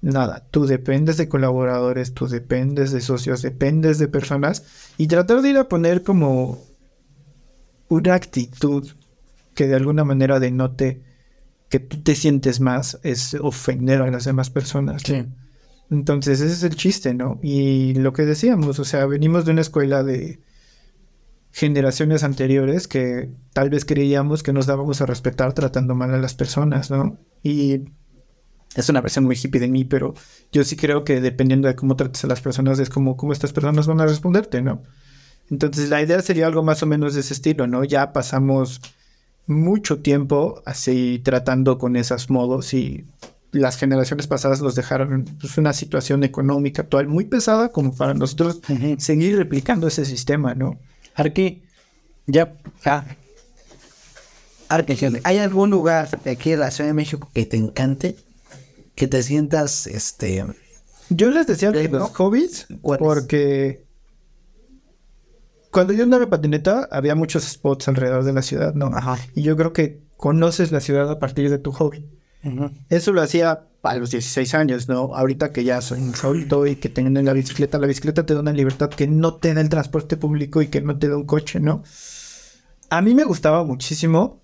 Nada. 0.01 0.47
Tú 0.51 0.65
dependes 0.65 1.19
de 1.19 1.29
colaboradores, 1.29 2.15
tú 2.15 2.27
dependes 2.27 2.91
de 2.91 3.03
socios, 3.03 3.43
dependes 3.43 3.99
de 3.99 4.09
personas 4.09 4.65
y 4.97 5.07
tratar 5.07 5.43
de 5.43 5.51
ir 5.51 5.59
a 5.59 5.69
poner 5.69 6.03
como 6.03 6.63
una 7.89 8.15
actitud 8.15 8.89
que 9.55 9.67
de 9.67 9.75
alguna 9.75 10.05
manera 10.05 10.41
denote 10.41 11.03
que 11.69 11.81
tú 11.81 12.03
te 12.03 12.15
sientes 12.15 12.61
más 12.61 12.99
es 13.03 13.35
ofender 13.35 14.03
a 14.03 14.11
las 14.11 14.25
demás 14.25 14.51
personas. 14.51 15.09
¿no? 15.09 15.27
Entonces, 15.91 16.41
ese 16.41 16.53
es 16.53 16.63
el 16.63 16.77
chiste, 16.77 17.15
¿no? 17.15 17.39
Y 17.43 17.95
lo 17.95 18.13
que 18.13 18.23
decíamos, 18.23 18.79
o 18.79 18.85
sea, 18.85 19.07
venimos 19.07 19.45
de 19.45 19.53
una 19.53 19.61
escuela 19.63 20.03
de 20.03 20.41
generaciones 21.51 22.25
anteriores 22.25 22.89
que 22.89 23.31
tal 23.53 23.71
vez 23.71 23.85
creíamos 23.85 24.43
que 24.43 24.53
nos 24.53 24.67
dábamos 24.67 25.01
a 25.01 25.07
respetar 25.07 25.55
tratando 25.55 25.95
mal 25.95 26.13
a 26.15 26.19
las 26.19 26.35
personas, 26.35 26.91
¿no? 26.91 27.19
Y 27.43 27.85
es 28.75 28.89
una 28.89 29.01
versión 29.01 29.25
muy 29.25 29.37
hippie 29.37 29.61
de 29.61 29.69
mí, 29.69 29.85
pero 29.85 30.15
yo 30.53 30.63
sí 30.65 30.77
creo 30.77 31.05
que 31.05 31.21
dependiendo 31.21 31.69
de 31.69 31.75
cómo 31.75 31.97
trates 31.97 32.23
a 32.25 32.29
las 32.29 32.43
personas 32.43 32.79
es 32.79 32.91
como 32.91 33.17
cómo 33.17 33.33
estas 33.33 33.53
personas 33.53 33.87
van 33.87 34.01
a 34.01 34.07
responderte, 34.07 34.61
¿no? 34.61 34.83
Entonces, 35.51 35.89
la 35.89 36.03
idea 36.03 36.21
sería 36.21 36.47
algo 36.47 36.63
más 36.63 36.83
o 36.83 36.87
menos 36.87 37.15
de 37.15 37.21
ese 37.21 37.33
estilo, 37.33 37.67
¿no? 37.67 37.83
Ya 37.83 38.13
pasamos 38.13 38.81
mucho 39.49 40.01
tiempo 40.01 40.63
así 40.65 41.21
tratando 41.25 41.79
con 41.79 41.97
esos 41.97 42.31
modos 42.31 42.75
y 42.75 43.07
las 43.51 43.79
generaciones 43.79 44.27
pasadas 44.27 44.61
nos 44.61 44.75
dejaron 44.75 45.25
pues, 45.41 45.57
una 45.57 45.73
situación 45.73 46.23
económica 46.23 46.83
actual 46.83 47.09
muy 47.09 47.25
pesada 47.25 47.71
como 47.71 47.95
para 47.97 48.15
nosotros 48.15 48.61
seguir 48.99 49.37
replicando 49.37 49.89
ese 49.89 50.05
sistema, 50.05 50.55
¿no? 50.55 50.79
Arqui, 51.15 51.63
ya, 52.27 52.55
ah, 52.85 53.05
Arqui, 54.69 54.97
¿hay 55.25 55.39
algún 55.39 55.71
lugar 55.71 56.11
de 56.23 56.31
aquí 56.31 56.51
de 56.51 56.59
la 56.59 56.71
Ciudad 56.71 56.91
de 56.91 56.95
México 56.95 57.31
que 57.33 57.47
te 57.47 57.57
encante? 57.57 58.17
Que 58.95 59.09
te 59.09 59.23
sientas, 59.23 59.87
este... 59.87 60.45
Yo 61.09 61.31
les 61.31 61.47
decía 61.47 61.73
que 61.73 61.89
¿no? 61.89 62.01
los 62.01 62.11
hobbies 62.11 62.67
porque 62.83 63.88
cuando 65.71 65.93
yo 65.93 66.05
andaba 66.05 66.25
en 66.25 66.31
patineta 66.31 66.89
había 66.91 67.15
muchos 67.15 67.45
spots 67.45 67.89
alrededor 67.89 68.25
de 68.25 68.33
la 68.33 68.43
ciudad, 68.43 68.75
¿no? 68.75 68.87
Ajá. 68.87 69.19
Y 69.35 69.43
yo 69.43 69.57
creo 69.57 69.73
que 69.73 70.01
conoces 70.17 70.73
la 70.73 70.81
ciudad 70.81 71.11
a 71.11 71.19
partir 71.19 71.51
de 71.51 71.59
tu 71.59 71.73
hobby. 71.73 72.07
Eso 72.89 73.13
lo 73.13 73.21
hacía 73.21 73.65
a 73.83 73.97
los 73.97 74.11
16 74.11 74.55
años, 74.55 74.89
¿no? 74.89 75.15
Ahorita 75.15 75.53
que 75.53 75.65
ya 75.65 75.81
soy 75.81 76.01
adulto 76.23 76.67
y 76.67 76.77
que 76.77 76.89
tengo 76.89 77.21
la 77.21 77.33
bicicleta, 77.33 77.79
la 77.79 77.87
bicicleta 77.87 78.25
te 78.25 78.35
da 78.35 78.41
una 78.41 78.53
libertad 78.53 78.91
que 78.91 79.07
no 79.07 79.35
te 79.35 79.55
da 79.55 79.61
el 79.61 79.69
transporte 79.69 80.17
público 80.17 80.63
y 80.63 80.69
que 80.69 80.81
no 80.81 80.99
te 80.99 81.09
da 81.09 81.17
un 81.17 81.25
coche, 81.25 81.61
¿no? 81.61 81.83
A 82.91 83.03
mí 83.03 83.15
me 83.15 83.25
gustaba 83.25 83.65
muchísimo. 83.65 84.38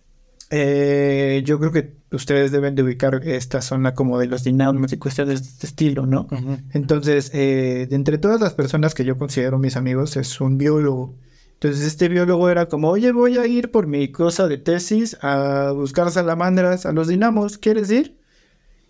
Eh, 0.51 1.43
yo 1.45 1.59
creo 1.59 1.73
que 1.73 1.97
ustedes 2.13 2.53
deben 2.53 2.75
de 2.75 2.83
ubicar 2.83 3.23
esta 3.27 3.63
zona 3.63 3.95
como 3.95 4.19
de 4.19 4.27
los 4.27 4.45
dinamos 4.45 4.93
y 4.93 4.99
cuestiones 4.99 5.43
de 5.43 5.49
este 5.49 5.67
estilo, 5.67 6.07
¿no? 6.07 6.29
Entonces, 6.73 7.31
eh, 7.35 7.87
de 7.89 7.97
entre 7.97 8.19
todas 8.19 8.41
las 8.41 8.55
personas 8.55 8.95
que 8.95 9.05
yo 9.05 9.19
considero 9.19 9.59
mis 9.59 9.77
amigos, 9.77 10.17
es 10.17 10.41
un 10.41 10.59
biólogo. 10.59 11.17
Entonces, 11.55 11.85
este 11.87 12.09
biólogo 12.09 12.51
era 12.51 12.67
como, 12.67 12.91
oye, 12.91 13.13
voy 13.13 13.39
a 13.39 13.47
ir 13.47 13.71
por 13.71 13.87
mi 13.87 14.13
cosa 14.13 14.49
de 14.49 14.59
tesis 14.59 15.17
a 15.23 15.73
buscar 15.73 16.11
salamandras 16.11 16.85
a 16.87 16.93
los 16.93 17.09
dinamos, 17.09 17.59
¿quieres 17.59 17.91
ir? 17.91 18.19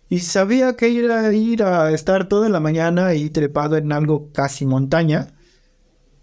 Y 0.08 0.20
sabía 0.20 0.76
que 0.76 0.88
ir 0.88 1.10
a 1.10 1.32
ir 1.32 1.62
a 1.62 1.90
estar 1.92 2.28
toda 2.28 2.48
la 2.48 2.60
mañana 2.60 3.06
ahí 3.06 3.30
trepado 3.30 3.76
en 3.76 3.92
algo 3.92 4.30
casi 4.32 4.66
montaña, 4.66 5.33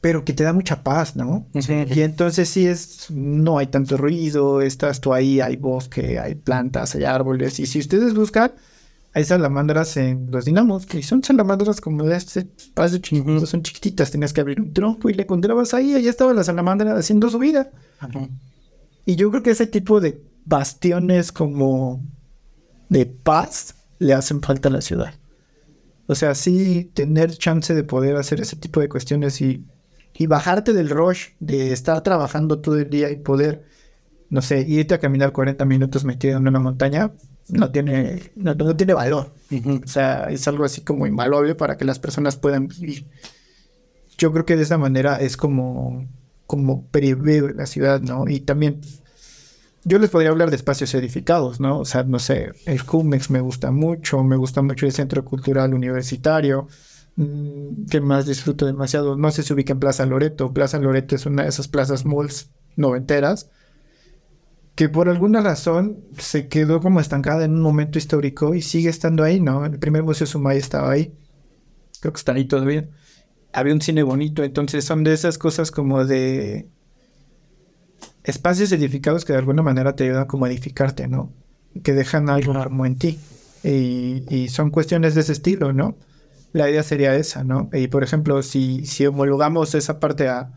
pero 0.02 0.26
que 0.26 0.34
te 0.34 0.44
da 0.44 0.52
mucha 0.52 0.84
paz, 0.84 1.16
¿no? 1.16 1.46
Y 1.54 2.02
entonces 2.02 2.50
sí 2.50 2.66
es, 2.66 3.12
no 3.12 3.60
hay 3.60 3.68
tanto 3.68 3.98
ruido, 3.98 4.62
estás 4.62 5.00
tú 5.00 5.14
ahí, 5.14 5.40
hay 5.40 5.58
bosque, 5.58 6.18
hay 6.18 6.34
plantas, 6.34 6.96
hay 6.96 7.04
árboles, 7.04 7.60
y 7.60 7.68
si 7.68 7.78
ustedes 7.80 8.16
buscan, 8.16 8.52
hay 9.14 9.24
salamandras 9.26 9.98
en 9.98 10.32
los 10.32 10.46
dinamos, 10.46 10.88
que 10.88 11.04
son 11.04 11.24
salamandras 11.24 11.82
como 11.82 12.04
de 12.04 12.18
este 12.18 12.48
espacio 12.58 12.98
chiquito, 12.98 13.46
son 13.46 13.62
chiquititas, 13.62 14.10
tenías 14.10 14.34
que 14.34 14.42
abrir 14.42 14.60
un 14.60 14.74
tronco 14.74 15.08
y 15.10 15.14
le 15.14 15.24
encontrabas 15.24 15.76
ahí, 15.76 15.94
ahí 15.94 16.08
estaba 16.08 16.34
la 16.34 16.44
salamandra 16.44 16.98
haciendo 16.98 17.30
su 17.30 17.38
vida. 17.38 17.70
Y 19.06 19.16
yo 19.18 19.30
creo 19.30 19.44
que 19.44 19.52
ese 19.52 19.68
tipo 19.68 20.02
de 20.02 20.24
bastiones 20.46 21.32
como 21.32 22.04
de 22.90 23.06
paz 23.06 23.76
le 24.00 24.14
hacen 24.14 24.42
falta 24.42 24.70
a 24.70 24.72
la 24.72 24.82
ciudad. 24.82 25.14
O 26.08 26.16
sea, 26.16 26.34
sí 26.34 26.90
tener 26.94 27.32
chance 27.38 27.76
de 27.76 27.84
poder 27.84 28.16
hacer 28.16 28.42
ese 28.42 28.56
tipo 28.56 28.80
de 28.80 28.90
cuestiones 28.90 29.42
y, 29.42 29.66
y 30.22 30.28
bajarte 30.28 30.74
del 30.74 30.92
rush 30.92 31.30
de 31.40 31.74
estar 31.74 32.04
trabajando 32.04 32.60
todo 32.60 32.78
el 32.78 32.92
día 32.92 33.10
y 33.10 33.16
poder, 33.16 33.64
no 34.30 34.44
sé, 34.44 34.62
irte 34.62 34.94
a 34.94 35.00
caminar 35.00 35.32
40 35.32 35.66
minutos 35.66 36.06
metido 36.06 36.38
en 36.38 36.48
una 36.48 36.60
montaña, 36.60 37.12
no 37.50 37.72
tiene, 37.72 38.32
no, 38.36 38.54
no 38.54 38.76
tiene 38.76 38.94
valor. 38.94 39.34
O 39.84 39.88
sea, 39.88 40.26
es 40.26 40.48
algo 40.48 40.64
así 40.64 40.82
como 40.82 41.08
invaluable 41.08 41.56
para 41.56 41.76
que 41.76 41.86
las 41.86 41.98
personas 41.98 42.36
puedan 42.36 42.68
vivir. 42.68 43.08
Yo 44.16 44.32
creo 44.32 44.46
que 44.46 44.56
de 44.56 44.62
esa 44.62 44.78
manera 44.78 45.16
es 45.16 45.38
como, 45.38 46.08
como 46.46 46.88
la 46.94 47.66
ciudad, 47.66 48.00
¿no? 48.02 48.28
Y 48.28 48.42
también 48.42 48.80
yo 49.86 49.98
les 49.98 50.12
podría 50.12 50.30
hablar 50.30 50.52
de 50.52 50.56
espacios 50.56 50.94
edificados, 50.94 51.60
¿no? 51.60 51.80
O 51.80 51.86
sea, 51.86 52.04
no 52.04 52.20
sé, 52.20 52.52
el 52.68 52.80
Jumex 52.80 53.32
me 53.32 53.42
gusta 53.42 53.72
mucho, 53.72 54.24
me 54.24 54.36
gusta 54.36 54.62
mucho 54.62 54.86
el 54.86 54.92
Centro 54.92 55.26
Cultural 55.26 55.74
Universitario. 55.74 56.68
Mm, 57.16 57.86
¿Qué 57.90 58.02
más 58.02 58.26
disfruto 58.26 58.66
demasiado? 58.66 59.16
No 59.18 59.32
sé 59.32 59.44
si 59.44 59.54
ubica 59.54 59.74
en 59.74 59.80
Plaza 59.80 60.06
Loreto. 60.06 60.54
Plaza 60.54 60.80
Loreto 60.80 61.16
es 61.16 61.26
una 61.26 61.44
de 61.44 61.50
esas 61.50 61.68
plazas 61.68 62.06
malls 62.06 62.52
noventeras 62.76 63.50
que 64.76 64.90
por 64.90 65.10
alguna 65.10 65.42
razón 65.42 66.06
se 66.18 66.48
quedó 66.48 66.80
como 66.82 67.00
estancada 67.00 67.46
en 67.46 67.54
un 67.54 67.62
momento 67.62 67.98
histórico 68.00 68.56
y 68.56 68.62
sigue 68.62 68.90
estando 68.90 69.24
ahí, 69.24 69.40
¿no? 69.40 69.66
El 69.66 69.80
primer 69.80 70.04
Museo 70.04 70.28
Sumay 70.28 70.58
estaba 70.58 70.92
ahí. 70.92 71.14
Creo 72.02 72.14
que 72.14 72.18
está 72.20 72.34
ahí 72.34 72.46
todavía. 72.46 72.90
Había 73.54 73.74
un 73.74 73.82
cine 73.82 74.04
bonito, 74.04 74.44
entonces 74.44 74.86
son 74.86 75.04
de 75.04 75.14
esas 75.14 75.38
cosas 75.38 75.72
como 75.72 76.06
de 76.06 76.70
espacios 78.24 78.72
edificados 78.72 79.26
que 79.26 79.34
de 79.34 79.40
alguna 79.40 79.64
manera 79.64 79.96
te 79.96 80.06
ayudan 80.06 80.28
como 80.28 80.46
a 80.46 80.50
edificarte, 80.50 81.08
¿no? 81.08 81.34
Que 81.84 81.94
dejan 81.94 82.30
algo 82.30 82.54
como 82.64 82.86
en 82.86 82.98
ti. 82.98 83.20
Y, 83.64 84.24
y 84.30 84.50
son 84.50 84.72
cuestiones 84.72 85.16
de 85.16 85.22
ese 85.22 85.34
estilo, 85.34 85.74
¿no? 85.74 85.98
La 86.54 86.70
idea 86.70 86.84
sería 86.84 87.16
esa, 87.16 87.44
¿no? 87.44 87.70
Y 87.74 87.88
por 87.88 88.04
ejemplo, 88.04 88.42
si, 88.44 88.86
si 88.86 89.06
homologamos 89.06 89.74
esa 89.76 90.00
parte 90.00 90.28
a, 90.28 90.52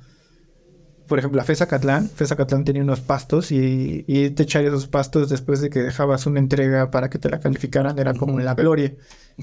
por 1.06 1.18
ejemplo, 1.18 1.40
a 1.40 1.44
Fesa 1.44 1.66
Catlán, 1.66 2.08
Fesa 2.08 2.36
Catlán 2.36 2.64
tenía 2.64 2.82
unos 2.82 3.00
pastos 3.00 3.52
y, 3.52 4.04
y 4.08 4.30
te 4.30 4.44
echar 4.44 4.64
esos 4.64 4.86
pastos 4.86 5.28
después 5.28 5.60
de 5.60 5.70
que 5.70 5.80
dejabas 5.80 6.26
una 6.26 6.40
entrega 6.40 6.90
para 6.90 7.10
que 7.10 7.18
te 7.18 7.28
la 7.28 7.40
calificaran 7.40 7.98
era 7.98 8.14
como 8.14 8.40
la 8.40 8.54
gloria. 8.54 8.94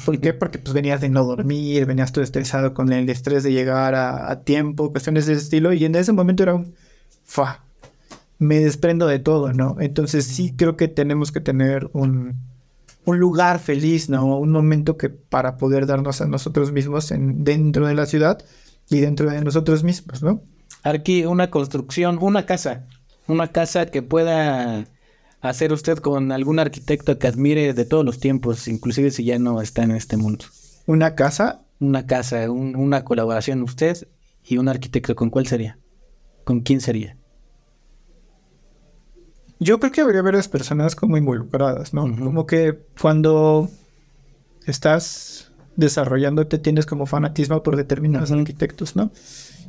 ¿Por 0.06 0.20
qué? 0.20 0.34
Porque 0.34 0.58
pues 0.60 0.74
venías 0.74 1.02
de 1.02 1.10
no 1.10 1.24
dormir, 1.24 1.86
venías 1.86 2.12
todo 2.12 2.24
estresado 2.24 2.74
con 2.74 2.92
el 2.92 3.10
estrés 3.10 3.44
de 3.44 3.52
llegar 3.52 3.96
a, 3.96 4.32
a 4.32 4.42
tiempo, 4.44 4.92
cuestiones 4.92 5.26
de 5.28 5.34
ese 5.34 5.44
estilo 5.44 5.72
y 5.74 5.86
en 5.86 5.96
ese 5.96 6.12
momento 6.14 6.44
era 6.44 6.56
un, 6.56 6.74
fa, 7.24 7.64
me 8.40 8.60
desprendo 8.60 9.08
de 9.08 9.20
todo, 9.20 9.54
¿no? 9.54 9.78
Entonces 9.80 10.26
sí 10.26 10.54
creo 10.56 10.76
que 10.76 10.88
tenemos 10.88 11.32
que 11.32 11.42
tener 11.42 11.90
un, 11.94 12.36
un 13.06 13.20
lugar 13.20 13.60
feliz, 13.60 14.10
¿no? 14.10 14.38
Un 14.38 14.52
momento 14.52 14.98
que 14.98 15.10
para 15.10 15.58
poder 15.58 15.86
darnos 15.86 16.22
a 16.22 16.28
nosotros 16.28 16.72
mismos 16.72 17.12
en, 17.12 17.44
dentro 17.44 17.88
de 17.88 17.96
la 17.96 18.06
ciudad 18.06 18.44
y 18.90 19.00
dentro 19.00 19.30
de 19.30 19.42
nosotros 19.42 19.84
mismos, 19.84 20.22
¿no? 20.22 20.42
Aquí 20.84 21.26
una 21.26 21.50
construcción, 21.50 22.18
una 22.22 22.46
casa, 22.46 22.88
una 23.28 23.48
casa 23.52 23.86
que 23.88 24.02
pueda 24.02 24.86
hacer 25.42 25.74
usted 25.74 25.98
con 25.98 26.32
algún 26.32 26.60
arquitecto 26.60 27.18
que 27.18 27.28
admire 27.28 27.74
de 27.74 27.86
todos 27.86 28.06
los 28.06 28.20
tiempos, 28.20 28.68
inclusive 28.68 29.10
si 29.12 29.24
ya 29.24 29.40
no 29.40 29.62
está 29.62 29.84
en 29.84 29.92
este 29.92 30.18
mundo. 30.18 30.46
Una 30.86 31.16
casa, 31.16 31.62
Una 31.80 32.06
casa, 32.06 32.52
un- 32.52 32.76
una 32.76 33.04
colaboración 33.04 33.64
usted 33.64 34.08
y 34.46 34.58
un 34.58 34.68
arquitecto, 34.70 35.16
¿con 35.16 35.32
cuál 35.32 35.48
sería? 35.48 35.80
¿Con 36.44 36.62
quién 36.62 36.80
sería? 36.80 37.18
Yo 39.62 39.80
creo 39.80 39.92
que 39.92 40.02
habría 40.02 40.24
varias 40.24 40.48
personas 40.48 40.96
como 40.96 41.18
involucradas, 41.18 41.94
¿no? 41.94 42.02
Como 42.02 42.48
que 42.48 42.80
cuando 43.00 43.70
estás 44.66 45.52
desarrollándote 45.76 46.58
tienes 46.58 46.88
como 46.88 47.06
fanatismo 47.06 47.62
por 47.62 47.76
determinados 47.76 48.32
arquitectos, 48.32 48.96
¿no? 48.96 49.12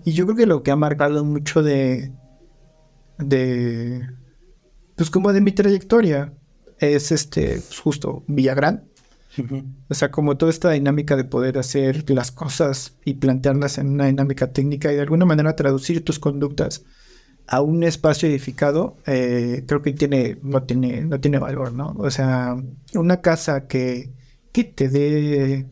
Y 0.03 0.12
yo 0.12 0.24
creo 0.24 0.36
que 0.36 0.47
lo 0.47 0.62
que 0.62 0.70
ha 0.70 0.76
marcado 0.76 1.26
mucho 1.26 1.62
de, 1.62 2.11
de, 3.18 4.09
pues 4.97 5.11
como 5.11 5.30
de 5.34 5.43
mi 5.43 5.53
trayectoria 5.53 6.32
es 6.78 7.12
este, 7.12 7.57
pues, 7.57 7.78
justo 7.78 8.24
Villagrán. 8.28 8.88
O 9.90 9.95
sea, 9.95 10.11
como 10.11 10.38
toda 10.38 10.51
esta 10.51 10.70
dinámica 10.70 11.16
de 11.16 11.24
poder 11.24 11.59
hacer 11.59 12.09
las 12.11 12.32
cosas 12.32 12.97
y 13.05 13.14
plantearlas 13.14 13.76
en 13.76 13.88
una 13.88 14.07
dinámica 14.07 14.53
técnica 14.53 14.90
y 14.90 14.97
de 14.97 15.03
alguna 15.03 15.26
manera 15.26 15.55
traducir 15.55 16.03
tus 16.03 16.18
conductas 16.18 16.82
a 17.47 17.61
un 17.61 17.82
espacio 17.82 18.28
edificado, 18.28 18.97
eh, 19.07 19.64
creo 19.66 19.82
que 19.82 19.93
tiene, 19.93 20.38
no 20.43 20.62
tiene, 20.62 21.03
no 21.03 21.20
tiene 21.20 21.38
valor, 21.38 21.72
¿no? 21.72 21.95
O 21.99 22.11
sea, 22.11 22.57
una 22.95 23.20
casa 23.20 23.66
que, 23.66 24.12
que 24.53 24.64
te 24.64 24.88
dé 24.88 25.66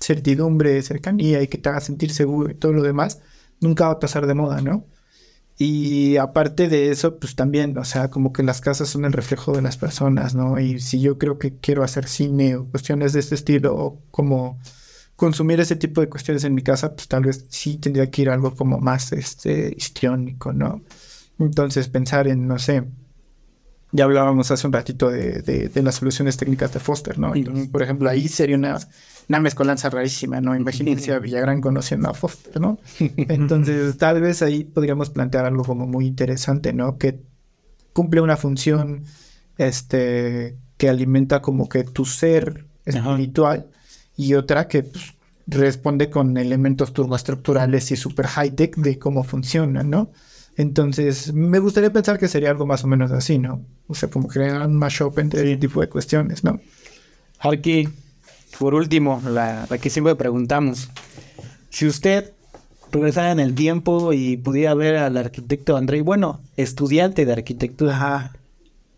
certidumbre, 0.00 0.82
cercanía 0.82 1.42
y 1.42 1.48
que 1.48 1.58
te 1.58 1.68
haga 1.68 1.80
sentir 1.80 2.12
seguro 2.12 2.50
y 2.50 2.54
todo 2.54 2.72
lo 2.72 2.82
demás, 2.82 3.20
nunca 3.60 3.86
va 3.86 3.92
a 3.94 4.00
pasar 4.00 4.26
de 4.26 4.34
moda, 4.34 4.60
¿no? 4.60 4.86
Y 5.62 6.16
aparte 6.16 6.68
de 6.68 6.90
eso, 6.90 7.18
pues 7.18 7.36
también, 7.36 7.76
o 7.76 7.84
sea, 7.84 8.08
como 8.08 8.32
que 8.32 8.42
las 8.42 8.62
casas 8.62 8.88
son 8.88 9.04
el 9.04 9.12
reflejo 9.12 9.52
de 9.52 9.60
las 9.60 9.76
personas, 9.76 10.34
¿no? 10.34 10.58
Y 10.58 10.80
si 10.80 11.02
yo 11.02 11.18
creo 11.18 11.38
que 11.38 11.58
quiero 11.58 11.84
hacer 11.84 12.08
cine 12.08 12.56
o 12.56 12.64
cuestiones 12.64 13.12
de 13.12 13.20
este 13.20 13.34
estilo, 13.34 13.76
o 13.76 14.02
como 14.10 14.58
consumir 15.16 15.60
ese 15.60 15.76
tipo 15.76 16.00
de 16.00 16.08
cuestiones 16.08 16.44
en 16.44 16.54
mi 16.54 16.62
casa, 16.62 16.94
pues 16.94 17.08
tal 17.08 17.24
vez 17.24 17.44
sí 17.50 17.76
tendría 17.76 18.10
que 18.10 18.22
ir 18.22 18.30
a 18.30 18.34
algo 18.34 18.54
como 18.54 18.78
más, 18.80 19.12
este, 19.12 19.74
histriónico, 19.76 20.54
¿no? 20.54 20.80
Entonces 21.40 21.88
pensar 21.88 22.28
en, 22.28 22.46
no 22.46 22.58
sé, 22.58 22.84
ya 23.92 24.04
hablábamos 24.04 24.50
hace 24.52 24.66
un 24.68 24.72
ratito 24.72 25.10
de, 25.10 25.42
de- 25.42 25.68
de 25.68 25.82
las 25.82 25.96
soluciones 25.96 26.36
técnicas 26.36 26.72
de 26.72 26.78
Foster, 26.80 27.18
¿no? 27.18 27.34
Entonces, 27.34 27.68
por 27.68 27.82
ejemplo, 27.82 28.08
ahí 28.08 28.28
sería 28.28 28.56
una, 28.56 28.78
una 29.28 29.40
mezcolanza 29.40 29.90
rarísima, 29.90 30.40
¿no? 30.40 30.54
Imagínense 30.54 31.12
a 31.12 31.18
Villagrán 31.20 31.60
conociendo 31.60 32.08
a 32.08 32.14
Foster, 32.14 32.60
¿no? 32.60 32.78
Entonces, 33.16 33.98
tal 33.98 34.20
vez 34.20 34.42
ahí 34.42 34.62
podríamos 34.62 35.10
plantear 35.10 35.44
algo 35.44 35.64
como 35.64 35.86
muy 35.88 36.06
interesante, 36.06 36.72
¿no? 36.72 36.98
Que 36.98 37.20
cumple 37.92 38.20
una 38.20 38.36
función, 38.36 39.02
este, 39.58 40.56
que 40.76 40.88
alimenta 40.88 41.42
como 41.42 41.68
que 41.68 41.82
tu 41.84 42.04
ser 42.04 42.66
Ajá. 42.86 43.10
espiritual 43.10 43.66
y 44.16 44.34
otra 44.34 44.68
que 44.68 44.84
pues, 44.84 45.14
responde 45.48 46.10
con 46.10 46.36
elementos 46.36 46.92
turboestructurales 46.92 47.90
y 47.90 47.96
super 47.96 48.26
high 48.28 48.52
tech 48.54 48.76
de 48.76 48.98
cómo 49.00 49.24
funcionan, 49.24 49.90
¿no? 49.90 50.10
Entonces, 50.56 51.32
me 51.32 51.58
gustaría 51.58 51.92
pensar 51.92 52.18
que 52.18 52.28
sería 52.28 52.50
algo 52.50 52.66
más 52.66 52.84
o 52.84 52.86
menos 52.86 53.10
así, 53.12 53.38
¿no? 53.38 53.64
O 53.86 53.94
sea, 53.94 54.10
como 54.10 54.28
crear 54.28 54.66
un 54.66 54.76
mashup 54.76 55.18
entre 55.18 55.42
ese 55.42 55.56
tipo 55.56 55.80
de 55.80 55.88
cuestiones, 55.88 56.44
¿no? 56.44 56.60
Aquí, 57.38 57.88
por 58.58 58.74
último, 58.74 59.22
la, 59.24 59.66
la 59.68 59.78
que 59.78 59.90
siempre 59.90 60.14
preguntamos. 60.16 60.90
Si 61.70 61.86
usted 61.86 62.32
regresara 62.92 63.32
en 63.32 63.40
el 63.40 63.54
tiempo 63.54 64.12
y 64.12 64.36
pudiera 64.36 64.74
ver 64.74 64.96
al 64.96 65.16
arquitecto 65.16 65.76
Andrei, 65.76 66.00
bueno, 66.00 66.40
estudiante 66.56 67.24
de 67.24 67.32
arquitectura, 67.32 68.32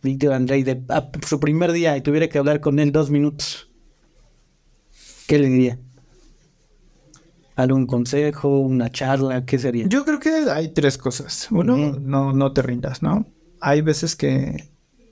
Víctor 0.03 0.33
Andrei, 0.33 0.63
de 0.63 0.83
a 0.89 1.09
su 1.27 1.39
primer 1.39 1.73
día 1.73 1.97
y 1.97 2.01
tuviera 2.01 2.29
que 2.29 2.39
hablar 2.39 2.61
con 2.61 2.79
él 2.79 2.91
dos 2.91 3.11
minutos, 3.11 3.69
¿qué 5.27 5.39
le 5.39 5.49
diría? 5.49 5.79
¿Algún 7.63 7.87
consejo, 7.87 8.59
una 8.61 8.91
charla? 8.91 9.45
¿Qué 9.45 9.59
sería? 9.59 9.87
Yo 9.89 10.05
creo 10.05 10.19
que 10.21 10.31
hay 10.51 10.69
tres 10.75 10.99
cosas. 10.99 11.49
Uno, 11.51 11.77
no, 12.01 12.33
no 12.33 12.53
te 12.53 12.63
rindas, 12.63 13.03
¿no? 13.03 13.27
Hay 13.61 13.81
veces 13.83 14.17
que, 14.17 14.69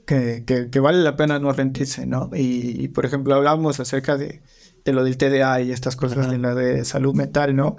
que, 0.07 0.45
que- 0.47 0.71
que 0.71 0.81
vale 0.81 0.99
la 0.99 1.17
pena 1.17 1.39
no 1.39 1.53
rendirse, 1.53 2.07
¿no? 2.07 2.31
Y, 2.35 2.85
y, 2.85 2.89
por 2.89 3.07
ejemplo, 3.07 3.35
hablábamos 3.35 3.79
acerca 3.81 4.17
de, 4.17 4.43
de 4.85 4.93
lo 4.93 5.05
del 5.05 5.17
TDA 5.17 5.61
y 5.63 5.71
estas 5.73 5.97
cosas 5.97 6.31
de 6.31 6.39
la 6.39 6.55
de 6.55 6.85
salud 6.85 7.15
mental, 7.15 7.55
¿no? 7.55 7.77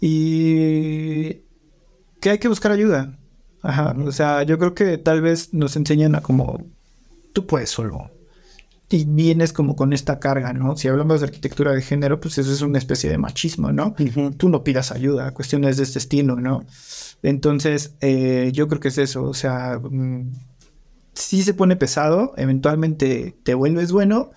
Y 0.00 1.42
que 2.20 2.30
hay 2.30 2.38
que 2.38 2.48
buscar 2.48 2.72
ayuda. 2.72 3.18
Ajá. 3.62 3.96
O 4.04 4.12
sea, 4.12 4.42
yo 4.44 4.58
creo 4.58 4.74
que 4.74 4.98
tal 4.98 5.20
vez 5.20 5.52
nos 5.52 5.76
enseñan 5.76 6.14
a 6.14 6.20
como 6.20 6.64
tú 7.32 7.46
puedes 7.46 7.70
solo. 7.70 8.10
Y 8.88 9.04
vienes 9.04 9.52
como 9.52 9.74
con 9.74 9.92
esta 9.92 10.20
carga, 10.20 10.52
¿no? 10.52 10.76
Si 10.76 10.86
hablamos 10.86 11.20
de 11.20 11.26
arquitectura 11.26 11.72
de 11.72 11.82
género, 11.82 12.20
pues 12.20 12.38
eso 12.38 12.52
es 12.52 12.62
una 12.62 12.78
especie 12.78 13.10
de 13.10 13.18
machismo, 13.18 13.72
¿no? 13.72 13.94
Tú 14.36 14.48
no 14.48 14.62
pidas 14.62 14.92
ayuda, 14.92 15.32
cuestiones 15.34 15.76
de 15.76 15.82
este 15.82 15.98
estilo, 15.98 16.36
¿no? 16.36 16.64
Entonces, 17.22 17.96
eh, 18.00 18.50
yo 18.52 18.68
creo 18.68 18.80
que 18.80 18.88
es 18.88 18.98
eso, 18.98 19.24
o 19.24 19.34
sea, 19.34 19.80
mm, 19.82 20.30
sí 21.14 21.42
se 21.42 21.54
pone 21.54 21.74
pesado, 21.76 22.34
eventualmente 22.36 23.36
te 23.42 23.54
vuelves 23.54 23.90
bueno, 23.90 24.30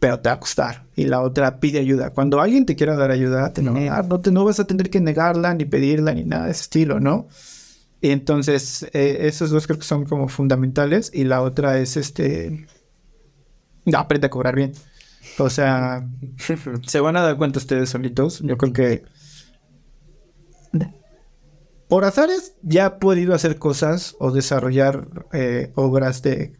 pero 0.00 0.18
te 0.18 0.28
va 0.30 0.34
a 0.34 0.40
costar. 0.40 0.84
Y 0.96 1.04
la 1.04 1.20
otra 1.20 1.60
pide 1.60 1.78
ayuda. 1.78 2.10
Cuando 2.10 2.40
alguien 2.40 2.66
te 2.66 2.74
quiera 2.74 2.96
dar 2.96 3.12
ayuda, 3.12 3.52
te 3.52 3.62
la 3.62 3.70
va 3.70 3.80
a 3.80 3.84
dar, 3.84 4.08
no, 4.08 4.20
te, 4.20 4.32
no 4.32 4.44
vas 4.44 4.58
a 4.58 4.66
tener 4.66 4.90
que 4.90 5.00
negarla, 5.00 5.54
ni 5.54 5.64
pedirla, 5.64 6.12
ni 6.12 6.24
nada 6.24 6.46
de 6.46 6.50
ese 6.50 6.62
estilo, 6.62 6.98
¿no? 6.98 7.28
Y 8.00 8.10
entonces, 8.10 8.82
eh, 8.94 9.18
esos 9.28 9.50
dos 9.50 9.68
creo 9.68 9.78
que 9.78 9.84
son 9.84 10.04
como 10.04 10.26
fundamentales. 10.28 11.12
Y 11.14 11.22
la 11.22 11.40
otra 11.40 11.78
es 11.78 11.96
este. 11.96 12.66
Aprende 13.94 14.26
a 14.26 14.30
cobrar 14.30 14.54
bien. 14.54 14.72
O 15.38 15.50
sea, 15.50 16.08
se 16.86 17.00
van 17.00 17.16
a 17.16 17.22
dar 17.22 17.36
cuenta 17.36 17.58
ustedes 17.58 17.90
solitos. 17.90 18.40
Yo 18.40 18.56
creo 18.56 18.72
que. 18.72 19.04
Por 21.88 22.04
azares 22.06 22.54
ya 22.62 22.86
he 22.86 22.90
podido 22.90 23.34
hacer 23.34 23.58
cosas 23.58 24.16
o 24.18 24.30
desarrollar 24.30 25.08
eh, 25.34 25.72
obras 25.74 26.22
de 26.22 26.56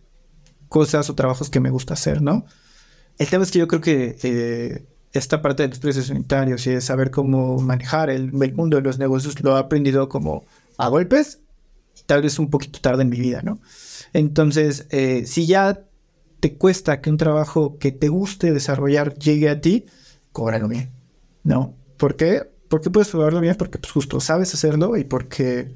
cosas 0.68 1.08
o 1.08 1.14
trabajos 1.14 1.48
que 1.48 1.58
me 1.58 1.70
gusta 1.70 1.94
hacer, 1.94 2.20
¿no? 2.20 2.44
El 3.16 3.28
tema 3.28 3.42
es 3.42 3.50
que 3.50 3.58
yo 3.58 3.66
creo 3.66 3.80
que 3.80 4.18
eh, 4.22 4.86
esta 5.12 5.40
parte 5.40 5.62
de 5.62 5.70
los 5.70 5.78
precios 5.78 6.10
unitarios 6.10 6.66
y 6.66 6.72
de 6.72 6.82
saber 6.82 7.10
cómo 7.10 7.58
manejar 7.60 8.10
el, 8.10 8.30
el 8.42 8.54
mundo 8.54 8.76
de 8.76 8.82
los 8.82 8.98
negocios 8.98 9.42
lo 9.42 9.56
he 9.56 9.60
aprendido 9.60 10.10
como 10.10 10.44
a 10.76 10.88
golpes, 10.88 11.40
tal 12.04 12.22
vez 12.22 12.38
un 12.38 12.50
poquito 12.50 12.80
tarde 12.80 13.02
en 13.02 13.08
mi 13.08 13.18
vida, 13.18 13.40
¿no? 13.42 13.58
Entonces, 14.12 14.86
eh, 14.90 15.24
si 15.26 15.46
ya 15.46 15.80
te 16.42 16.58
cuesta 16.58 17.00
que 17.00 17.10
un 17.10 17.18
trabajo 17.18 17.78
que 17.78 17.92
te 17.92 18.10
guste 18.10 18.52
desarrollar 18.52 19.14
llegue 19.16 19.48
a 19.50 19.62
ti, 19.62 19.86
cóbralo 20.32 20.68
bien, 20.68 20.90
¿no? 21.44 21.76
¿Por 21.98 22.16
qué? 22.16 22.50
Porque 22.68 22.90
puedes 22.90 23.10
cobrarlo 23.12 23.40
bien 23.40 23.56
porque 23.56 23.78
pues 23.78 23.92
justo 23.92 24.20
sabes 24.20 24.52
hacerlo 24.54 24.98
y 24.98 25.04
porque 25.04 25.72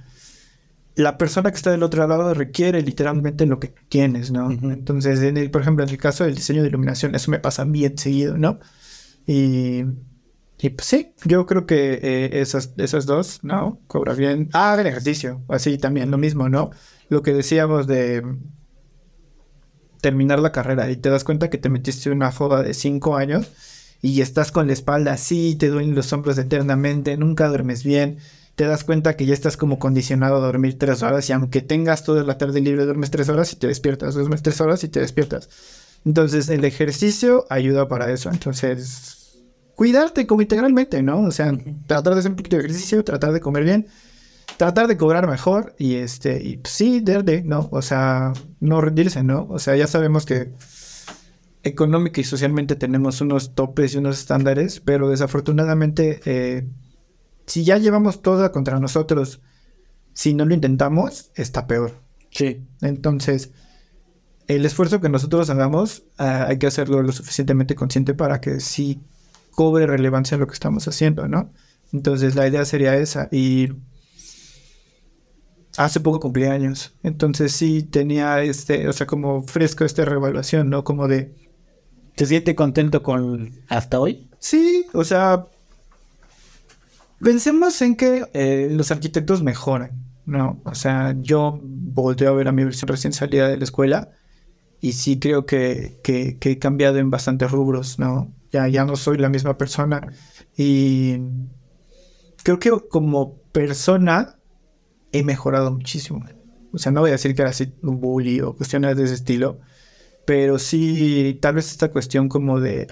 la 0.94 1.18
persona 1.18 1.50
que 1.50 1.56
está 1.56 1.70
del 1.70 1.82
otro 1.82 2.06
lado 2.06 2.32
requiere 2.34 2.80
literalmente 2.82 3.44
lo 3.46 3.60
que 3.60 3.74
tienes, 3.88 4.30
¿no? 4.32 4.48
Ujú. 4.48 4.70
Entonces, 4.70 5.20
en 5.22 5.36
el- 5.36 5.50
por 5.50 5.60
ejemplo, 5.62 5.84
en 5.84 5.90
el 5.90 5.98
caso 5.98 6.24
del 6.24 6.34
diseño 6.34 6.62
de 6.62 6.68
iluminación, 6.68 7.14
eso 7.14 7.30
me 7.30 7.38
pasa 7.38 7.64
bien 7.64 7.98
seguido, 7.98 8.38
¿no? 8.38 8.58
Y, 9.26 9.82
y 10.58 10.70
pues 10.70 10.86
sí, 10.88 11.12
yo 11.24 11.46
creo 11.46 11.66
que 11.66 11.94
eh, 12.02 12.40
esas, 12.40 12.72
esas 12.78 13.06
dos, 13.06 13.40
¿no? 13.44 13.80
Cobra 13.88 14.14
bien. 14.14 14.48
Ah, 14.54 14.76
el 14.80 14.86
ejercicio, 14.86 15.42
así 15.48 15.78
también, 15.78 16.10
lo 16.10 16.18
mismo, 16.18 16.48
¿no? 16.48 16.70
Lo 17.10 17.22
que 17.22 17.32
decíamos 17.34 17.86
de, 17.86 18.22
terminar 20.00 20.40
la 20.40 20.52
carrera 20.52 20.90
y 20.90 20.96
te 20.96 21.10
das 21.10 21.24
cuenta 21.24 21.50
que 21.50 21.58
te 21.58 21.68
metiste 21.68 22.10
una 22.10 22.32
joda 22.32 22.62
de 22.62 22.74
cinco 22.74 23.16
años 23.16 23.50
y 24.02 24.20
estás 24.20 24.52
con 24.52 24.66
la 24.66 24.72
espalda 24.72 25.12
así, 25.12 25.56
te 25.56 25.68
duelen 25.68 25.94
los 25.94 26.12
hombros 26.12 26.38
eternamente, 26.38 27.16
nunca 27.16 27.48
duermes 27.48 27.82
bien, 27.82 28.18
te 28.54 28.64
das 28.64 28.84
cuenta 28.84 29.16
que 29.16 29.26
ya 29.26 29.34
estás 29.34 29.56
como 29.56 29.78
condicionado 29.78 30.36
a 30.36 30.40
dormir 30.40 30.78
tres 30.78 31.02
horas 31.02 31.28
y 31.28 31.32
aunque 31.32 31.60
tengas 31.60 32.04
toda 32.04 32.22
la 32.24 32.38
tarde 32.38 32.60
libre, 32.60 32.84
duermes 32.84 33.10
tres 33.10 33.28
horas 33.28 33.52
y 33.52 33.56
te 33.56 33.66
despiertas, 33.66 34.14
duermes 34.14 34.42
tres 34.42 34.60
horas 34.60 34.82
y 34.84 34.88
te 34.88 35.00
despiertas. 35.00 35.48
Entonces 36.04 36.48
el 36.48 36.64
ejercicio 36.64 37.46
ayuda 37.50 37.88
para 37.88 38.10
eso, 38.12 38.30
entonces 38.30 39.40
cuidarte 39.74 40.26
como 40.26 40.42
integralmente, 40.42 41.02
¿no? 41.02 41.20
O 41.20 41.30
sea, 41.30 41.52
tratar 41.86 42.14
de 42.14 42.20
hacer 42.20 42.30
un 42.30 42.36
poquito 42.36 42.56
de 42.56 42.62
ejercicio, 42.64 43.04
tratar 43.04 43.32
de 43.32 43.40
comer 43.40 43.64
bien, 43.64 43.86
tratar 44.56 44.86
de 44.86 44.96
cobrar 44.96 45.28
mejor 45.28 45.74
y 45.78 45.96
este, 45.96 46.42
y 46.42 46.56
pues, 46.58 46.72
sí, 46.72 47.00
de, 47.00 47.42
¿no? 47.44 47.68
O 47.70 47.82
sea, 47.82 48.32
no 48.60 48.80
rendirse, 48.80 49.22
¿no? 49.22 49.46
O 49.50 49.58
sea, 49.58 49.76
ya 49.76 49.86
sabemos 49.86 50.26
que 50.26 50.52
económica 51.62 52.20
y 52.20 52.24
socialmente 52.24 52.76
tenemos 52.76 53.20
unos 53.20 53.54
topes 53.54 53.94
y 53.94 53.98
unos 53.98 54.18
estándares, 54.18 54.80
pero 54.80 55.08
desafortunadamente, 55.08 56.20
eh, 56.24 56.68
si 57.46 57.64
ya 57.64 57.76
llevamos 57.78 58.22
todo 58.22 58.50
contra 58.52 58.78
nosotros, 58.80 59.40
si 60.12 60.32
no 60.32 60.44
lo 60.44 60.54
intentamos, 60.54 61.30
está 61.34 61.66
peor. 61.66 61.92
Sí. 62.30 62.62
Entonces, 62.80 63.50
el 64.46 64.64
esfuerzo 64.64 65.00
que 65.00 65.08
nosotros 65.08 65.50
hagamos, 65.50 66.04
ah, 66.18 66.46
hay 66.48 66.58
que 66.58 66.66
hacerlo 66.66 67.02
lo 67.02 67.12
suficientemente 67.12 67.74
consciente 67.74 68.14
para 68.14 68.40
que 68.40 68.60
sí 68.60 69.00
cobre 69.50 69.86
relevancia 69.86 70.38
lo 70.38 70.46
que 70.46 70.54
estamos 70.54 70.86
haciendo, 70.86 71.26
¿no? 71.28 71.52
Entonces, 71.92 72.36
la 72.36 72.46
idea 72.46 72.64
sería 72.64 72.96
esa. 72.96 73.28
Y 73.32 73.70
hace 75.76 76.00
poco 76.00 76.20
cumplí 76.20 76.44
años. 76.44 76.94
Entonces, 77.02 77.52
sí 77.52 77.82
tenía 77.82 78.42
este, 78.42 78.88
o 78.88 78.92
sea, 78.92 79.06
como 79.06 79.42
fresco 79.42 79.84
esta 79.84 80.04
revaluación, 80.04 80.70
¿no? 80.70 80.84
Como 80.84 81.08
de 81.08 81.34
¿Te 82.16 82.24
sientes 82.24 82.54
contento 82.54 83.02
con 83.02 83.52
hasta 83.68 84.00
hoy? 84.00 84.30
Sí, 84.38 84.86
o 84.94 85.04
sea, 85.04 85.46
pensemos 87.20 87.80
en 87.82 87.94
que 87.94 88.24
eh, 88.32 88.68
los 88.70 88.90
arquitectos 88.90 89.42
mejoran, 89.42 89.90
¿no? 90.24 90.58
O 90.64 90.74
sea, 90.74 91.14
yo 91.20 91.60
volteo 91.62 92.30
a 92.30 92.34
ver 92.34 92.48
a 92.48 92.52
mi 92.52 92.64
versión 92.64 92.88
recién 92.88 93.12
salida 93.12 93.48
de 93.48 93.58
la 93.58 93.64
escuela 93.64 94.12
y 94.80 94.92
sí 94.92 95.18
creo 95.18 95.44
que, 95.44 96.00
que, 96.02 96.38
que 96.38 96.52
he 96.52 96.58
cambiado 96.58 96.96
en 96.96 97.10
bastantes 97.10 97.50
rubros, 97.50 97.98
¿no? 97.98 98.32
Ya, 98.50 98.66
ya 98.66 98.86
no 98.86 98.96
soy 98.96 99.18
la 99.18 99.28
misma 99.28 99.58
persona 99.58 100.00
y 100.56 101.18
creo 102.44 102.58
que 102.58 102.70
como 102.88 103.36
persona 103.52 104.36
he 105.18 105.24
mejorado 105.24 105.70
muchísimo. 105.70 106.24
O 106.72 106.78
sea, 106.78 106.92
no 106.92 107.00
voy 107.00 107.10
a 107.10 107.12
decir 107.12 107.34
que 107.34 107.42
era 107.42 107.50
así 107.50 107.72
un 107.82 108.00
bully 108.00 108.40
o 108.40 108.54
cuestiones 108.54 108.96
de 108.96 109.04
ese 109.04 109.14
estilo, 109.14 109.60
pero 110.26 110.58
sí, 110.58 111.38
tal 111.40 111.54
vez 111.54 111.70
esta 111.70 111.90
cuestión 111.90 112.28
como 112.28 112.60
de 112.60 112.88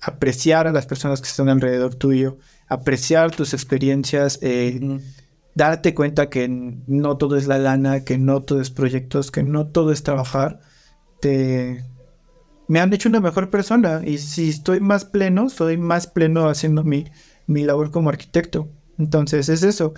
apreciar 0.00 0.66
a 0.66 0.72
las 0.72 0.86
personas 0.86 1.20
que 1.20 1.28
están 1.28 1.48
alrededor 1.48 1.94
tuyo, 1.94 2.38
apreciar 2.68 3.30
tus 3.30 3.52
experiencias, 3.54 4.38
eh, 4.42 5.00
darte 5.54 5.94
cuenta 5.94 6.30
que 6.30 6.48
no 6.48 7.16
todo 7.16 7.36
es 7.36 7.46
la 7.46 7.58
lana, 7.58 8.04
que 8.04 8.18
no 8.18 8.42
todo 8.42 8.60
es 8.60 8.70
proyectos, 8.70 9.30
que 9.30 9.42
no 9.42 9.68
todo 9.68 9.92
es 9.92 10.02
trabajar, 10.02 10.60
te 11.20 11.84
me 12.68 12.80
han 12.80 12.92
hecho 12.92 13.08
una 13.08 13.20
mejor 13.20 13.50
persona 13.50 14.02
y 14.04 14.18
si 14.18 14.50
estoy 14.50 14.80
más 14.80 15.06
pleno, 15.06 15.48
soy 15.48 15.78
más 15.78 16.06
pleno 16.06 16.48
haciendo 16.48 16.84
mi, 16.84 17.06
mi 17.46 17.64
labor 17.64 17.90
como 17.90 18.10
arquitecto. 18.10 18.68
Entonces 18.98 19.48
es 19.48 19.62
eso. 19.62 19.94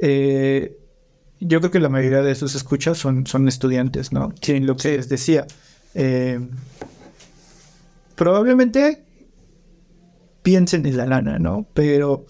Eh, 0.00 0.76
yo 1.40 1.60
creo 1.60 1.70
que 1.70 1.80
la 1.80 1.88
mayoría 1.88 2.22
de 2.22 2.34
sus 2.34 2.54
escuchas 2.54 2.98
son, 2.98 3.26
son 3.26 3.48
estudiantes, 3.48 4.12
¿no? 4.12 4.32
Sí, 4.40 4.60
lo 4.60 4.76
que 4.76 4.96
les 4.96 5.08
decía. 5.08 5.46
Eh, 5.94 6.40
probablemente 8.14 9.04
piensen 10.42 10.86
en 10.86 10.96
la 10.96 11.06
lana, 11.06 11.38
¿no? 11.38 11.66
Pero 11.74 12.26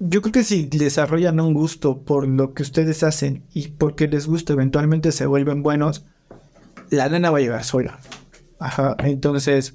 yo 0.00 0.22
creo 0.22 0.32
que 0.32 0.44
si 0.44 0.64
desarrollan 0.64 1.40
un 1.40 1.54
gusto 1.54 2.02
por 2.02 2.26
lo 2.26 2.54
que 2.54 2.62
ustedes 2.62 3.02
hacen 3.02 3.44
y 3.52 3.68
porque 3.68 4.08
les 4.08 4.26
gusta, 4.26 4.54
eventualmente 4.54 5.12
se 5.12 5.26
vuelven 5.26 5.62
buenos, 5.62 6.06
la 6.90 7.08
lana 7.08 7.30
va 7.30 7.38
a 7.38 7.42
llegar 7.42 7.64
sola. 7.64 8.00
Ajá, 8.58 8.96
entonces 9.04 9.74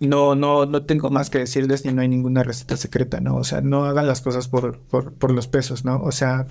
no, 0.00 0.34
no, 0.34 0.66
no 0.66 0.84
tengo 0.84 1.10
más 1.10 1.30
que 1.30 1.38
decirles 1.38 1.84
y 1.84 1.92
no 1.92 2.02
hay 2.02 2.08
ninguna 2.08 2.42
receta 2.42 2.76
secreta, 2.76 3.20
¿no? 3.20 3.36
O 3.36 3.44
sea, 3.44 3.60
no 3.60 3.84
hagan 3.84 4.06
las 4.06 4.20
cosas 4.20 4.48
por, 4.48 4.80
por, 4.80 5.14
por 5.14 5.30
los 5.30 5.46
pesos, 5.46 5.84
¿no? 5.84 6.02
O 6.02 6.12
sea, 6.12 6.46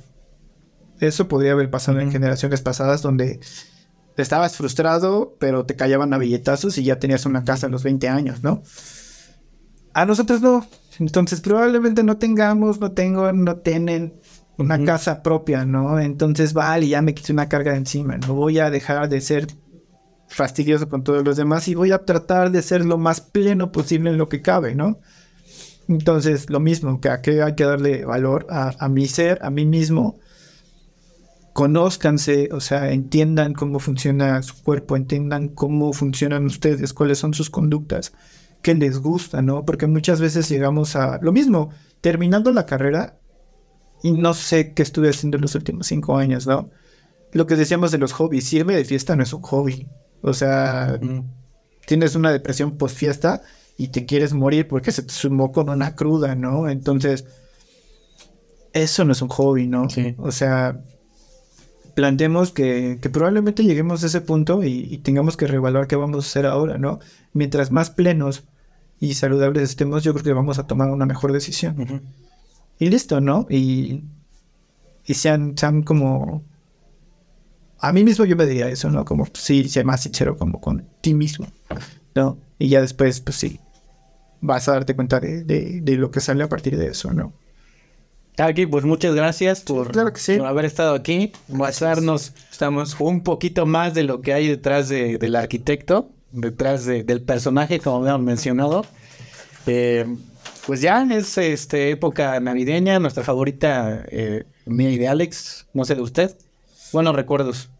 eso 0.99 1.27
podría 1.27 1.53
haber 1.53 1.69
pasado 1.69 1.99
en 1.99 2.11
generaciones 2.11 2.61
pasadas 2.61 3.01
donde 3.01 3.39
estabas 4.17 4.57
frustrado, 4.57 5.35
pero 5.39 5.65
te 5.65 5.75
callaban 5.75 6.13
a 6.13 6.17
billetazos 6.17 6.77
y 6.77 6.83
ya 6.83 6.99
tenías 6.99 7.25
una 7.25 7.43
casa 7.43 7.67
a 7.67 7.69
los 7.69 7.83
20 7.83 8.07
años, 8.09 8.43
¿no? 8.43 8.63
A 9.93 10.05
nosotros 10.05 10.41
no. 10.41 10.65
Entonces 10.99 11.41
probablemente 11.41 12.03
no 12.03 12.17
tengamos, 12.17 12.79
no 12.79 12.91
tengo, 12.91 13.31
no 13.33 13.57
tienen 13.57 14.19
una 14.57 14.83
casa 14.83 15.23
propia, 15.23 15.65
¿no? 15.65 15.99
Entonces, 15.99 16.53
vale, 16.53 16.87
ya 16.87 17.01
me 17.01 17.13
quité 17.13 17.33
una 17.33 17.49
carga 17.49 17.71
de 17.71 17.77
encima. 17.77 18.17
No 18.17 18.35
voy 18.35 18.59
a 18.59 18.69
dejar 18.69 19.09
de 19.09 19.21
ser 19.21 19.47
fastidioso 20.33 20.89
con 20.89 21.03
todos 21.03 21.23
los 21.23 21.37
demás 21.37 21.67
y 21.67 21.75
voy 21.75 21.91
a 21.91 22.05
tratar 22.05 22.51
de 22.51 22.61
ser 22.61 22.85
lo 22.85 22.97
más 22.97 23.21
pleno 23.21 23.71
posible 23.71 24.09
en 24.09 24.17
lo 24.17 24.29
que 24.29 24.41
cabe, 24.41 24.75
¿no? 24.75 24.97
Entonces, 25.87 26.49
lo 26.49 26.59
mismo, 26.59 26.99
que 27.01 27.09
aquí 27.09 27.31
hay 27.31 27.55
que 27.55 27.65
darle 27.65 28.05
valor 28.05 28.47
a, 28.49 28.73
a 28.79 28.89
mi 28.89 29.07
ser, 29.07 29.39
a 29.41 29.49
mí 29.49 29.65
mismo, 29.65 30.19
conózcanse, 31.53 32.49
o 32.51 32.59
sea, 32.59 32.91
entiendan 32.91 33.53
cómo 33.53 33.79
funciona 33.79 34.41
su 34.41 34.61
cuerpo, 34.63 34.95
entiendan 34.95 35.49
cómo 35.49 35.93
funcionan 35.93 36.45
ustedes, 36.45 36.93
cuáles 36.93 37.19
son 37.19 37.33
sus 37.33 37.49
conductas, 37.49 38.13
qué 38.61 38.73
les 38.73 38.99
gusta, 38.99 39.41
¿no? 39.41 39.65
Porque 39.65 39.87
muchas 39.87 40.19
veces 40.19 40.49
llegamos 40.49 40.95
a 40.95 41.19
lo 41.21 41.31
mismo, 41.31 41.69
terminando 42.01 42.51
la 42.51 42.65
carrera, 42.65 43.19
y 44.01 44.11
no 44.11 44.33
sé 44.33 44.73
qué 44.73 44.83
estuve 44.83 45.09
haciendo 45.09 45.37
en 45.37 45.41
los 45.41 45.55
últimos 45.55 45.87
cinco 45.87 46.17
años, 46.17 46.47
¿no? 46.47 46.69
Lo 47.31 47.47
que 47.47 47.55
decíamos 47.55 47.91
de 47.91 47.97
los 47.97 48.13
hobbies, 48.13 48.51
irme 48.53 48.75
de 48.75 48.85
fiesta 48.85 49.15
no 49.15 49.23
es 49.23 49.33
un 49.33 49.41
hobby, 49.41 49.87
o 50.23 50.33
sea, 50.33 50.99
tienes 51.85 52.15
una 52.15 52.31
depresión 52.31 52.77
post 52.77 52.97
fiesta 52.97 53.41
y 53.77 53.89
te 53.89 54.05
quieres 54.05 54.33
morir 54.33 54.67
porque 54.67 54.91
se 54.91 55.03
te 55.03 55.13
sumó 55.13 55.51
con 55.51 55.69
una 55.69 55.95
cruda, 55.95 56.33
¿no? 56.33 56.69
Entonces, 56.69 57.25
eso 58.71 59.03
no 59.03 59.11
es 59.11 59.21
un 59.21 59.27
hobby, 59.27 59.67
¿no? 59.67 59.89
Sí. 59.89 60.15
O 60.17 60.31
sea, 60.31 60.81
planteemos 61.93 62.51
que, 62.51 62.99
que, 63.01 63.09
probablemente 63.09 63.65
lleguemos 63.65 64.01
a 64.03 64.07
ese 64.07 64.21
punto 64.21 64.63
y, 64.63 64.87
y, 64.89 64.97
tengamos 64.99 65.35
que 65.35 65.45
reevaluar 65.45 65.87
qué 65.87 65.97
vamos 65.97 66.23
a 66.23 66.27
hacer 66.27 66.45
ahora, 66.45 66.77
¿no? 66.77 66.99
Mientras 67.33 67.71
más 67.71 67.89
plenos 67.89 68.45
y 69.01 69.15
saludables 69.15 69.63
estemos, 69.63 70.03
yo 70.03 70.13
creo 70.13 70.23
que 70.23 70.33
vamos 70.33 70.57
a 70.57 70.67
tomar 70.67 70.89
una 70.89 71.05
mejor 71.05 71.33
decisión. 71.33 71.75
Uh 71.77 71.83
-huh. 71.83 72.01
Y 72.79 72.89
listo, 72.89 73.19
¿no? 73.19 73.45
Y, 73.49 74.05
y 75.05 75.13
sean, 75.15 75.57
sean 75.57 75.83
como... 75.83 76.43
A 77.83 77.91
mí 77.91 78.05
mismo 78.05 78.23
yo 78.23 78.37
me 78.37 78.45
diría 78.45 78.69
eso, 78.69 78.89
¿no? 78.89 79.03
Como, 79.03 79.27
sí, 79.33 79.67
sea 79.67 79.83
más 79.83 80.03
sincero 80.03 80.37
como 80.37 80.61
con 80.61 80.87
ti 81.01 81.13
mismo, 81.13 81.47
¿no? 82.15 82.37
Y 82.57 82.69
ya 82.69 82.79
después, 82.79 83.19
pues 83.19 83.35
sí, 83.35 83.59
vas 84.39 84.69
a 84.69 84.71
darte 84.71 84.95
cuenta 84.95 85.19
de, 85.19 85.43
de, 85.43 85.81
de 85.81 85.95
lo 85.97 86.09
que 86.09 86.21
sale 86.21 86.45
a 86.45 86.47
partir 86.47 86.77
de 86.77 86.87
eso, 86.87 87.11
¿no? 87.11 87.33
Aquí, 88.37 88.67
pues 88.67 88.85
muchas 88.85 89.13
gracias 89.15 89.59
por, 89.59 89.91
claro 89.91 90.13
que 90.13 90.21
sí. 90.21 90.37
por 90.37 90.47
haber 90.47 90.63
estado 90.63 90.95
aquí, 90.95 91.33
mostrarnos 91.49 92.31
estamos 92.49 92.95
un 93.01 93.21
poquito 93.21 93.65
más 93.65 93.93
de 93.93 94.03
lo 94.03 94.21
que 94.21 94.33
hay 94.33 94.47
detrás 94.47 94.87
de, 94.87 95.17
del 95.17 95.35
arquitecto, 95.35 96.09
detrás 96.31 96.85
de, 96.85 97.03
del 97.03 97.21
personaje, 97.21 97.81
como 97.81 97.97
habíamos 97.97 98.25
mencionado. 98.25 98.85
Eh, 99.67 100.05
pues 100.65 100.79
ya 100.79 101.03
es 101.11 101.37
este, 101.37 101.91
época 101.91 102.39
navideña, 102.39 102.97
nuestra 102.99 103.25
favorita, 103.25 104.05
eh, 104.07 104.45
mía 104.65 104.91
y 104.91 104.97
de 104.97 105.09
Alex, 105.09 105.67
no 105.73 105.83
sé 105.83 105.95
de 105.95 106.01
usted. 106.01 106.37
Buenos 106.93 107.13
recuerdos. 107.13 107.72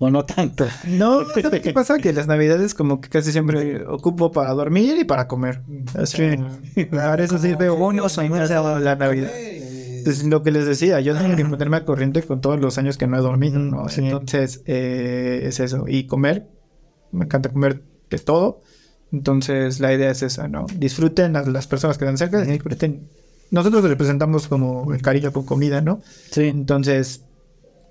O 0.00 0.10
no 0.10 0.24
tanto. 0.24 0.66
No, 0.86 1.24
¿sabes 1.42 1.60
qué 1.60 1.72
pasa? 1.72 1.98
Que 1.98 2.12
las 2.12 2.26
navidades 2.26 2.74
como 2.74 3.00
que 3.00 3.08
casi 3.08 3.32
siempre 3.32 3.84
ocupo 3.84 4.30
para 4.30 4.52
dormir 4.52 4.96
y 4.98 5.04
para 5.04 5.26
comer. 5.26 5.62
Así, 5.94 6.36
para 6.90 7.22
eso 7.22 7.38
sirve 7.38 7.70
uno 7.70 8.06
la 8.80 8.96
Navidad. 8.96 9.30
Entonces, 9.98 10.24
lo 10.24 10.42
que 10.42 10.52
les 10.52 10.66
decía, 10.66 11.00
yo 11.00 11.16
tengo 11.16 11.36
que 11.36 11.44
ponerme 11.44 11.78
al 11.78 11.84
corriente 11.84 12.22
con 12.22 12.40
todos 12.40 12.60
los 12.60 12.78
años 12.78 12.96
que 12.96 13.06
no 13.06 13.18
he 13.18 13.20
dormido, 13.20 13.58
¿no? 13.58 13.88
Sí. 13.88 14.02
Entonces, 14.04 14.62
eh, 14.66 15.40
es 15.42 15.58
eso. 15.58 15.86
Y 15.88 16.06
comer, 16.06 16.48
me 17.10 17.24
encanta 17.24 17.50
comer 17.50 17.82
de 18.08 18.18
todo. 18.18 18.60
Entonces, 19.10 19.80
la 19.80 19.92
idea 19.92 20.10
es 20.10 20.22
esa, 20.22 20.46
¿no? 20.46 20.66
Disfruten 20.76 21.34
a 21.34 21.42
las 21.42 21.66
personas 21.66 21.98
que 21.98 22.04
están 22.04 22.18
cerca, 22.18 22.42
disfruten. 22.42 23.08
Nosotros 23.50 23.82
representamos 23.82 24.46
como 24.46 24.92
el 24.94 25.02
cariño 25.02 25.32
con 25.32 25.44
comida, 25.44 25.80
¿no? 25.80 26.00
Sí. 26.30 26.44
Entonces, 26.44 27.24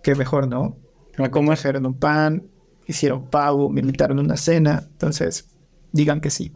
qué 0.02 0.16
mejor, 0.16 0.48
¿no? 0.48 0.78
Me 1.18 1.32
como 1.32 1.52
trajeron 1.52 1.86
un 1.86 1.98
pan, 1.98 2.44
hicieron 2.86 3.30
pavo, 3.30 3.70
me 3.70 3.82
invitaron 3.82 4.20
a 4.20 4.22
una 4.22 4.38
cena. 4.38 4.84
Entonces, 4.92 5.50
digan 5.92 6.22
que 6.22 6.30
sí. 6.30 6.54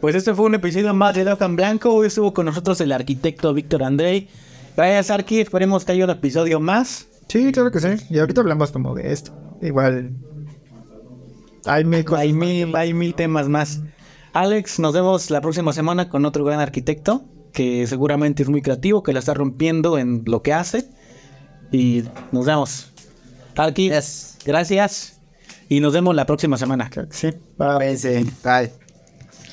Pues 0.00 0.14
este 0.14 0.34
fue 0.34 0.46
un 0.46 0.54
episodio 0.54 0.94
más 0.94 1.14
de 1.14 1.30
Hoja 1.30 1.44
en 1.44 1.56
Blanco. 1.56 1.92
Hoy 1.92 2.06
estuvo 2.06 2.32
con 2.32 2.46
nosotros 2.46 2.80
el 2.80 2.92
arquitecto 2.92 3.52
Víctor 3.52 3.82
Andrei. 3.82 4.28
Gracias, 4.76 5.10
Arqui. 5.10 5.40
Esperemos 5.40 5.84
que 5.84 5.92
haya 5.92 6.04
un 6.04 6.10
episodio 6.10 6.60
más. 6.60 7.08
Sí, 7.26 7.50
claro 7.52 7.70
que 7.70 7.80
sí. 7.80 7.88
Y 8.08 8.18
ahorita 8.18 8.40
hablamos 8.40 8.70
como 8.70 8.94
de 8.94 9.12
esto. 9.12 9.32
Igual. 9.60 10.12
Hay 11.66 11.84
mil 11.84 12.04
cosas. 12.04 12.22
Hay 12.22 12.32
mil, 12.32 12.74
hay 12.76 12.94
mil 12.94 13.14
temas 13.14 13.48
más. 13.48 13.82
Alex, 14.32 14.78
nos 14.78 14.94
vemos 14.94 15.30
la 15.30 15.40
próxima 15.40 15.72
semana 15.72 16.08
con 16.08 16.24
otro 16.24 16.44
gran 16.44 16.60
arquitecto 16.60 17.24
que 17.52 17.86
seguramente 17.88 18.44
es 18.44 18.48
muy 18.48 18.62
creativo, 18.62 19.02
que 19.02 19.12
la 19.12 19.18
está 19.18 19.34
rompiendo 19.34 19.98
en 19.98 20.22
lo 20.26 20.42
que 20.42 20.52
hace. 20.52 20.88
Y 21.72 22.04
nos 22.30 22.46
vemos. 22.46 22.87
Aquí, 23.58 23.90
gracias. 24.44 25.20
Y 25.68 25.80
nos 25.80 25.92
vemos 25.92 26.14
la 26.14 26.24
próxima 26.26 26.56
semana. 26.56 26.90
Sí. 27.10 27.30
Bye. 28.42 28.87